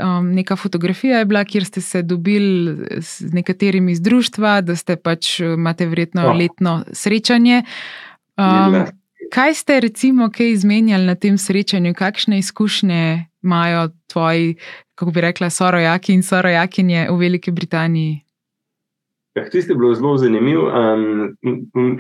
um, 0.01 0.31
neka 0.33 0.57
fotografija 0.57 1.21
je 1.21 1.29
bila, 1.29 1.43
kjer 1.45 1.67
ste 1.69 1.83
se 1.85 2.01
dobili 2.03 3.01
z 3.05 3.29
nekaterimi 3.37 3.93
iz 3.93 4.01
društva, 4.01 4.61
da 4.65 4.77
ste 4.77 4.97
pač 4.97 5.39
imate 5.45 5.89
verjetno 5.89 6.31
oh. 6.31 6.37
letno 6.37 6.79
srečanje. 6.97 7.65
Um, 8.41 8.87
kaj 9.35 9.59
ste 9.61 9.83
recimo 9.85 10.31
kaj 10.33 10.55
izmenjali 10.55 11.05
na 11.05 11.15
tem 11.15 11.37
srečanju, 11.37 11.93
kakšne 11.99 12.39
izkušnje 12.41 13.27
imajo 13.45 13.91
tvoji 14.09 14.57
kako 14.99 15.11
bi 15.11 15.21
rekla, 15.21 15.51
sorojaki 15.51 16.13
in 16.13 16.23
sorojakinje 16.23 17.07
v 17.11 17.17
Veliki 17.17 17.51
Britaniji? 17.51 18.25
Ja, 19.39 19.45
tisti 19.51 19.73
je 19.73 19.77
bilo 19.77 19.95
zelo 19.95 20.17
zanimiv. 20.17 20.61
Um, 20.67 21.37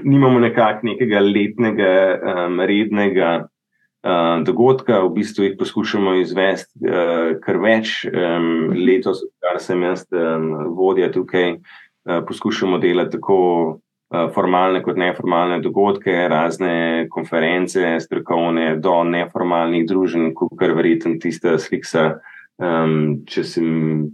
nimamo 0.04 0.40
nekakšnega 0.42 1.20
letnega, 1.22 1.90
um, 2.18 2.60
rednega 2.66 3.28
uh, 3.44 4.40
dogodka, 4.42 4.98
v 5.04 5.12
bistvu 5.20 5.44
jih 5.44 5.54
poskušamo 5.60 6.16
izvesti 6.18 6.82
uh, 6.82 7.36
kar 7.44 7.60
več. 7.62 8.00
Um, 8.10 8.72
letos, 8.74 9.22
kar 9.38 9.60
sem 9.62 9.84
jaz 9.86 10.02
um, 10.10 10.48
vodja 10.74 11.12
tukaj, 11.14 11.60
uh, 11.60 12.24
poskušamo 12.26 12.80
delati 12.82 13.14
tako 13.14 13.38
uh, 13.70 14.24
formalne 14.34 14.82
kot 14.82 14.98
neformalne 14.98 15.60
dogodke, 15.62 16.16
razne 16.32 17.06
konference, 17.14 18.00
strokovne, 18.02 18.72
do 18.82 18.96
neformalnih 19.06 19.86
družen, 19.86 20.32
kot 20.34 20.58
kar 20.58 20.74
verjetno 20.74 21.20
tista 21.22 21.54
slika 21.62 22.16
um, 22.58 22.96
če 23.30 23.46
sem, 23.46 23.68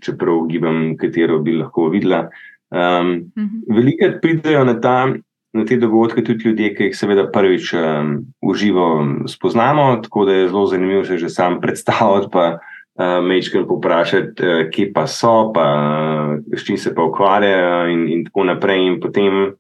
čeprav 0.05 0.45
gibam, 0.53 0.91
katero 1.01 1.41
bi 1.41 1.57
lahko 1.63 1.89
videla. 1.95 2.27
Um, 2.75 3.31
-huh. 3.37 3.77
Veliko 3.77 4.19
pridejo 4.23 4.65
na, 4.65 4.81
ta, 4.81 5.15
na 5.53 5.65
te 5.65 5.77
dogodke 5.77 6.25
tudi 6.25 6.49
ljudje, 6.49 6.75
ki 6.75 6.83
jih 6.83 6.97
seveda 6.97 7.31
prvič 7.31 7.75
um, 7.75 8.27
v 8.43 8.55
živo 8.55 9.07
spoznamo, 9.29 9.97
tako 10.03 10.25
da 10.25 10.33
je 10.33 10.49
zelo 10.49 10.67
zanimivo 10.67 11.05
se 11.05 11.19
že 11.19 11.29
sam 11.29 11.61
predstaviti. 11.61 12.29
Pa, 12.33 12.59
Uh, 12.95 13.27
Mečkaj 13.27 13.67
poprašati, 13.67 14.43
uh, 14.47 14.71
kje 14.71 14.93
pa 14.95 15.07
so, 15.07 15.51
pa 15.55 15.63
uh, 16.39 16.59
s 16.59 16.63
čim 16.65 16.77
se 16.79 16.95
pa 16.95 17.03
ukvarjajo, 17.03 17.89
in, 17.91 18.09
in 18.09 18.25
tako 18.25 18.45
naprej. 18.45 18.87
In 18.87 19.01
potem, 19.01 19.55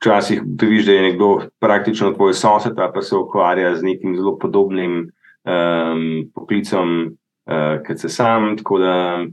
včasih, 0.00 0.40
vidiš, 0.60 0.86
da 0.86 0.92
je 0.92 1.02
nekdo 1.02 1.40
praktično 1.60 2.14
tvoj 2.16 2.32
sosed, 2.32 2.72
pa 2.94 3.02
se 3.02 3.16
ukvarja 3.16 3.74
z 3.76 3.84
nekim 3.84 4.16
zelo 4.16 4.38
podobnim 4.38 5.10
um, 5.44 6.30
poklicom, 6.34 7.12
uh, 7.46 7.84
kot 7.86 7.98
se 7.98 8.08
sam. 8.08 8.56
Tako 8.56 8.78
da 8.78 9.26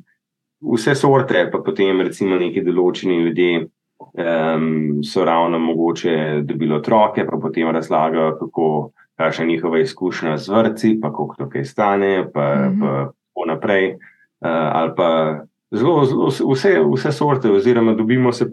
vse 0.62 0.96
sorte, 0.96 1.50
pa 1.52 1.60
potem 1.60 2.02
recimo 2.02 2.38
neki 2.40 2.62
določeni 2.62 3.22
ljudje 3.24 3.66
um, 3.66 5.02
so 5.04 5.26
ravno 5.26 5.60
mogoče 5.60 6.42
dobili 6.44 6.76
otroke, 6.76 7.26
pa 7.26 7.38
potem 7.42 7.70
razlagajo, 7.72 8.38
kako. 8.40 8.92
Kakšna 9.16 9.46
je 9.46 9.48
njihova 9.48 9.80
izkušnja 9.80 10.38
z 10.38 10.50
vrci, 10.52 10.90
pa 11.02 11.08
koliko 11.14 11.36
to 11.40 11.46
kaj 11.50 11.64
stane, 11.64 12.26
pa 12.34 12.68
tako 12.68 13.46
naprej. 13.48 13.94
Uh, 13.94 14.50
ali 14.52 14.92
pa 14.98 15.40
zelo, 15.72 16.06
zelo, 16.06 16.28
vse, 16.28 16.74
vse 16.84 17.12
sorte, 17.12 17.48
oziroma 17.52 17.94
dobimo 17.94 18.34
se 18.36 18.46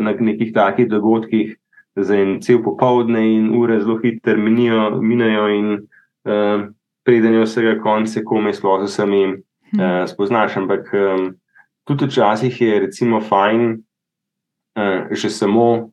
na 0.00 0.14
nekih 0.18 0.52
takih 0.52 0.88
dogodkih 0.88 1.56
za 1.94 2.16
en 2.16 2.40
cel 2.42 2.58
popoldne, 2.64 3.22
in 3.34 3.54
ure 3.54 3.78
zelo 3.80 4.00
hitro 4.02 4.36
minijo, 4.36 5.48
in 5.48 5.86
uh, 6.26 6.66
preden 7.04 7.34
je 7.34 7.46
vsega 7.46 7.78
konca, 7.82 8.20
komaj 8.24 8.58
sploh 8.58 8.82
z 8.82 8.90
vsemi 8.90 9.22
uh, 9.28 10.02
spoznaš. 10.06 10.56
Ampak 10.56 10.90
um, 10.98 11.36
tudi 11.88 12.08
včasih 12.10 12.60
je 12.60 12.80
recimo 12.86 13.20
fajn, 13.24 13.78
uh, 14.76 15.08
že 15.10 15.30
samo 15.32 15.90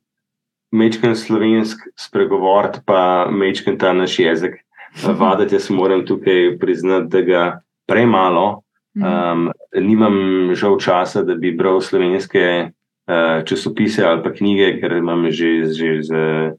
mečken 0.75 1.15
slovensk 1.15 1.87
spregovoriti, 1.95 2.83
pa 2.85 3.27
mečken 3.31 3.79
ta 3.79 3.93
naš 3.93 4.19
jezik. 4.19 4.59
Vadati, 4.95 5.55
jaz 5.55 5.69
moram 5.69 6.05
tukaj 6.07 6.57
priznati, 6.59 7.07
da 7.11 7.21
ga 7.21 7.43
premalo. 7.87 8.65
Um, 8.95 9.49
nimam 9.75 10.15
žal 10.55 10.77
časa, 10.79 11.23
da 11.27 11.35
bi 11.35 11.51
bral 11.51 11.81
slovenske 11.83 12.71
uh, 12.71 13.43
časopise 13.43 14.05
ali 14.07 14.23
pa 14.23 14.31
knjige, 14.31 14.79
ker 14.79 14.95
imam 15.01 15.27
že, 15.31 15.67
že 15.75 15.99
z 16.07 16.11
uh, 16.15 16.55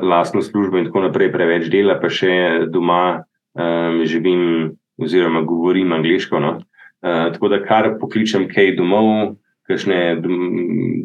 lastno 0.00 0.40
službo 0.40 0.80
in 0.80 0.88
tako 0.88 1.04
naprej 1.04 1.28
preveč 1.32 1.68
dela, 1.68 1.98
pa 2.00 2.08
še 2.08 2.64
doma 2.72 3.20
um, 3.52 4.00
živim 4.08 4.72
oziroma 4.96 5.44
govorim 5.44 5.92
angliško. 5.92 6.40
No? 6.40 6.56
Uh, 6.98 7.28
tako 7.32 7.48
da 7.52 7.60
kar 7.62 7.92
pokličem 8.00 8.48
kaj 8.50 8.72
domov, 8.78 9.36
kakšne 9.68 10.18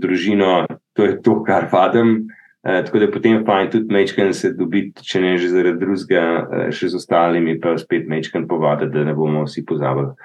družino, 0.02 0.64
to 0.98 1.06
je 1.06 1.20
to, 1.22 1.38
kar 1.46 1.68
vadim. 1.72 2.16
Uh, 2.64 2.80
tako 2.86 3.04
da 3.04 3.12
potem 3.12 3.44
fajn 3.46 3.70
tudi 3.74 3.94
mečken 3.94 4.34
se 4.34 4.54
dobiti, 4.58 5.04
če 5.06 5.22
ne 5.22 5.36
že 5.38 5.52
zaradi 5.52 5.84
drugega, 5.84 6.24
uh, 6.41 6.66
še 6.74 6.89
z 6.89 6.98
ostalimi, 6.98 7.60
pa 7.62 7.76
spet 7.78 8.10
mečken 8.10 8.48
povaditi, 8.50 8.96
da 8.96 9.06
ne 9.06 9.14
bomo 9.18 9.46
vsi 9.46 9.66
pozabili. 9.68 10.16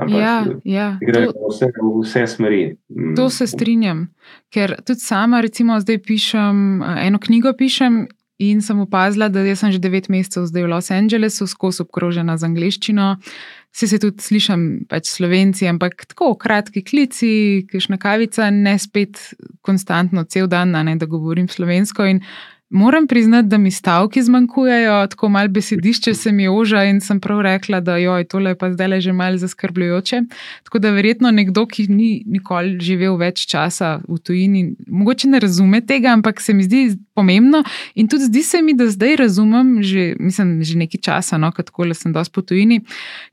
Ampak, 0.00 0.16
ja, 0.16 0.36
ja. 0.64 0.86
Gre 1.02 1.26
to, 1.28 1.50
vse, 1.50 1.68
vse 1.76 2.22
smeri. 2.26 2.62
Mm. 2.88 3.12
To 3.18 3.28
se 3.28 3.44
strinjam, 3.50 4.06
ker 4.48 4.78
tudi 4.86 5.04
sama, 5.04 5.42
recimo, 5.44 5.76
zdaj 5.82 6.00
pišem 6.06 6.80
eno 7.04 7.20
knjigo, 7.20 7.52
pišem 7.58 8.06
in 8.40 8.62
sem 8.64 8.80
opazila, 8.80 9.28
da 9.28 9.44
sem 9.56 9.72
že 9.72 9.78
devet 9.78 10.08
mesecev 10.08 10.48
zdaj 10.48 10.64
v 10.64 10.70
Los 10.72 10.88
Angelesu, 10.90 11.44
skozi 11.46 11.84
obkrožena 11.84 12.38
z 12.40 12.48
angliščino. 12.48 13.08
Vsi 13.70 13.86
se 13.86 13.98
tudi 14.02 14.22
slišim, 14.22 14.62
pač 14.90 15.12
slovenci, 15.12 15.68
ampak 15.70 16.02
tako 16.10 16.32
kratki 16.40 16.82
klici, 16.82 17.30
kišna 17.70 18.00
kavica, 18.02 18.48
ne 18.50 18.74
spet 18.82 19.20
konstantno 19.62 20.24
cel 20.26 20.48
dan, 20.50 20.74
ne, 20.74 20.96
da 20.98 21.06
govorim 21.06 21.46
slovensko. 21.48 22.08
In 22.10 22.18
Moram 22.70 23.06
priznati, 23.06 23.48
da 23.48 23.58
mi 23.58 23.70
stavki 23.70 24.22
zmanjkujejo, 24.22 25.06
tako 25.06 25.28
malo 25.28 25.48
besedišče 25.48 26.14
se 26.14 26.32
mi 26.32 26.48
oža 26.48 26.84
in 26.84 27.00
sem 27.00 27.20
prav 27.20 27.40
rekla, 27.40 27.80
da 27.80 27.96
joj, 27.96 28.24
tole 28.24 28.50
je 28.50 28.58
pa 28.58 28.72
zdaj 28.72 28.88
le 28.88 29.00
že 29.00 29.12
malo 29.12 29.36
zaskrbljujoče. 29.36 30.20
Tako 30.62 30.78
da 30.78 30.90
verjetno 30.90 31.30
nekdo, 31.30 31.66
ki 31.66 31.86
ni 31.88 32.22
nikoli 32.26 32.78
živel 32.80 33.16
več 33.16 33.42
časa 33.46 33.98
v 34.08 34.18
tujini, 34.18 34.76
mogoče 34.86 35.28
ne 35.28 35.40
razume 35.40 35.80
tega, 35.80 36.12
ampak 36.12 36.40
se 36.40 36.54
mi 36.54 36.62
zdi 36.62 36.96
pomembno 37.14 37.64
in 37.94 38.08
tudi 38.08 38.24
zdi 38.24 38.42
se 38.42 38.62
mi, 38.62 38.74
da 38.74 38.86
zdaj 38.86 39.16
razumem, 39.16 39.82
že, 39.82 40.14
mislim, 40.20 40.62
že 40.62 40.78
nekaj 40.78 41.00
časa, 41.00 41.38
no, 41.38 41.50
kako 41.52 41.84
le 41.90 41.94
sem 41.94 42.12
dosti 42.12 42.34
po 42.34 42.42
tujini. 42.42 42.80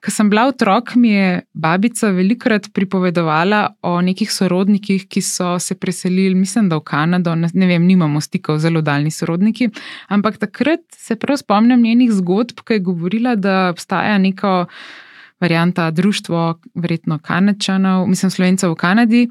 Ker 0.01 0.13
sem 0.13 0.29
bila 0.29 0.47
otrok, 0.47 0.95
mi 0.95 1.13
je 1.13 1.41
babica 1.53 2.09
velikrat 2.09 2.71
pripovedovala 2.73 3.61
o 3.81 4.01
nekih 4.01 4.33
sorodnikih, 4.33 5.05
ki 5.05 5.21
so 5.21 5.59
se 5.59 5.75
preselili, 5.75 6.35
mislim, 6.35 6.69
da 6.69 6.81
v 6.81 6.88
Kanado, 6.89 7.35
ne 7.35 7.67
vem, 7.67 7.85
nimamo 7.85 8.21
stikov 8.21 8.57
zelo 8.57 8.81
daljni 8.81 9.11
sorodniki 9.11 9.26
sorodniki. 9.28 9.69
Ampak 10.07 10.38
takrat 10.38 10.80
se 10.95 11.15
prav 11.15 11.38
spomnim 11.38 11.82
njenih 11.82 12.11
zgodb, 12.11 12.63
ki 12.63 12.80
je 12.80 12.86
govorila, 12.88 13.36
da 13.36 13.69
obstaja 13.69 14.17
neko 14.17 14.65
varianta 15.39 15.91
društvo, 15.91 16.59
verjetno 16.75 17.19
kanadčanov, 17.19 18.07
mislim, 18.07 18.32
slovencev 18.32 18.71
v 18.71 18.75
Kanadi. 18.75 19.28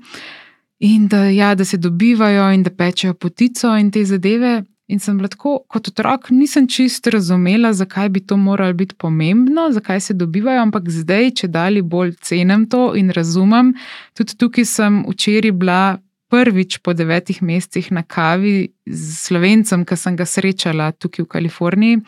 In 0.78 1.08
da, 1.08 1.24
ja, 1.32 1.54
da 1.54 1.64
se 1.64 1.76
dobivajo 1.76 2.50
in 2.52 2.62
da 2.62 2.70
pečejo 2.70 3.14
potico 3.14 3.76
in 3.76 3.90
te 3.90 4.04
zadeve. 4.04 4.62
In 4.86 5.00
sem 5.02 5.16
bila 5.18 5.26
tako, 5.26 5.64
kot 5.66 5.88
otrok, 5.88 6.28
nisem 6.30 6.68
čisto 6.70 7.10
razumela, 7.10 7.72
zakaj 7.74 8.08
bi 8.08 8.20
to 8.22 8.36
moralo 8.36 8.72
biti 8.72 8.94
pomembno, 8.94 9.72
zakaj 9.74 10.00
se 10.00 10.14
dobivajo, 10.14 10.62
ampak 10.62 10.86
zdaj, 10.90 11.30
če 11.40 11.48
dalje 11.48 11.82
bolj 11.82 12.12
cenim 12.22 12.68
to 12.70 12.92
in 12.94 13.10
razumem. 13.10 13.72
Tudi 14.14 14.36
tukaj 14.38 14.64
sem 14.64 15.00
včeraj 15.08 15.52
bila 15.58 15.80
prvič 16.28 16.78
po 16.78 16.92
devetih 16.92 17.42
mesecih 17.42 17.92
na 17.92 18.02
kavi 18.02 18.72
z 18.86 19.18
slovencem, 19.18 19.84
ki 19.86 19.96
sem 19.96 20.16
ga 20.16 20.26
srečala 20.26 20.90
tukaj 20.92 21.24
v 21.24 21.28
Kaliforniji. 21.28 22.00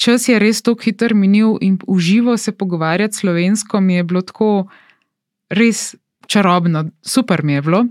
Čas 0.00 0.28
je 0.28 0.38
res 0.40 0.62
tako 0.64 0.82
hiter 0.82 1.14
minil 1.14 1.58
in 1.60 1.78
uživo 1.86 2.36
se 2.36 2.52
pogovarjati 2.52 3.16
slovensko 3.16 3.80
mi 3.80 3.94
je 3.94 4.04
bilo 4.04 4.22
tako 4.22 4.68
res 5.50 5.94
čarobno, 6.26 6.88
super 7.02 7.44
mi 7.44 7.52
je 7.52 7.62
bilo. 7.62 7.84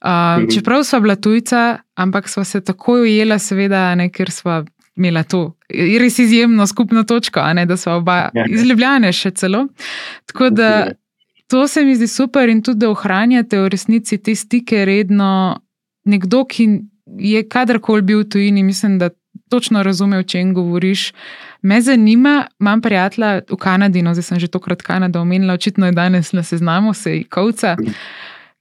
Uh, 0.00 0.48
čeprav 0.54 0.84
sva 0.84 1.00
bila 1.00 1.16
tujca, 1.16 1.80
ampak 1.94 2.28
sva 2.28 2.44
se 2.44 2.60
tako 2.64 3.00
ujela, 3.04 3.38
seveda, 3.38 3.94
ne, 3.94 4.08
ker 4.08 4.30
sva 4.32 4.62
imela 4.96 5.22
to 5.24 5.54
res 5.70 6.18
izjemno 6.18 6.66
skupno 6.66 7.04
točko, 7.04 7.42
ne, 7.54 7.66
da 7.66 7.76
sva 7.76 7.96
oba 8.00 8.16
ja, 8.34 8.46
iz 8.48 8.64
Ljubljane 8.66 9.12
še 9.12 9.30
celo. 9.36 9.66
Tako 10.28 10.50
da 10.50 10.70
To 11.50 11.68
se 11.68 11.84
mi 11.84 11.94
zdi 11.96 12.06
super 12.06 12.48
in 12.48 12.62
tudi, 12.62 12.78
da 12.78 12.90
ohranjate 12.90 13.58
v 13.58 13.68
resnici 13.68 14.18
te 14.18 14.34
stike 14.34 14.84
redno. 14.84 15.60
Nekdo, 16.04 16.44
ki 16.48 16.66
je 17.18 17.42
kadarkoli 17.48 18.02
bil 18.02 18.22
tujini, 18.24 18.62
mislim, 18.62 18.98
da 18.98 19.10
točno 19.50 19.82
razume, 19.82 20.18
o 20.18 20.22
čem 20.22 20.54
govoriš. 20.54 21.12
Me 21.62 21.80
zanima, 21.82 22.46
imam 22.60 22.80
prijatelja 22.80 23.40
v 23.50 23.56
Kanadi, 23.56 24.02
no 24.02 24.14
zdaj 24.14 24.22
sem 24.22 24.40
že 24.40 24.48
tokrat 24.48 24.82
Kanado 24.82 25.20
omenila, 25.20 25.54
očitno 25.54 25.86
je 25.86 25.92
danes 25.92 26.32
na 26.32 26.42
seznamu, 26.42 26.94
se 26.94 27.16
je 27.16 27.24
Kovca, 27.24 27.76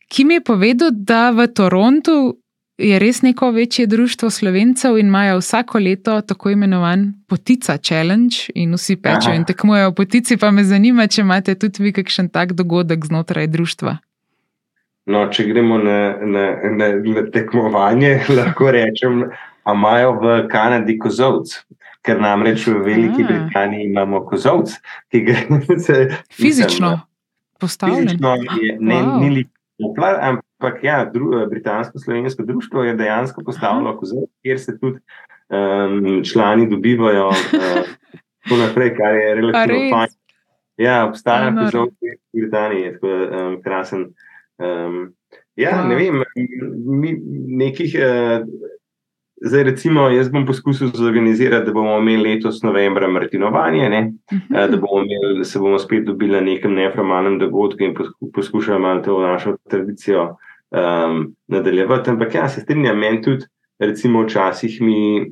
ki 0.08 0.26
mi 0.26 0.34
je 0.34 0.42
povedal, 0.42 0.90
da 0.92 1.30
v 1.32 1.48
Torontu 1.48 2.38
je 2.80 3.00
res 3.00 3.22
neko 3.22 3.52
večje 3.52 3.88
društvo 3.88 4.30
slovencev 4.30 4.98
in 4.98 5.08
imajo 5.08 5.38
vsako 5.38 5.80
leto 5.80 6.22
tako 6.22 6.50
imenovan 6.50 7.14
Potica 7.28 7.78
Challenge 7.78 8.36
in 8.56 8.74
vsi 8.74 8.96
pečejo 8.96 9.36
in 9.36 9.46
tekmujejo 9.46 9.90
v 9.90 9.96
potici. 9.96 10.38
Pa 10.38 10.52
me 10.52 10.64
zanima, 10.64 11.08
če 11.08 11.22
imate 11.22 11.56
tudi 11.56 11.84
vi 11.84 11.94
kakšen 11.94 12.30
tak 12.30 12.54
dogodek 12.54 13.06
znotraj 13.06 13.48
društva. 13.48 13.98
No, 15.06 15.26
če 15.32 15.44
gremo 15.50 15.78
na, 15.78 16.00
na, 16.22 16.46
na, 16.78 16.90
na 17.04 17.26
tekmovanje, 17.34 18.20
lahko 18.38 18.72
rečem, 18.72 19.24
da 19.66 19.76
imajo 19.76 20.16
v 20.22 20.40
Kanadi 20.52 20.98
kozovc. 21.00 21.60
Ker 22.06 22.22
namreč 22.24 22.64
v 22.64 22.80
Veliki 22.80 23.26
Britaniji 23.28 23.90
imamo 23.90 24.22
kozovc, 24.26 24.72
ki 25.12 25.20
ga 25.28 25.36
se 25.86 26.08
fizično 26.32 27.00
postavlja. 27.60 28.06
Fizično 28.06 28.36
je 28.62 28.78
ne, 28.80 29.02
wow. 29.04 29.20
ni 29.20 29.44
poplar, 29.78 30.16
ampak 30.22 30.49
ja, 30.84 31.06
dru, 31.14 31.32
britansko-slovensko 31.50 32.44
društvo 32.44 32.84
je 32.84 32.96
dejansko 32.96 33.44
postavilo 33.44 33.98
kozor, 33.98 34.28
kjer 34.42 34.60
se 34.60 34.80
tudi 34.80 35.00
um, 35.50 36.24
člani 36.24 36.70
dobivajo 36.70 37.28
uh, 37.28 38.60
naprej, 38.68 38.96
kar 38.98 39.16
je 39.16 39.36
relativno 39.36 39.98
fajn. 39.98 40.10
Ja, 40.78 41.06
obstaja 41.08 41.56
kozor 41.56 41.88
v 41.88 42.42
Britaniji, 42.42 42.94
tako 42.94 43.08
um, 43.08 43.62
krasen. 43.64 44.06
Um, 44.58 45.14
ja, 45.56 45.84
ne 45.86 45.96
vem, 45.96 46.24
mi 46.86 47.16
nekih. 47.64 47.96
Uh, 47.96 48.46
Zdaj, 49.40 49.64
recimo, 49.64 50.10
jaz 50.12 50.28
bom 50.28 50.44
poskusil 50.44 50.90
zorganizirati, 50.92 51.70
da 51.70 51.72
bomo 51.72 51.94
imeli 52.02 52.34
letos 52.34 52.58
novembra 52.64 53.08
Martinovanje, 53.08 53.86
uh 53.88 53.94
mhm. 53.94 54.42
-huh. 54.50 54.72
da 54.72 54.78
bomo 54.78 55.00
imeli, 55.04 55.46
se 55.46 55.60
bomo 55.60 55.80
spet 55.80 56.04
dobili 56.04 56.32
na 56.32 56.42
nekem 56.42 56.74
neformalnem 56.74 57.40
dogodku 57.40 57.84
in 57.84 57.96
poskušali 58.36 58.80
malo 58.80 59.02
to 59.02 59.22
našo 59.22 59.56
tradicijo 59.70 60.36
um, 60.72 61.36
nadaljevati. 61.48 62.10
Ampak 62.10 62.36
ja, 62.36 62.48
se 62.50 62.62
strinjam, 62.62 63.00
meni 63.00 63.22
tudi, 63.22 63.46
recimo, 63.80 64.24
včasih 64.24 64.82
mi, 64.82 65.32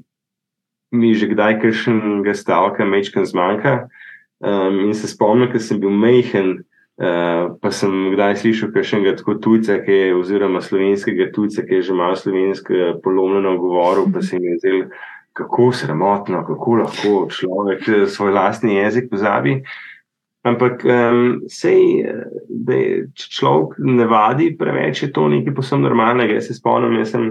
mi 0.91 1.13
že 1.15 1.27
kdaj 1.27 1.59
kakšnega 1.61 2.35
stavka 2.35 2.85
mečkam 2.85 3.25
zmanjka. 3.25 3.87
Um, 4.39 4.79
in 4.85 4.93
se 4.93 5.09
spomnim, 5.09 5.51
ker 5.51 5.61
sem 5.61 5.81
bil 5.81 5.93
mehen. 5.93 6.61
Uh, 6.97 7.53
pa 7.61 7.69
sem 7.69 7.91
kdaj 8.15 8.39
slišal, 8.41 8.71
da 8.73 8.81
je 8.81 9.17
tako 9.19 9.35
tujca, 9.37 9.75
ki 9.85 9.93
je, 9.93 10.15
oziroma 10.17 10.63
slovenskega 10.65 11.27
tujca, 11.29 11.61
ki 11.61 11.77
je 11.77 11.81
že 11.91 11.93
malo 11.93 12.15
slovensko 12.17 12.97
polomljeno 13.03 13.53
govoril, 13.61 14.07
pa 14.13 14.21
se 14.25 14.39
mi 14.39 14.49
je 14.49 14.57
zdelo, 14.57 14.87
kako 15.37 15.71
sramotno, 15.71 16.41
kako 16.47 16.79
lahko 16.81 17.27
človek 17.29 17.85
svoj 18.09 18.31
lastni 18.33 18.75
jezik 18.75 19.11
pozabi. 19.11 19.61
Ampak 20.47 20.85
um, 20.85 21.21
sej, 21.51 22.05
da 22.47 22.77
je, 22.77 23.03
če 23.17 23.29
človek 23.39 23.77
ne 23.83 24.07
vadi 24.07 24.51
preveč, 24.57 25.03
je 25.03 25.11
to 25.11 25.27
nekaj 25.31 25.55
posebno 25.57 25.89
normalnega. 25.89 26.37
Jaz 26.37 26.51
se 26.51 26.57
spomnim, 26.57 26.95
jaz 27.01 27.15
sem 27.15 27.29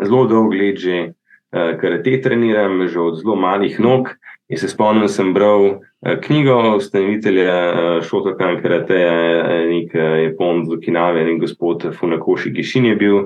zelo 0.00 0.24
dolgo 0.30 0.56
let 0.56 0.80
že 0.80 0.98
uh, 1.10 1.76
karate 1.80 2.16
treniram, 2.24 2.86
že 2.88 3.00
od 3.00 3.20
zelo 3.20 3.36
malih 3.36 3.76
nog. 3.80 4.14
In 4.50 4.58
se 4.58 4.70
spomnim, 4.70 5.04
da 5.06 5.12
sem 5.12 5.34
bral 5.36 5.80
Eh, 6.02 6.20
knjigo 6.20 6.76
ustanovitelja 6.76 7.54
eh, 7.54 8.02
Šotokan 8.02 8.62
Karateja, 8.62 9.12
eh, 9.12 9.66
nek 9.68 9.94
Japon 10.24 10.64
z 10.64 10.72
Okinave, 10.72 11.20
en 11.20 11.38
gospod 11.38 11.84
Funakoši 11.98 12.50
Gišin 12.50 12.86
je 12.86 12.94
bil, 12.96 13.18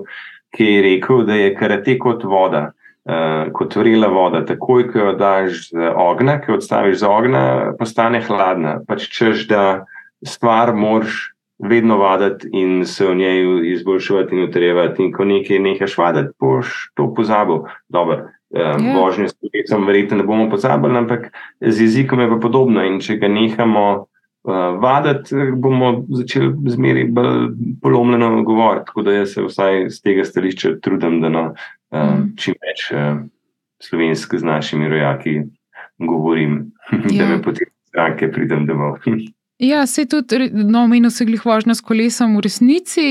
ki 0.57 0.65
je 0.65 0.81
rekel, 0.83 1.23
da 1.27 1.37
je 1.39 1.53
karate 1.55 1.95
kot 1.99 2.25
voda, 2.27 2.73
kot 3.53 3.77
vrela 3.77 4.09
voda. 4.09 4.45
Takoj, 4.47 4.89
ko 4.93 4.99
jo 4.99 5.13
daš 5.21 5.69
z 5.71 5.93
ognja, 5.97 6.39
ko 6.41 6.53
jo 6.53 6.59
odstaviš 6.59 6.99
z 7.03 7.09
ognja, 7.09 7.45
postane 7.79 8.23
hladna. 8.25 8.79
Pač 8.89 9.09
češ, 9.13 9.47
da 9.51 9.65
stvar 10.25 10.73
moraš 10.75 11.35
vedno 11.59 11.99
vaditi 12.01 12.49
in 12.53 12.85
se 12.87 13.07
v 13.07 13.15
njej 13.15 13.73
izboljševati 13.73 14.35
in 14.35 14.49
utrjevati. 14.49 15.05
In 15.05 15.13
ko 15.13 15.25
nekaj 15.25 15.59
nehaš 15.59 15.99
vaditi, 15.99 16.33
boš 16.41 16.91
to 16.95 17.15
pozabil. 17.15 17.69
Dobro, 17.89 18.29
yeah. 18.51 18.81
božnje 18.95 19.29
s 19.29 19.37
slovecem, 19.39 19.87
verjetno 19.87 20.17
ne 20.17 20.25
bomo 20.25 20.51
pozabili, 20.51 20.99
ampak 20.99 21.31
z 21.61 21.81
jezikom 21.81 22.21
je 22.21 22.29
pa 22.29 22.41
podobno. 22.41 22.85
In 22.85 23.01
če 23.01 23.17
ga 23.21 23.29
nehamo 23.29 23.87
uh, 24.01 24.81
vaditi, 24.81 25.37
bomo 25.57 26.05
začeli 26.09 26.53
zmeri 26.73 27.05
bolj 27.05 27.49
polomljeno 27.83 28.43
govoriti. 28.43 28.87
Tako 28.87 29.03
da 29.03 29.19
jaz 29.21 29.35
se 29.35 29.43
vsaj 29.45 29.89
z 29.91 30.03
tega 30.03 30.25
stališča 30.25 30.79
trudim, 30.83 31.21
da 31.21 31.29
no, 31.29 31.47
um, 31.93 32.33
čim 32.37 32.57
več 32.63 32.89
uh, 32.93 33.21
slovensk 33.83 34.35
z 34.39 34.45
našimi 34.45 34.89
rojaki 34.89 35.43
govorim, 35.99 36.73
yeah. 36.93 37.17
da 37.19 37.29
me 37.29 37.43
potem 37.43 37.69
stranke 37.89 38.31
pridem 38.33 38.67
domov. 38.67 39.01
Ja, 39.63 39.87
se 39.87 40.03
tudi, 40.11 40.49
no, 40.51 40.81
omenil 40.83 41.13
si 41.15 41.25
glih 41.25 41.45
vožnja 41.47 41.77
s 41.79 41.81
kolesom 41.81 42.33
v 42.35 42.41
resnici. 42.43 43.05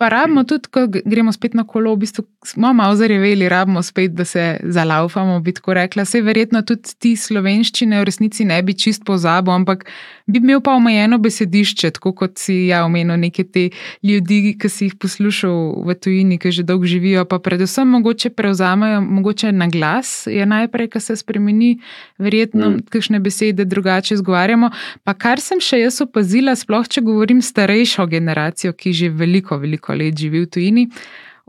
Pa 0.00 0.08
rabimo 0.08 0.46
tudi, 0.48 0.70
ko 0.72 0.86
gremo 0.88 1.32
spet 1.32 1.52
na 1.52 1.66
kolo, 1.68 1.92
v 1.92 2.06
bistvu 2.06 2.22
smo 2.48 2.72
malo 2.72 2.96
zareveli, 2.96 3.48
rabimo 3.52 3.82
spet, 3.84 4.14
da 4.16 4.24
se 4.24 4.56
zalaufamo, 4.64 5.40
bi 5.44 5.52
tako 5.52 5.74
rekla. 5.76 6.06
Vse 6.08 6.22
verjetno 6.24 6.62
tudi 6.64 6.94
ti 6.98 7.10
slovenščine 7.20 7.98
v 8.00 8.06
resnici 8.08 8.46
ne 8.48 8.62
bi 8.64 8.72
čist 8.72 9.04
pozabo, 9.04 9.52
ampak 9.52 9.84
bi 10.24 10.40
imel 10.40 10.62
pa 10.64 10.72
omejeno 10.78 11.18
besedišče, 11.20 11.90
tako 11.98 12.14
kot 12.16 12.40
si 12.40 12.54
ja 12.70 12.84
omenil 12.86 13.18
neke 13.20 13.44
te 13.44 13.66
ljudi, 14.00 14.54
ki 14.56 14.70
si 14.72 14.88
jih 14.88 14.96
poslušal 14.96 15.84
v 15.84 15.96
tujini, 16.00 16.38
ki 16.40 16.54
že 16.54 16.64
dolgo 16.64 16.88
živijo, 16.88 17.26
pa 17.28 17.36
predvsem 17.42 17.92
mogoče 17.98 18.32
prevzamejo, 18.32 19.02
mogoče 19.04 19.52
na 19.52 19.68
glas 19.68 20.24
je 20.30 20.46
najprej, 20.46 20.88
ki 20.94 21.04
se 21.04 21.18
spremeni, 21.20 21.74
verjetno 22.16 22.70
mm. 22.70 22.88
kakšne 22.88 23.20
besede 23.20 23.68
drugače 23.68 24.16
izgovarjamo. 24.16 24.72
Pa 25.04 25.12
kar 25.12 25.44
sem 25.44 25.60
še 25.60 25.82
jaz 25.84 26.00
opazila, 26.06 26.56
sploh 26.56 26.88
če 26.88 27.04
govorim 27.04 27.44
starejšo 27.44 28.08
generacijo, 28.08 28.72
ki 28.72 28.96
že 28.96 29.12
veliko, 29.12 29.60
veliko 29.60 29.89
let 29.94 30.18
živi 30.18 30.44
v 30.44 30.50
tujini. 30.50 30.86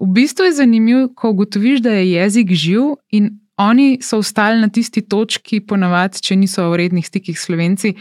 V 0.02 0.10
bistvu 0.16 0.50
je 0.50 0.58
zanimivo, 0.58 1.08
ko 1.16 1.30
ugotoviš, 1.30 1.82
da 1.86 1.94
je 1.94 2.12
jezik 2.12 2.52
živ 2.52 2.96
in 3.12 3.38
oni 3.58 4.00
so 4.02 4.18
ostali 4.18 4.62
na 4.62 4.70
tisti 4.70 5.02
točki, 5.02 5.60
ponavadi, 5.62 6.22
če 6.22 6.36
niso 6.36 6.66
v 6.72 6.80
rednih 6.82 7.06
stikih 7.06 7.38
s 7.38 7.46
slovenci. 7.46 7.94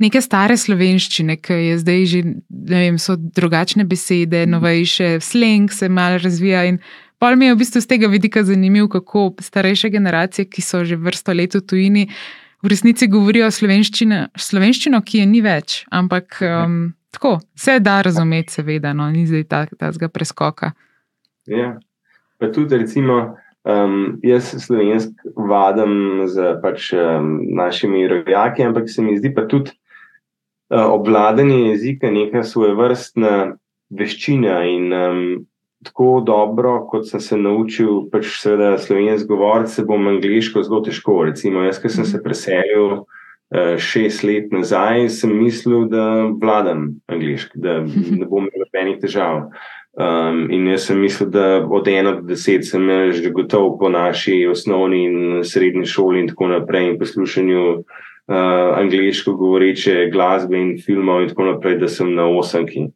Neke 0.00 0.22
stare 0.24 0.56
slovenščine, 0.56 1.36
ki 1.42 1.58
je 1.58 1.76
zdaj 1.82 2.06
že, 2.08 2.22
ne 2.48 2.80
vem, 2.86 2.96
so 3.02 3.18
drugačne 3.18 3.84
besede, 3.84 4.46
novejše, 4.48 5.18
sleng 5.20 5.72
se 5.74 5.90
malo 5.92 6.22
razvija. 6.22 6.64
In 6.70 6.78
pol 7.20 7.36
mi 7.36 7.50
je 7.50 7.54
v 7.56 7.60
bistvu 7.60 7.82
z 7.84 7.90
tega 7.90 8.08
vidika 8.08 8.44
zanimivo, 8.46 8.88
kako 8.88 9.34
starejše 9.42 9.90
generacije, 9.92 10.48
ki 10.48 10.64
so 10.64 10.84
že 10.84 10.96
vrsto 10.96 11.36
let 11.36 11.58
v 11.58 11.60
tujini, 11.60 12.06
v 12.62 12.72
resnici 12.72 13.06
govorijo 13.10 13.50
slovenščino, 13.52 15.02
ki 15.04 15.20
je 15.20 15.26
ni 15.26 15.42
več. 15.44 15.82
Ampak 15.94 16.40
um, 16.42 16.94
tako, 17.10 17.38
vse 17.56 17.78
da 17.80 18.00
razumeti, 18.02 18.52
seveda, 18.52 18.92
no, 18.92 19.10
ni 19.10 19.26
zdaj 19.26 19.44
ta, 19.48 19.66
ta 19.78 19.92
zga 19.92 20.08
preskoka. 20.08 20.72
Ja, 21.46 21.78
pa 22.38 22.52
tudi 22.52 22.78
recimo. 22.78 23.36
Um, 23.68 24.20
jaz 24.22 24.54
slovenski 24.64 25.28
vadim 25.36 26.22
z 26.30 26.54
pač, 26.62 26.92
um, 26.96 27.40
našimi 27.52 28.06
rojaki, 28.08 28.62
ampak 28.64 28.88
se 28.88 29.02
mi 29.02 29.18
zdi 29.18 29.32
pa 29.34 29.44
tudi 29.50 29.74
uh, 30.70 30.86
obvladanje 30.94 31.58
jezika 31.74 32.08
neka 32.10 32.46
svoje 32.48 32.72
vrstna 32.78 33.58
veščina. 33.90 34.62
In 34.64 34.94
um, 34.94 35.20
tako 35.84 36.22
dobro, 36.26 36.86
kot 36.88 37.10
sem 37.10 37.20
se 37.20 37.36
naučil, 37.36 38.06
pač 38.12 38.30
seveda 38.40 38.78
slovenski 38.78 39.28
govoriti, 39.28 39.74
se 39.74 39.84
bom 39.84 40.06
angliško 40.14 40.62
zelo 40.64 40.80
težko. 40.86 41.18
Recimo, 41.28 41.66
jaz, 41.66 41.82
ki 41.82 41.92
sem 41.92 42.08
se 42.08 42.22
preselil 42.24 43.02
šest 43.80 44.24
let 44.28 44.52
nazaj, 44.52 45.06
sem 45.08 45.32
mislil, 45.32 45.86
da 45.88 46.28
vladam 46.40 47.00
angliško, 47.08 47.56
da 47.56 47.78
ne 47.80 48.26
bom 48.28 48.44
imel 48.44 48.66
nobenih 48.66 48.98
težav. 49.00 49.48
Um, 49.98 50.44
in 50.54 50.68
jaz 50.70 50.84
sem 50.86 51.00
mislil, 51.00 51.30
da 51.34 51.64
od 51.64 51.88
1 51.90 52.20
do 52.20 52.34
10 52.34 52.62
sem 52.62 52.90
že 53.10 53.32
gotov 53.34 53.78
po 53.80 53.88
naši 53.88 54.46
osnovni 54.46 55.00
in 55.04 55.44
srednji 55.44 55.86
šoli 55.86 56.20
in 56.20 56.28
tako 56.28 56.52
naprej, 56.52 56.90
in 56.90 56.98
poslušanju 56.98 57.62
uh, 57.72 58.78
angliško 58.78 59.32
govoreče 59.32 60.10
glasbe 60.12 60.58
in 60.58 60.76
filmov, 60.78 61.22
in 61.22 61.32
tako 61.32 61.48
naprej, 61.50 61.80
da 61.80 61.88
sem 61.88 62.14
na 62.14 62.28
osemki. 62.28 62.86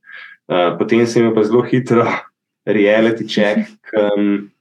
Uh, 0.47 0.77
potem 0.79 1.07
sem 1.07 1.25
imel 1.25 1.35
pa 1.35 1.43
zelo 1.43 1.65
hitro 1.67 2.07
reality 2.79 3.27
check. 3.27 3.67
Um, 3.97 4.53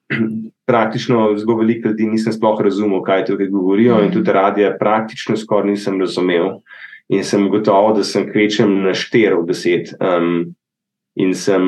Praktično 0.72 1.26
zelo 1.38 1.58
veliko 1.60 1.90
ljudi 1.90 2.08
nisem 2.08 2.34
sploh 2.34 2.62
razumel, 2.64 3.02
kaj 3.04 3.26
tukaj 3.28 3.50
govorijo, 3.52 3.98
in 4.06 4.14
tudi 4.14 4.32
radije 4.32 4.78
praktično 4.80 5.36
skoraj 5.38 5.74
nisem 5.74 6.00
razumel. 6.00 6.62
In 7.12 7.26
sem 7.28 7.50
gotovo, 7.52 7.92
da 7.98 8.06
sem 8.08 8.30
kvečem 8.32 8.78
na 8.86 8.96
4 8.96 9.36
od 9.36 9.50
10. 9.52 9.92
Um, 10.00 10.56
in 11.20 11.36
sem 11.36 11.68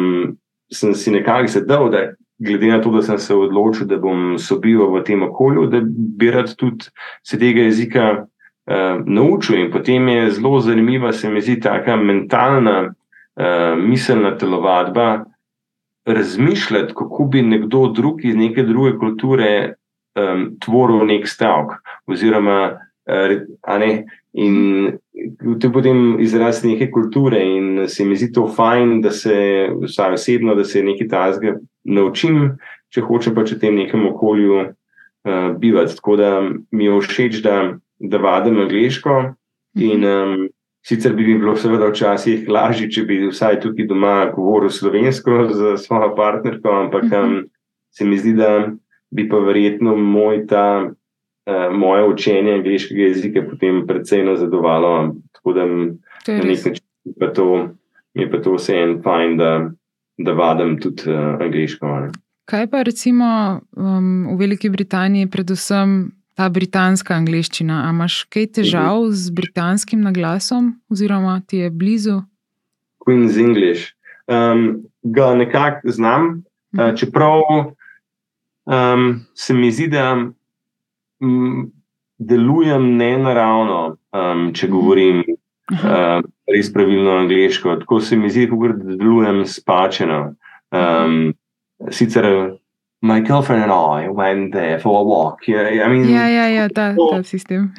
sem 0.73 0.93
si 0.93 1.11
nekako 1.11 1.47
zadal, 1.47 1.89
da 1.89 1.97
glede 2.39 2.67
na 2.67 2.81
to, 2.81 2.91
da 2.91 3.01
sem 3.01 3.17
se 3.17 3.35
odločil, 3.35 3.87
da 3.87 3.97
bom 3.97 4.37
sobival 4.39 4.91
v 4.97 5.03
tem 5.03 5.23
okolju, 5.23 5.67
da 5.71 5.81
bi 6.17 6.31
rad 6.31 6.55
tudi 6.57 6.89
se 7.23 7.39
tega 7.39 7.67
jezika 7.67 8.05
uh, 8.25 9.03
naučil. 9.05 9.59
In 9.59 9.71
potem 9.71 10.07
je 10.07 10.31
zelo 10.31 10.59
zanimiva, 10.59 11.13
se 11.13 11.29
mi 11.29 11.41
zdi, 11.41 11.59
ta 11.61 11.95
mentalna, 11.95 12.93
uh, 13.35 13.77
miselna 13.79 14.37
telovadba. 14.37 15.25
Razmišljati, 16.05 16.93
kako 16.93 17.25
bi 17.31 17.41
nekdo 17.41 17.87
drug 17.95 18.25
iz 18.25 18.35
neke 18.35 18.63
druge 18.63 18.97
kulture 18.99 19.73
um, 20.15 20.49
tvoril 20.59 21.05
nek 21.07 21.27
stavek, 21.27 21.77
oziroma, 22.07 22.57
uh, 23.07 23.79
ne, 23.79 23.91
in 24.33 24.97
to 25.59 25.67
je 25.67 25.73
potem 25.73 26.19
izraz 26.19 26.63
neke 26.63 26.89
kulture 26.91 27.39
in 27.45 27.85
se 27.87 28.05
mi 28.05 28.15
zdi 28.15 28.31
to 28.33 28.47
fajn, 28.47 29.01
da 29.01 29.11
se 29.11 29.69
vsaj 29.83 30.13
osebno, 30.13 30.55
da 30.55 30.63
se 30.63 30.83
nekaj 30.83 31.07
tazga 31.07 31.55
naučim, 31.83 32.57
če 32.93 33.05
hočem 33.07 33.35
pač 33.35 33.53
v 33.53 33.59
tem 33.61 33.77
nekem 33.79 34.07
okolju 34.09 34.59
uh, 34.59 35.55
bivati. 35.59 35.95
Tako 35.95 36.17
da 36.19 36.33
mi 36.71 36.89
je 36.89 36.99
všeč, 36.99 37.39
da, 37.45 37.77
da 37.99 38.17
vadim 38.17 38.59
angliško 38.65 39.21
in 39.79 40.03
um, 40.05 40.35
sicer 40.85 41.13
bi 41.13 41.27
mi 41.27 41.37
bilo 41.39 41.55
seveda 41.55 41.87
včasih 41.91 42.47
lažje, 42.49 42.89
če 42.91 43.03
bi 43.07 43.19
vsaj 43.29 43.59
tukaj 43.63 43.87
doma 43.87 44.15
govoril 44.35 44.71
slovensko 44.71 45.47
z 45.51 45.75
svojo 45.83 46.11
partnerko, 46.15 46.71
ampak 46.85 47.05
um, 47.19 47.37
se 47.95 48.05
mi 48.05 48.17
zdi, 48.17 48.33
da 48.35 48.71
bi 49.13 49.27
pa 49.29 49.39
verjetno 49.39 49.95
moj 49.95 50.45
ta 50.49 50.65
uh, 50.87 51.77
moje 51.77 52.07
učenje 52.09 52.57
angliškega 52.59 53.07
jezika 53.11 53.45
potem 53.49 53.85
precej 53.87 54.25
nazadovalo. 54.25 55.15
Tako 55.31 55.53
da 55.53 55.65
na 55.65 56.43
nek 56.43 56.65
način 56.65 57.15
pa 57.19 57.31
to, 57.33 57.47
je 58.13 58.27
pa 58.31 58.41
to 58.41 58.57
vse 58.57 58.75
en 58.79 58.99
fajn, 59.03 59.37
da, 59.37 59.53
da 60.17 60.33
vadim 60.33 60.79
tudi 60.81 61.07
uh, 61.07 61.39
angliško. 61.39 61.95
Ne. 61.99 62.11
Kaj 62.49 62.67
pa 62.67 62.83
recimo 62.83 63.61
um, 63.77 64.27
v 64.33 64.39
Veliki 64.39 64.69
Britaniji, 64.69 65.29
predvsem 65.31 66.11
ta 66.35 66.49
britanska 66.49 67.13
angliščina? 67.13 67.83
Ali 67.87 67.95
imaš 67.95 68.23
kaj 68.23 68.47
težav 68.47 68.95
mhm. 68.97 69.09
-huh. 69.09 69.11
z 69.11 69.29
britanskim 69.29 70.01
naglasom, 70.01 70.73
oziroma 70.89 71.41
ti 71.47 71.57
je 71.57 71.69
blizu? 71.69 72.21
Queen's 73.05 73.37
English. 73.37 73.93
Um, 74.27 74.83
ga 75.03 75.35
nekako 75.35 75.91
znam, 75.91 76.23
uh 76.25 76.79
uh, 76.79 76.87
mhm. 76.87 76.95
čeprav 76.95 77.41
um, 78.65 79.19
se 79.33 79.53
mi 79.53 79.71
zdi, 79.71 79.87
da 79.87 80.17
delujem 82.17 82.95
ne 82.97 83.17
naravno, 83.17 83.97
um, 84.11 84.53
če 84.53 84.67
govorim 84.67 85.23
uh, 85.71 86.21
res 86.55 86.73
pravilno 86.73 87.11
angliško. 87.11 87.75
Tako 87.75 87.99
se 87.99 88.17
mi 88.17 88.29
zdi, 88.29 88.47
da 88.47 88.95
delujem 88.95 89.45
spačeno. 89.45 90.35
Um, 90.71 91.33
sicer. 91.91 92.57
My 93.03 93.19
girlfriend 93.19 93.63
and 93.63 93.71
I 93.71 94.07
went 94.07 94.53
there 94.53 94.79
for 94.79 95.01
a 95.01 95.03
walk. 95.03 95.49
I 95.49 95.87
mean, 95.89 96.07
ja, 96.07 96.27
ja, 96.27 96.47
ja, 96.47 96.69
ta, 96.69 96.95
ta 96.95 97.23
sistem. 97.23 97.73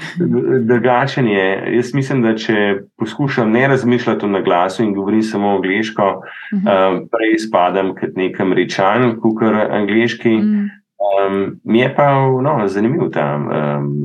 Drugačen 0.69 1.29
je. 1.29 1.47
Jaz 1.77 1.95
mislim, 1.95 2.21
da 2.23 2.35
če 2.37 2.83
poskušam 3.01 3.51
ne 3.51 3.69
razmišljati 3.69 4.29
na 4.29 4.43
glasu 4.45 4.83
in 4.85 4.93
govorim 4.95 5.23
samo 5.23 5.55
angliško, 5.57 6.03
uh 6.03 6.61
-huh. 6.61 6.91
um, 6.93 7.09
prej 7.09 7.39
spadam 7.39 7.95
kot 7.95 8.17
nek 8.17 8.41
američan, 8.41 9.17
kot 9.21 9.43
angliški. 9.71 10.35
Uh 10.35 10.45
mm. 10.45 10.53
-huh. 10.53 10.69
Um, 11.05 11.61
mi 11.65 11.79
je 11.79 11.95
pa 11.95 12.13
no, 12.43 12.69
zanimiv 12.69 13.11
ta 13.13 13.35
um, 13.37 13.97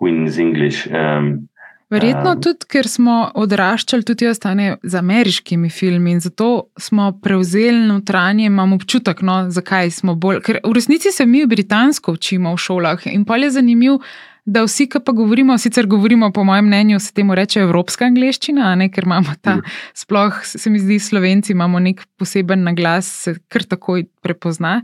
Queen's 0.00 0.38
English. 0.40 0.88
Um, 0.90 1.48
Verjetno 1.94 2.34
um, 2.34 2.42
tudi, 2.42 2.66
ker 2.70 2.88
smo 2.90 3.16
odraščali 3.38 4.06
tudi 4.06 4.26
ostane 4.26 4.76
z 4.82 4.98
ameriškimi 4.98 5.70
filmi 5.70 6.16
in 6.16 6.20
zato 6.24 6.66
smo 6.80 7.12
prevzeli 7.22 7.86
notranje, 7.86 8.48
imam 8.50 8.74
občutek, 8.74 9.22
no, 9.22 9.44
zakaj 9.54 9.92
smo 9.94 10.16
bolj. 10.18 10.42
Ker 10.44 10.60
v 10.64 10.74
resnici 10.74 11.12
se 11.14 11.26
mi 11.26 11.44
britansko 11.46 12.16
učimo 12.18 12.54
v 12.54 12.62
šolah 12.66 13.06
in 13.12 13.24
pa 13.24 13.38
je 13.38 13.50
zanimivo, 13.58 14.00
da 14.44 14.64
vsi, 14.66 14.86
ki 14.92 15.00
pa 15.04 15.12
govorimo, 15.16 15.56
sicer 15.58 15.86
govorimo, 15.88 16.28
po 16.32 16.44
mojem 16.44 16.66
mnenju, 16.66 17.00
se 17.00 17.14
temu 17.16 17.34
reče 17.34 17.62
evropska 17.64 18.04
angliščina, 18.04 18.74
ne, 18.76 18.90
ker 18.92 19.06
imamo 19.08 19.36
ta, 19.40 19.56
mm. 19.56 19.78
sploh 19.96 20.42
se 20.44 20.70
mi 20.70 20.82
zdi, 20.82 20.98
slovenci 21.00 21.54
imamo 21.56 21.80
nek 21.80 22.04
poseben 22.20 22.66
naglas, 22.68 23.08
se 23.24 23.38
kar 23.48 23.64
takoj 23.64 24.04
prepozna. 24.22 24.82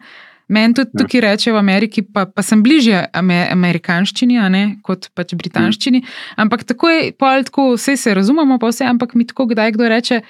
Meni 0.51 0.75
tudi 0.75 0.91
ja. 0.93 0.99
tukaj 0.99 1.21
reče 1.23 1.53
v 1.55 1.61
Ameriki, 1.61 2.03
pa, 2.03 2.25
pa 2.27 2.43
sem 2.43 2.63
bližje 2.63 3.05
amerikanščini, 3.15 4.41
ne, 4.51 4.63
kot 4.87 5.09
pač 5.15 5.37
britanščini. 5.39 6.03
Ampak 6.43 6.65
tako 6.67 6.91
je, 6.91 7.11
pol 7.15 7.47
tako, 7.47 7.73
vse 7.77 7.95
se 8.01 8.15
razumemo, 8.19 8.59
pa 8.59 8.73
vse, 8.73 8.89
ampak 8.91 9.15
mi 9.15 9.29
tako 9.29 9.47
kdaj 9.53 9.77
kdo 9.77 9.91
reče, 9.95 10.23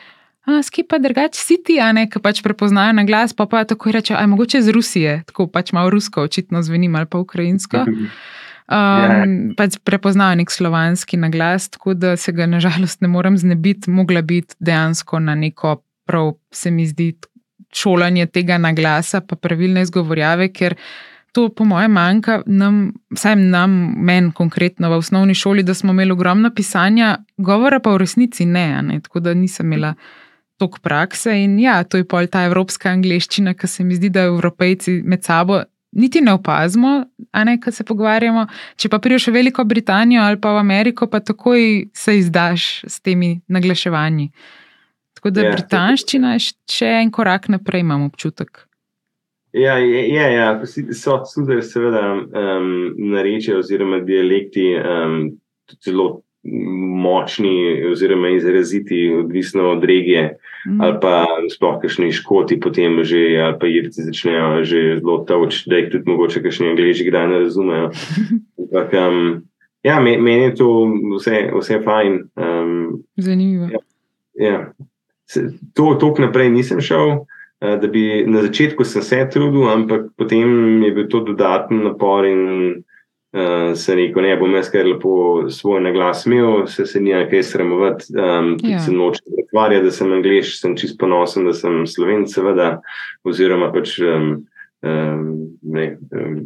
skipa 0.62 0.98
drugače 0.98 1.40
si 1.40 1.56
ti, 1.64 1.78
a 1.80 1.92
ne, 1.96 2.06
ki 2.10 2.20
pač 2.20 2.42
prepoznajo 2.44 2.92
na 2.96 3.06
glas, 3.08 3.32
pa 3.36 3.46
pa 3.48 3.64
tako 3.68 3.94
reče, 3.96 4.14
aj 4.18 4.28
mogoče 4.28 4.62
z 4.62 4.76
Rusije, 4.76 5.16
tako 5.30 5.48
pač 5.48 5.72
malo 5.76 5.92
rusko, 5.92 6.26
očitno 6.28 6.62
zveni 6.62 6.90
ali 6.92 7.08
pa 7.08 7.18
ukrajinsko. 7.18 7.86
Um, 8.70 9.54
pač 9.58 9.80
prepoznajo 9.82 10.36
nek 10.38 10.50
slovanski 10.52 11.18
naglas, 11.18 11.68
tako 11.74 11.94
da 11.94 12.16
se 12.16 12.32
ga 12.32 12.46
nažalost 12.46 13.00
ne 13.00 13.08
morem 13.08 13.38
znebiti, 13.38 13.90
mogla 13.90 14.22
biti 14.22 14.54
dejansko 14.60 15.18
na 15.18 15.34
neko, 15.34 15.80
prav 16.06 16.34
se 16.52 16.70
mi 16.70 16.86
zdi, 16.86 17.14
šolanje 17.74 18.26
tega 18.26 18.58
naglasa, 18.58 19.20
pa 19.20 19.36
pravilne 19.36 19.82
izgovorjave, 19.86 20.50
ker 20.52 20.76
to, 21.32 21.48
po 21.48 21.64
mojem, 21.64 21.92
manjka 21.94 22.40
nam, 22.46 22.80
vsaj 23.14 23.36
nam, 23.36 23.76
meni 23.96 24.32
konkretno 24.34 24.90
v 24.90 24.98
osnovni 24.98 25.34
šoli, 25.34 25.62
da 25.62 25.74
smo 25.74 25.92
imeli 25.92 26.12
ogromno 26.12 26.50
pisanja, 26.54 27.18
govora 27.36 27.78
pa 27.80 27.94
v 27.94 28.02
resnici 28.02 28.46
ne, 28.46 28.82
ne? 28.82 29.00
tako 29.00 29.20
da 29.20 29.34
nisem 29.34 29.72
imela. 29.72 29.94
Tok 30.60 30.82
prakse 30.84 31.32
in 31.40 31.54
ja, 31.56 31.78
to 31.88 31.96
je 31.96 32.04
pol 32.04 32.26
ta 32.28 32.42
evropska 32.44 32.90
angliščina, 32.92 33.54
ki 33.56 33.68
se 33.68 33.84
mi 33.84 33.94
zdi, 33.96 34.10
da 34.12 34.26
evropejci 34.28 34.98
med 35.08 35.24
sabo 35.24 35.62
niti 35.92 36.20
ne 36.20 36.32
opazimo, 36.32 37.04
a 37.32 37.44
ne, 37.44 37.56
ko 37.60 37.72
se 37.72 37.84
pogovarjamo. 37.84 38.46
Če 38.76 38.90
pa 38.92 38.98
priješ 39.02 39.30
v 39.30 39.38
Veliko 39.38 39.64
Britanijo 39.64 40.22
ali 40.22 40.40
pa 40.40 40.52
v 40.52 40.60
Ameriko, 40.60 41.06
pa 41.06 41.20
takoj 41.20 41.86
se 41.96 42.18
izdaš 42.18 42.84
s 42.84 43.00
temi 43.00 43.40
naglaševanji. 43.48 44.30
Tako 45.20 45.34
da 45.36 45.42
ja, 45.44 45.52
britanščina 45.52 46.32
je 46.38 46.46
še 46.72 46.88
en 47.02 47.10
korak 47.12 47.50
naprej, 47.52 47.84
imam 47.84 48.06
občutek. 48.08 48.64
Ja, 49.52 49.74
ja, 49.82 50.30
ja, 50.30 50.48
so 50.96 51.18
tudi, 51.26 51.58
seveda, 51.66 52.04
um, 52.16 52.70
nareče 53.12 53.58
oziroma 53.58 53.98
dialekti 54.06 54.70
um, 54.78 55.16
zelo 55.84 56.22
močni 56.42 57.82
oziroma 57.90 58.30
izraziti, 58.32 59.10
odvisno 59.18 59.70
od 59.74 59.84
regije. 59.84 60.38
Mm. 60.66 60.80
Ali 60.80 60.96
pa 61.02 61.26
sploh 61.52 61.76
kakšni 61.82 62.12
škoti, 62.16 62.60
potem 62.60 62.96
že, 63.04 63.20
ali 63.44 63.58
pa 63.60 63.68
irci 63.68 64.06
začnejo 64.08 64.64
že 64.64 64.80
zelo 65.02 65.18
toč, 65.28 65.66
da 65.68 65.82
jih 65.82 65.90
tudi 65.92 66.08
mogoče 66.10 66.42
kakšni 66.42 66.72
angliži 66.72 67.08
kdaj 67.10 67.28
ne 67.28 67.44
razumejo. 67.44 67.90
Ampak, 68.60 68.96
um, 68.96 69.42
ja, 69.84 70.00
meni 70.00 70.48
je 70.48 70.54
to 70.54 70.70
vse, 71.18 71.50
vse 71.60 71.80
fajn. 71.84 72.22
Um, 72.40 73.02
Zanimivo. 73.20 73.68
Ja, 73.68 73.84
ja. 74.34 74.60
To, 75.78 75.94
to 75.94 76.14
naprej 76.18 76.50
nisem 76.50 76.80
šel. 76.80 77.24
Da 77.60 77.88
bi 77.92 78.24
na 78.26 78.40
začetku 78.42 78.84
se 78.88 79.02
trudil, 79.30 79.68
ampak 79.68 80.06
potem 80.16 80.82
je 80.82 80.92
bil 80.96 81.08
to 81.12 81.20
dodaten 81.20 81.84
napor 81.84 82.24
in 82.24 82.40
uh, 83.32 83.74
se 83.76 83.94
rekel, 83.94 84.22
ne 84.22 84.36
bom 84.40 84.54
jaz 84.54 84.70
kar 84.72 84.86
lepo 84.86 85.50
svoj 85.52 85.82
naglas 85.84 86.24
imel, 86.26 86.66
se 86.66 86.86
se 86.86 87.00
ni 87.00 87.12
kaj 87.30 87.42
sramovati, 87.42 88.14
um, 88.16 88.54
tudi 88.58 88.72
ja. 88.72 88.80
se 88.80 88.92
noče 88.92 89.20
pretvarjati, 89.34 89.84
da 89.84 89.90
sem 89.90 90.12
angliš, 90.12 90.54
sem 90.60 90.76
čist 90.76 90.98
ponosen, 90.98 91.46
da 91.46 91.52
sem 91.52 91.84
slovenc, 91.86 92.32
seveda, 92.32 92.70
oziroma 93.24 93.70
pač 93.72 93.98
um, 94.00 94.32
um, 94.82 95.28
ne. 95.62 95.86
Um, 96.16 96.40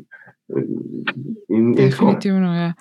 In, 1.49 1.73
Definitivno 1.73 2.55
je. 2.55 2.63
Ja. 2.63 2.75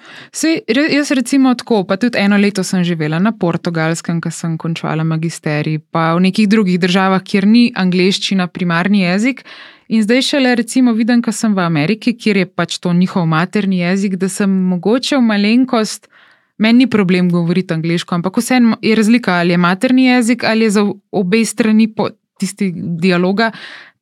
Jaz, 0.92 1.12
recimo, 1.12 1.54
tako, 1.56 1.84
pa 1.88 1.96
tudi 1.98 2.18
eno 2.20 2.38
leto 2.38 2.64
sem 2.64 2.84
živela 2.84 3.20
na 3.20 3.32
portugalskem, 3.32 4.20
ko 4.22 4.32
sem 4.32 4.58
končala 4.58 5.04
magisterij, 5.08 5.80
pa 5.92 6.12
v 6.18 6.26
nekih 6.28 6.50
drugih 6.50 6.80
državah, 6.80 7.24
kjer 7.24 7.48
ni 7.48 7.70
angliščina 7.76 8.48
primarni 8.52 9.06
jezik. 9.06 9.46
In 9.88 10.04
zdaj 10.04 10.22
šele, 10.28 10.56
recimo, 10.60 10.94
vidim, 10.98 11.22
ko 11.24 11.32
sem 11.32 11.56
v 11.56 11.64
Ameriki, 11.64 12.16
kjer 12.18 12.42
je 12.42 12.50
pač 12.50 12.80
to 12.84 12.94
njihov 12.94 13.28
materni 13.32 13.80
jezik, 13.84 14.18
da 14.20 14.30
sem 14.32 14.52
mogoče 14.74 15.20
v 15.20 15.28
malenkost, 15.30 16.10
meni 16.58 16.84
ni 16.84 16.90
problem 16.90 17.30
govoriti 17.32 17.74
angliško, 17.74 18.16
ampak 18.16 18.38
vseeno 18.38 18.78
je 18.82 18.96
razlika, 18.96 19.40
ali 19.40 19.56
je 19.56 19.58
materni 19.58 20.06
jezik 20.06 20.44
ali 20.44 20.68
je 20.68 20.70
za 20.70 20.84
obe 21.12 21.46
strani 21.46 21.94
tisti 22.40 22.72
dialoga. 22.76 23.52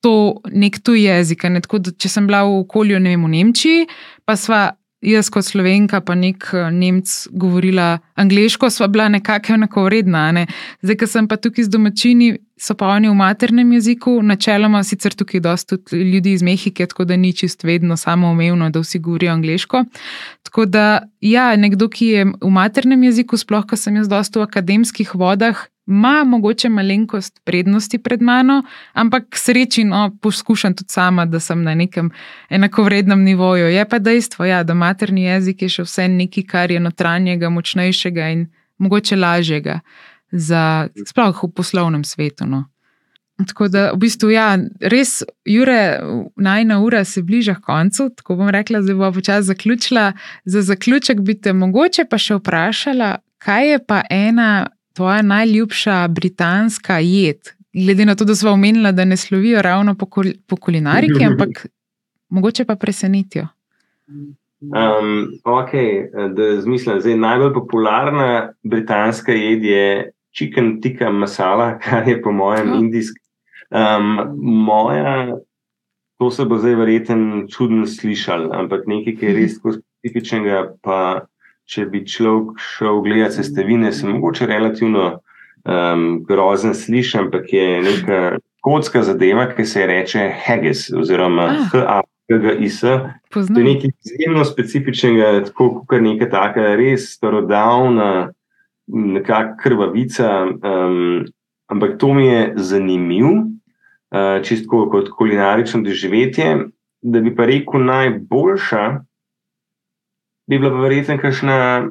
To 0.02 0.42
nek 0.50 0.80
tuj 0.82 1.06
jezik. 1.06 1.44
Ne? 1.50 1.62
Tako, 1.62 1.82
če 1.94 2.10
sem 2.10 2.28
bila 2.30 2.44
v 2.48 2.62
okolju 2.64 3.00
ne 3.00 3.14
vem, 3.14 3.26
v 3.26 3.34
Nemčiji, 3.36 3.90
pa 4.26 4.34
sva 4.40 4.72
jaz 5.02 5.30
kot 5.34 5.46
slovenka, 5.46 6.02
pa 6.06 6.16
nek 6.16 6.46
eh, 6.54 6.70
Nemc 6.72 7.10
govorila 7.34 7.98
angliško, 8.22 8.70
sva 8.70 8.88
bila 8.88 9.10
nekako 9.10 9.58
enako 9.58 9.86
vredna. 9.90 10.28
Ne? 10.32 10.46
Zdaj, 10.82 10.98
ko 11.02 11.10
sem 11.10 11.28
pa 11.28 11.38
tukaj 11.42 11.66
z 11.66 11.74
domačini, 11.74 12.30
so 12.62 12.76
pa 12.78 12.92
oni 12.94 13.10
v 13.10 13.18
maternem 13.18 13.74
jeziku, 13.74 14.20
načeloma 14.22 14.84
sicer 14.86 15.16
tukaj 15.18 15.42
dosta 15.42 15.78
ljudi 15.92 16.36
iz 16.38 16.46
Mehike, 16.46 16.86
tako 16.86 17.06
da 17.10 17.18
ni 17.18 17.34
čist 17.34 17.66
vedno 17.66 17.98
samoumevno, 17.98 18.70
da 18.70 18.84
vsi 18.84 19.00
govorijo 19.00 19.34
angliško. 19.34 19.84
Tako 20.46 20.66
da, 20.66 20.86
ja, 21.22 21.56
nekdo, 21.56 21.90
ki 21.90 22.08
je 22.08 22.26
v 22.26 22.54
maternem 22.54 23.04
jeziku, 23.10 23.38
sploh, 23.38 23.66
ko 23.66 23.78
sem 23.78 23.98
jaz 23.98 24.10
dosta 24.12 24.40
v 24.40 24.46
akademskih 24.46 25.16
vodah, 25.18 25.66
ima 25.92 26.24
mogoče 26.24 26.70
malenkost 26.70 27.42
prednosti 27.44 27.98
pred 28.00 28.22
mano, 28.22 28.62
ampak 28.94 29.36
sreči, 29.36 29.84
no, 29.84 30.10
poskušam 30.22 30.76
tudi 30.76 30.90
sama, 30.90 31.26
da 31.26 31.40
sem 31.40 31.64
na 31.64 31.76
nekem 31.76 32.12
enakovrednem 32.50 33.24
nivoju. 33.24 33.68
Je 33.68 33.86
pa 33.90 34.00
dejstvo, 34.00 34.46
ja, 34.46 34.64
da 34.64 34.74
materni 34.74 35.28
jezik 35.28 35.62
je 35.62 35.70
še 35.70 35.88
vse 35.88 36.08
nekaj, 36.08 36.48
kar 36.48 36.72
je 36.72 36.80
notranjega, 36.80 37.50
močnejšega 37.50 38.32
in 38.36 38.48
mogoče 38.82 39.16
lažjega 39.16 39.80
za 40.32 40.88
sploh 41.06 41.44
v 41.44 41.52
poslovnem 41.56 42.04
svetu. 42.08 42.48
No. 42.48 42.66
Tako 43.48 43.68
da, 43.68 43.90
v 43.92 43.98
bistvu, 44.06 44.32
ja, 44.32 44.56
res, 44.80 45.22
Jure, 45.46 46.00
najna 46.36 46.80
ura 46.82 47.04
se 47.06 47.24
bliža 47.24 47.56
koncu. 47.56 48.10
Tako 48.16 48.36
bom 48.36 48.50
rekla, 48.50 48.82
da 48.82 48.96
bo 48.96 49.12
počasi 49.12 49.48
zaključila. 49.48 50.12
Za 50.46 50.62
zaključek 50.62 51.20
bi 51.20 51.36
te 51.42 51.54
mogoče 51.54 52.06
pa 52.10 52.18
še 52.18 52.38
vprašala, 52.40 53.18
kaj 53.42 53.72
je 53.72 53.80
pa 53.86 54.04
ena 54.10 54.52
tvoja 54.94 55.22
najljubša 55.22 56.08
britanska 56.08 57.00
jed? 57.00 57.38
Glede 57.74 58.06
na 58.06 58.16
to, 58.16 58.26
da 58.26 58.36
smo 58.36 58.52
omenili, 58.52 58.92
da 58.94 59.06
ne 59.06 59.18
slovijo 59.18 59.62
ravno 59.62 59.96
po, 59.96 60.06
kul 60.06 60.26
po 60.48 60.56
kulinariki, 60.56 61.26
ampak 61.26 61.68
mogoče 62.36 62.66
pa 62.66 62.76
presenetijo. 62.76 63.48
Um, 64.62 65.28
ok, 65.44 65.72
da 66.36 66.62
zmislim. 66.62 67.00
Zdaj, 67.02 67.16
najbolj 67.18 67.54
popularna 67.54 68.52
britanska 68.64 69.32
jed 69.32 69.64
je 69.64 70.12
chicken 70.38 70.82
tikka 70.82 71.10
masala, 71.10 71.78
kar 71.84 72.08
je 72.08 72.22
po 72.22 72.32
mojem 72.32 72.72
oh. 72.72 72.80
indijski. 72.80 73.20
Um, 73.72 74.36
moja, 74.42 75.38
to 76.20 76.32
se 76.32 76.46
bo 76.46 76.58
zdaj 76.58 76.76
verjetno 76.76 77.48
čudno 77.48 77.88
slišal, 77.88 78.52
ampak 78.54 78.88
nekaj, 78.88 79.16
kar 79.16 79.30
je 79.30 79.36
res 79.40 79.56
specifičnega, 79.58 80.76
pa 80.84 81.26
če 81.72 81.86
bi 81.88 82.04
človek 82.08 82.60
šel 82.60 83.02
gledati 83.06 83.40
sestavine, 83.40 83.92
se 83.96 84.08
mogoče 84.08 84.48
relativno 84.50 85.06
um, 85.64 86.24
grozen 86.28 86.76
sliši, 86.76 87.18
ampak 87.18 87.54
je 87.54 87.68
neka 87.86 88.22
kocka 88.62 89.04
zadeva, 89.04 89.48
ki 89.56 89.66
se 89.66 89.86
reče 89.88 90.28
Haggis 90.46 90.90
oziroma 90.94 91.48
ah. 91.50 92.02
HAGIS. 92.32 92.82
To 93.34 93.40
je 93.40 93.64
nekaj 93.64 93.90
izjemno 94.06 94.46
specifičnega, 94.46 95.32
tako 95.50 95.86
kot 95.88 96.02
neka 96.02 96.30
taka 96.32 96.76
res 96.80 97.10
starodavna, 97.16 98.32
nekakšna 98.88 99.58
krvavica. 99.62 100.30
Um, 100.64 101.26
ampak 101.72 101.98
to 102.00 102.14
mi 102.14 102.28
je 102.28 102.54
zanimivo, 102.56 103.34
uh, 104.12 104.42
čisto 104.44 104.86
kot 104.92 105.10
kulinarično 105.18 105.82
doživetje. 105.88 106.58
Da 107.02 107.20
bi 107.20 107.34
pa 107.36 107.48
rekel 107.50 107.82
najboljša, 107.86 108.84
bi 110.52 110.60
bila 110.60 110.82
verjetno 110.82 111.18
kakšna, 111.18 111.88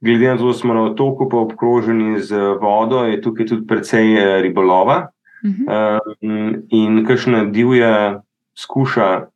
glede 0.00 0.28
na 0.28 0.36
to, 0.36 0.46
da 0.46 0.52
smo 0.52 0.74
na 0.74 0.82
otoku, 0.82 1.28
pa 1.28 1.36
obkroženi 1.36 2.20
z 2.20 2.36
vodo, 2.60 3.04
je 3.06 3.20
tukaj 3.22 3.46
tudi 3.46 3.66
precej 3.66 4.16
eh, 4.18 4.42
ribolova. 4.42 5.08
Uh 5.44 5.50
-huh. 5.50 5.98
um, 6.22 6.62
in 6.68 7.04
kakšna 7.06 7.44
divja 7.44 8.22
skuša, 8.58 9.26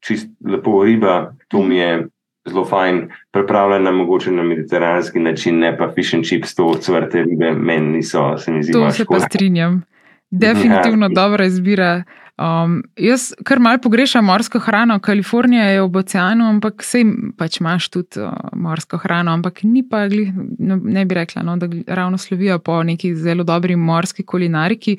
čist 0.00 0.30
lepo 0.44 0.84
riba, 0.84 1.34
to 1.48 1.62
mi 1.62 1.76
je. 1.76 2.06
Zelo 2.48 2.64
fajn, 2.64 3.08
pripravljena 3.30 3.90
mogoče 3.92 4.30
na 4.30 4.42
mediteranski 4.42 5.18
način, 5.18 5.58
ne 5.58 5.76
pa 5.78 5.92
fish 5.94 6.14
and 6.14 6.24
chips, 6.24 6.54
to 6.54 6.66
odvrte 6.66 7.22
ribe, 7.22 7.52
meni 7.52 7.86
niso, 7.86 8.38
se 8.38 8.52
mi 8.52 8.62
zdi. 8.62 8.72
To 8.72 8.90
se 8.90 9.04
pa 9.04 9.20
strinjam. 9.20 9.82
Definitivno 10.30 11.06
ja. 11.06 11.10
dobra 11.14 11.44
izbira. 11.44 12.02
Um, 12.40 12.78
jaz 12.96 13.34
kar 13.44 13.60
mal 13.60 13.76
pogrešam 13.78 14.24
morsko 14.24 14.58
hrano, 14.58 14.96
Kalifornija 15.04 15.64
je 15.64 15.82
ob 15.82 15.96
oceanu, 16.00 16.46
ampak 16.48 16.82
sej 16.82 17.04
pač 17.38 17.60
imaš 17.60 17.90
tudi 17.92 18.22
uh, 18.24 18.32
morsko 18.56 18.96
hrano, 19.02 19.34
ampak 19.36 19.62
ni 19.68 19.84
pa, 19.88 20.06
no, 20.08 20.78
ne 20.80 21.04
bi 21.04 21.18
rekla, 21.20 21.44
no, 21.44 21.58
da 21.60 21.68
ravno 21.86 22.18
slovijo 22.18 22.58
po 22.58 22.80
neki 22.82 23.14
zelo 23.14 23.44
dobri 23.44 23.76
morski 23.76 24.24
kulinariki. 24.24 24.96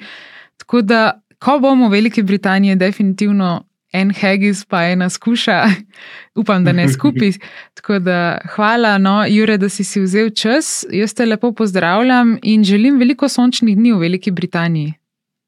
Tako 0.62 0.82
da, 0.86 1.02
ko 1.42 1.58
bomo 1.60 1.90
v 1.90 1.98
Veliki 1.98 2.24
Britaniji, 2.24 2.76
definitivno 2.76 3.64
en 3.94 4.14
hegis, 4.14 4.64
pa 4.66 4.84
ena 4.94 5.10
skuša, 5.10 5.60
upam, 6.40 6.64
da 6.64 6.72
ne 6.72 6.88
skupaj. 6.90 7.34
Tako 7.74 8.00
da, 8.00 8.38
hvala, 8.56 8.98
no, 8.98 9.24
Jure, 9.30 9.58
da 9.58 9.70
si 9.70 9.84
si 9.84 10.02
vzel 10.02 10.30
čas. 10.30 10.84
Jaz 10.92 11.14
te 11.14 11.26
lepo 11.26 11.52
pozdravljam 11.52 12.38
in 12.42 12.64
želim 12.64 13.00
veliko 13.02 13.30
sončnih 13.30 13.78
dni 13.78 13.94
v 13.94 14.06
Veliki 14.06 14.32
Britaniji. 14.32 14.94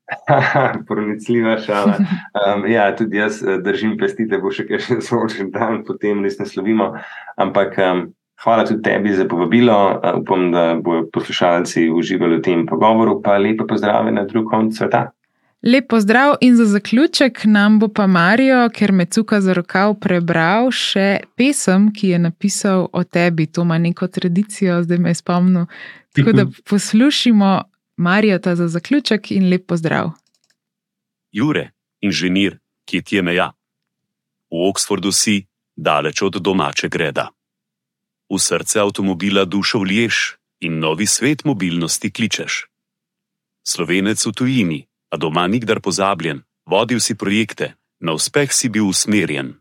Pronicljiva 0.87 1.57
šala. 1.57 1.97
Um, 1.97 2.67
ja, 2.69 2.95
tudi 2.95 3.17
jaz 3.17 3.43
eh, 3.43 3.57
držim 3.57 3.97
pesti, 3.97 4.27
da 4.29 4.39
bo 4.41 4.51
še 4.53 4.67
kaj 4.69 5.01
sončen 5.01 5.51
dan, 5.53 5.83
potem 5.87 6.23
res 6.25 6.37
ne 6.39 6.45
slovimo. 6.45 6.93
Ampak 7.41 7.77
um, 7.81 8.05
hvala 8.43 8.67
tudi 8.69 8.83
tebi 8.85 9.15
za 9.17 9.25
povabilo. 9.29 9.77
Uh, 9.97 10.21
upam, 10.21 10.51
da 10.53 10.67
bodo 10.77 11.09
poslušalci 11.13 11.89
uživali 11.89 12.39
v 12.39 12.45
tem 12.45 12.65
pogovoru. 12.69 13.19
Pa 13.25 13.39
lepo 13.41 13.67
pozdrav 13.69 14.11
na 14.13 14.27
drug 14.29 14.49
konc 14.51 14.77
sveta. 14.77 15.09
Lep 15.65 15.87
pozdrav 15.89 16.35
in 16.45 16.55
za 16.55 16.65
zaključek 16.65 17.41
nam 17.45 17.79
bo 17.79 17.87
pa 17.87 18.05
Marijo, 18.07 18.69
ker 18.69 18.91
me 18.91 19.05
cuka 19.05 19.39
za 19.41 19.53
rokav, 19.57 19.95
prebral 19.97 20.69
še 20.69 21.23
pesem, 21.33 21.87
ki 21.89 22.11
je 22.11 22.19
napisal 22.21 22.85
o 22.93 23.01
tebi. 23.03 23.47
To 23.49 23.65
ima 23.65 23.79
neko 23.81 24.05
tradicijo, 24.07 24.83
zdaj 24.85 24.99
me 25.01 25.09
je 25.09 25.17
spomnil. 25.17 25.65
Tako 26.13 26.35
da 26.37 26.45
poslušimo 26.69 27.61
Marijata 27.97 28.55
za 28.55 28.67
zaključek 28.67 29.31
in 29.31 29.49
lep 29.49 29.67
pozdrav. 29.67 30.11
Jure, 31.31 31.71
inženir, 32.01 32.59
ki 32.85 33.01
ti 33.01 33.15
je 33.15 33.21
meja. 33.21 33.53
V 34.51 34.67
Oxfordu 34.69 35.11
si, 35.11 35.45
daleč 35.75 36.21
od 36.21 36.35
domače 36.41 36.89
greda. 36.89 37.29
V 38.29 38.39
srce 38.39 38.79
avtomobila 38.79 39.45
dušo 39.45 39.79
vliješ 39.79 40.37
in 40.59 40.79
novi 40.79 41.05
svet 41.05 41.43
mobilnosti 41.45 42.11
kličeš. 42.11 42.65
Slovenec 43.63 44.25
v 44.25 44.31
tujini, 44.31 44.79
a 45.09 45.17
doma 45.17 45.47
nikdar 45.47 45.81
pozabljen, 45.81 46.43
vodil 46.65 46.99
si 46.99 47.15
projekte, 47.15 47.73
na 47.99 48.13
uspeh 48.13 48.53
si 48.53 48.69
bil 48.69 48.87
usmerjen. 48.87 49.55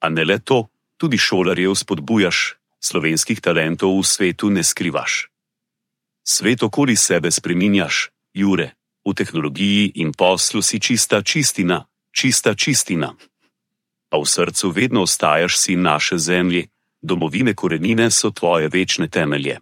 A 0.00 0.08
ne 0.08 0.24
le 0.24 0.38
to, 0.38 0.68
tudi 0.96 1.18
šolarje 1.18 1.68
vzpodbujaš, 1.68 2.56
slovenskih 2.80 3.40
talentov 3.40 3.98
v 3.98 4.06
svetu 4.06 4.50
ne 4.50 4.62
skrivaš. 4.62 5.31
Svet 6.24 6.62
okoli 6.62 6.96
sebe 6.96 7.30
spreminjaš, 7.30 8.10
Jure, 8.34 8.70
v 9.04 9.14
tehnologiji 9.14 9.92
in 9.94 10.12
poslu 10.12 10.62
si 10.62 10.80
čista 10.80 11.22
čistina, 11.22 11.84
čista 12.14 12.54
čistina. 12.54 13.14
Pa 14.08 14.18
v 14.18 14.26
srcu 14.26 14.70
vedno 14.70 15.02
ostajaš 15.02 15.58
si 15.58 15.76
naše 15.76 16.18
zemlje, 16.18 16.66
domovine 17.02 17.54
korenine 17.54 18.10
so 18.10 18.30
tvoje 18.30 18.68
večne 18.68 19.08
temelje. 19.08 19.58